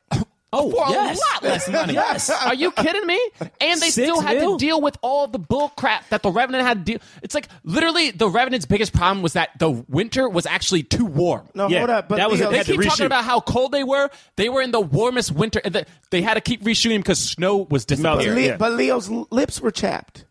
[0.54, 1.18] Oh, for yes.
[1.18, 1.94] a lot less money.
[1.94, 2.30] Yes.
[2.30, 3.20] Are you kidding me?
[3.40, 4.58] And they Six still had mil?
[4.58, 7.00] to deal with all the bull crap that the Revenant had to deal.
[7.24, 11.48] It's like literally the Revenant's biggest problem was that the winter was actually too warm.
[11.54, 12.10] No, Yeah, hold up.
[12.10, 14.10] But that was Leo, uh, They keep talking about how cold they were.
[14.36, 15.62] They were in the warmest winter.
[16.10, 18.36] They had to keep reshooting because snow was disappearing.
[18.36, 18.58] Le- Yeah.
[18.58, 20.26] but Leo's lips were chapped.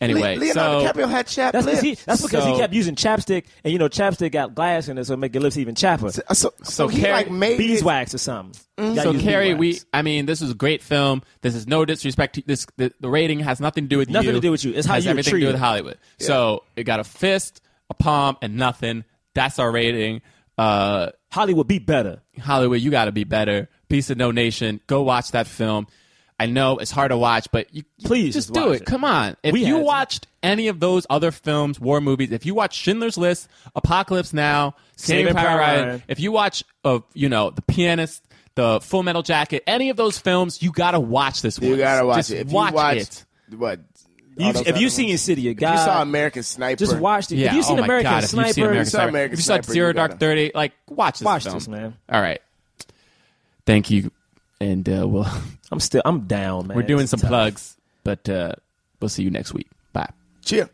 [0.00, 1.80] Anyway, Leonardo so DiCaprio had chapped That's lips.
[1.80, 2.04] because he.
[2.04, 5.04] That's because So- he kept using chapstick, and you know, chapstick got glass in it,
[5.04, 6.10] so it make your lips even chapper.
[6.10, 8.60] so, so, So he Carrie- like made it- Beeswax or something.
[8.76, 9.78] You gotta So use Carrie, we.
[9.92, 11.22] I mean, this is a great film.
[11.42, 12.66] This is no disrespect to this.
[12.76, 14.34] The, the rating has nothing to do with Nothing you.
[14.34, 14.72] to do with you.
[14.74, 15.98] It's how has you were everything to do with Hollywood.
[16.18, 19.04] So it got a fist, a palm, and nothing.
[19.34, 20.22] That's our rating.
[20.58, 22.20] Uh, Hollywood be better.
[22.40, 23.68] Hollywood, you got to be better.
[23.88, 24.80] Beast of No Nation.
[24.86, 25.86] Go watch that film.
[26.38, 28.82] I know it's hard to watch, but you Please just just do it.
[28.82, 28.86] it.
[28.86, 29.36] Come on.
[29.44, 29.84] If We you had to.
[29.84, 34.74] watched any of those other films, war movies, if you watch Schindler's List, Apocalypse Now,
[34.96, 36.02] Saving Saving Private Private Ryan, Ryan.
[36.08, 38.22] if you watch, uh, you know, The Pianist,
[38.56, 41.70] The Full Metal Jacket, any of those films, you got to watch this one.
[41.70, 42.46] You gotta watch Just it.
[42.46, 43.54] If watch you watched, it.
[43.58, 43.80] What?
[44.36, 45.20] You, if you've seen ones?
[45.20, 47.36] City of If God, you saw American Sniper, just watch it.
[47.36, 47.50] Yeah.
[47.50, 49.08] If you've seen oh American God, if Sniper, you've seen American If you saw Sniper,
[49.10, 51.54] American if you saw Sniper, Zero you Dark gotta- Thirty, like watch this watch film.
[51.54, 51.96] this, man.
[52.08, 52.40] All right.
[53.66, 54.10] Thank you,
[54.60, 55.26] and uh, we'll
[55.74, 56.76] I'm still, I'm down, man.
[56.76, 57.30] we're doing It's some tough.
[57.30, 58.52] plugs, but uh,
[59.00, 59.66] we'll see you next week.
[59.92, 60.08] Bye.
[60.44, 60.70] Cheer.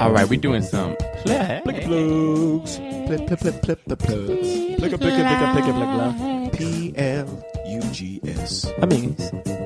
[0.00, 2.78] All right, we're doing some Plugs.
[2.78, 4.48] Plip, plip, plip, plip, the plugs.
[4.80, 6.56] Plicka, plicka, plicka, plicka, plicka.
[6.56, 8.72] P L U G S.
[8.80, 9.14] I mean,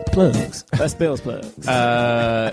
[0.07, 0.65] plugs.
[0.73, 1.69] That spells plugs.
[1.69, 2.51] Uh,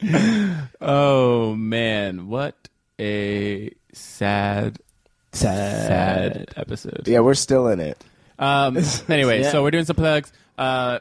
[0.80, 2.68] oh man, what
[2.98, 4.78] a sad,
[5.32, 5.86] Sad.
[5.86, 7.06] sad episode.
[7.06, 8.02] Yeah, we're still in it.
[8.38, 8.76] Um,
[9.08, 9.50] anyway, Yeah.
[9.52, 10.32] so we're doing some plugs.
[10.58, 10.98] Uh,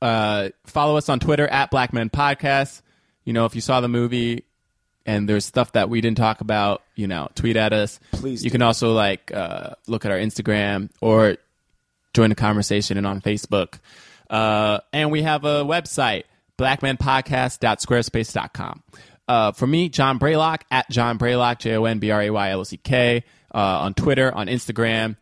[0.00, 2.82] uh, follow us on Twitter at Black Men Podcast.
[3.24, 4.44] You know, if you saw the movie,
[5.04, 7.98] and there's stuff that we didn't talk about, you know, tweet at us.
[8.12, 8.54] Please You do.
[8.54, 11.36] can also like uh, look at our Instagram or
[12.14, 13.80] join the conversation and on Facebook.
[14.30, 16.22] Uh, and we have a website,
[16.56, 18.82] blackmenpodcast.squarespace.com.
[19.32, 22.50] Uh, for me, Jon Braylock at Jon Braylock, J O N B R A Y
[22.50, 25.16] L O C K, uh, on Twitter, on Instagram,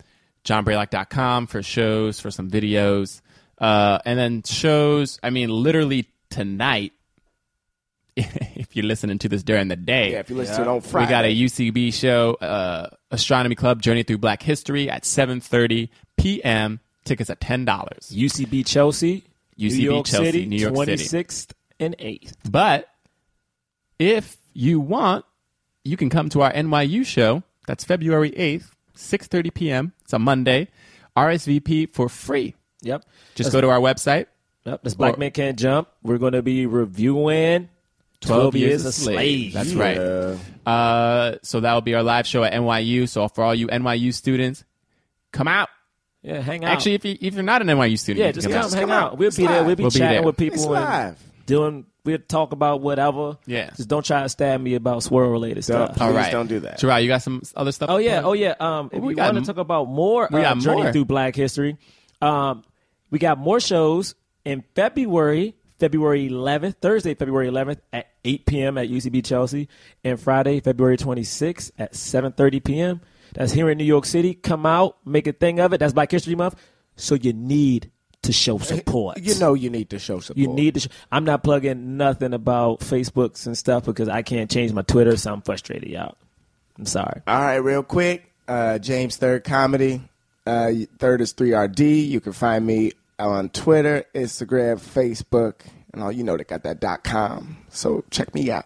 [0.44, 3.20] jonbraylock.com for shows, for some videos.
[3.56, 6.92] Uh, and then shows, I mean, literally tonight,
[8.16, 10.10] if you're listening to this during the day.
[10.10, 13.54] Yeah, if you listen to it on Friday, We got a UCB show, uh, Astronomy
[13.54, 15.88] Club Journey Through Black History at 7:30
[16.18, 16.80] p.m.
[17.04, 18.12] Tickets at ten dollars.
[18.12, 19.22] UCB Chelsea,
[19.56, 21.04] UCB New York Chelsea, City, New York City.
[21.04, 22.32] 26th and 8th.
[22.50, 22.88] But
[24.00, 25.24] if you want,
[25.84, 27.42] you can come to our NYU show.
[27.66, 29.92] That's February 8th, 6:30 p.m.
[30.02, 30.68] It's a Monday.
[31.16, 32.54] RSVP for free.
[32.82, 33.04] Yep.
[33.34, 34.26] Just go to our website.
[34.64, 34.82] Yep.
[34.82, 35.88] This Black Or- Man Can't Jump.
[36.02, 37.68] We're going to be reviewing
[38.20, 39.52] 12, Years, a Slave.
[39.52, 39.98] That's right.
[40.66, 43.08] Uh, so that will be our live show at NYU.
[43.08, 44.64] So for all you NYU students,
[45.32, 45.68] come out.
[46.22, 46.72] Yeah, hang out.
[46.72, 48.72] Actually, if, you, if you're not an NYU student, yeah, you just can come, out.
[48.72, 49.02] hang out.
[49.12, 49.18] out.
[49.18, 49.64] We'll It's be there.
[49.64, 50.22] We'll be We'll be chatting there.
[50.22, 50.54] with people.
[50.56, 51.18] It's and live.
[51.46, 51.86] Doing.
[52.04, 53.36] We'll talk about whatever.
[53.46, 53.70] Yeah.
[53.76, 55.92] Just don't try to stab me about swirl related stuff.
[55.96, 56.32] Please All right.
[56.32, 56.78] don't do that.
[56.78, 57.90] Jerah, you got some other stuff?
[57.90, 58.54] Oh to yeah, oh yeah.
[58.58, 60.82] Um, if We you got want m- to talk about more we uh, got journey
[60.84, 60.92] more.
[60.92, 61.76] through Black history,
[62.22, 62.62] um,
[63.10, 64.14] we got more shows
[64.44, 65.54] in February.
[65.78, 68.76] February 11th, Thursday, February 11th at 8 p.m.
[68.76, 69.66] at UCB Chelsea,
[70.04, 73.00] and Friday, February 26th at 7:30 p.m.
[73.32, 74.34] That's here in New York City.
[74.34, 75.78] Come out, make a thing of it.
[75.78, 76.56] That's Black History Month,
[76.96, 77.90] so you need
[78.22, 79.18] to show support.
[79.18, 80.38] You know you need to show support.
[80.38, 80.80] You need to.
[80.80, 85.16] Sh- I'm not plugging nothing about Facebooks and stuff because I can't change my Twitter,
[85.16, 86.16] so I'm frustrated, y'all.
[86.78, 87.22] I'm sorry.
[87.26, 88.30] All right, real quick.
[88.48, 90.02] Uh, James Third Comedy.
[90.46, 92.08] Uh, third is 3RD.
[92.08, 95.60] You can find me on Twitter, Instagram, Facebook,
[95.92, 97.58] and all you know they got that dot com.
[97.68, 98.64] So check me out.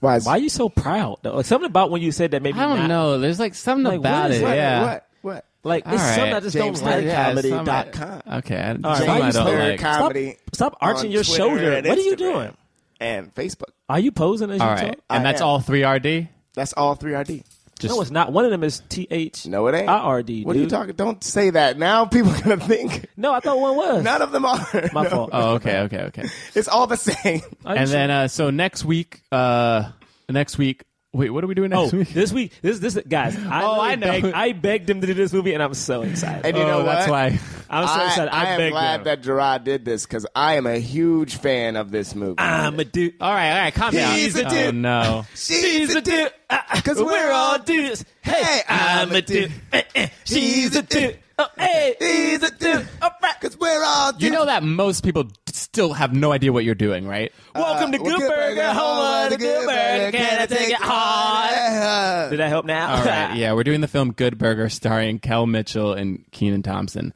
[0.00, 0.16] Why?
[0.16, 1.18] Is, Why are you so proud?
[1.22, 1.36] Though?
[1.36, 3.18] Like something about when you said that maybe I don't not- know.
[3.18, 4.44] There's like something Like, about is it.
[4.44, 4.54] that?
[4.56, 4.82] Yeah.
[4.82, 5.06] What?
[5.22, 5.44] What?
[5.64, 6.32] Like All it's something.
[6.34, 7.04] I just James don't like.
[7.04, 8.22] Yeah, Comedy some- dot com.
[8.38, 8.56] Okay.
[8.56, 8.98] I, All right.
[8.98, 9.80] some I James don't Third like.
[9.80, 10.36] Comedy.
[10.52, 11.72] Stop arching on your Twitter shoulder.
[11.74, 12.56] and What are you Instagram doing?
[13.00, 13.70] And Facebook.
[13.88, 14.86] Are you posing as All you right.
[14.86, 14.94] talk?
[15.10, 15.46] And I that's am.
[15.48, 16.28] all 3RD?
[16.54, 17.44] That's all 3RD.
[17.78, 18.32] Just no, it's not.
[18.32, 19.44] One of them is T H.
[19.46, 19.88] No, it ain't.
[19.88, 20.44] IRD.
[20.44, 20.94] What are you talking?
[20.94, 21.78] Don't say that.
[21.78, 24.04] Now people are gonna think No, I thought one was.
[24.04, 24.64] none of them are.
[24.92, 25.10] My No.
[25.10, 25.30] fault.
[25.32, 26.28] Oh, okay, okay, okay.
[26.54, 27.40] It's all the same.
[27.64, 29.90] And then uh, so next week, uh,
[30.28, 30.84] next week.
[31.14, 32.08] Wait, what are we doing Oh, next week?
[32.14, 33.36] this week, this this guys.
[33.36, 34.06] I Oh, really I know.
[34.22, 36.46] Begged, I begged him to do this movie, and I'm so excited.
[36.46, 37.38] And you Oh, know that's why.
[37.68, 38.34] I'm so I, excited.
[38.34, 39.04] I, I am begged glad him.
[39.04, 42.36] that Jerah did this because I am a huge fan of this movie.
[42.38, 43.12] I'm a dude.
[43.20, 44.14] All right, all right, calm down.
[44.14, 44.74] He's a oh dude.
[44.74, 45.26] no.
[45.34, 46.32] She's a dude.
[46.74, 48.06] Because uh, uh, we're all dudes.
[48.22, 49.52] Hey, I'm a dude.
[49.94, 51.18] Eh, She's a dude.
[51.38, 52.88] Oh, hey, He's a dude.
[53.38, 54.24] Because we're all dudes.
[54.24, 57.32] You know that most people still have no idea what you're doing, right?
[57.54, 60.16] welcome to Uh, well, Good Burger, home of the Good Burger.
[60.16, 62.30] Can I take it hard?
[62.30, 62.96] Did that help now?
[62.96, 67.12] All right, yeah, we're doing the film Good Burger starring Kel Mitchell and Kenan Thompson.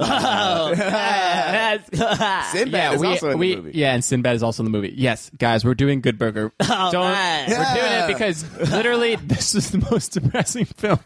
[0.10, 3.78] Oh, Sinbad yeah, is we, also in we, the movie.
[3.78, 4.94] yeah, and Sinbad is also in the movie.
[4.96, 6.52] Yes, guys, we're doing Good Burger.
[6.70, 7.46] All Don't, right.
[7.48, 11.00] We're doing it because literally this is the most depressing film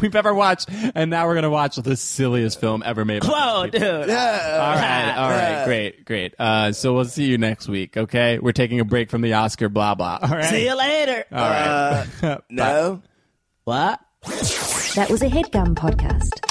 [0.00, 3.22] we've ever watched, and now we're gonna watch the silliest film ever made.
[3.22, 3.80] by Whoa, people.
[3.80, 3.88] dude.
[3.90, 6.34] All right, all right, great, great.
[6.38, 7.96] Uh, so we'll see you next week.
[7.96, 9.68] Okay, we're taking a break from the Oscar.
[9.68, 10.18] Blah blah.
[10.22, 10.44] All right.
[10.44, 11.24] See you later.
[11.32, 12.06] All right.
[12.22, 13.02] Uh, no.
[13.64, 14.00] What?
[14.94, 16.47] That was a headgum podcast.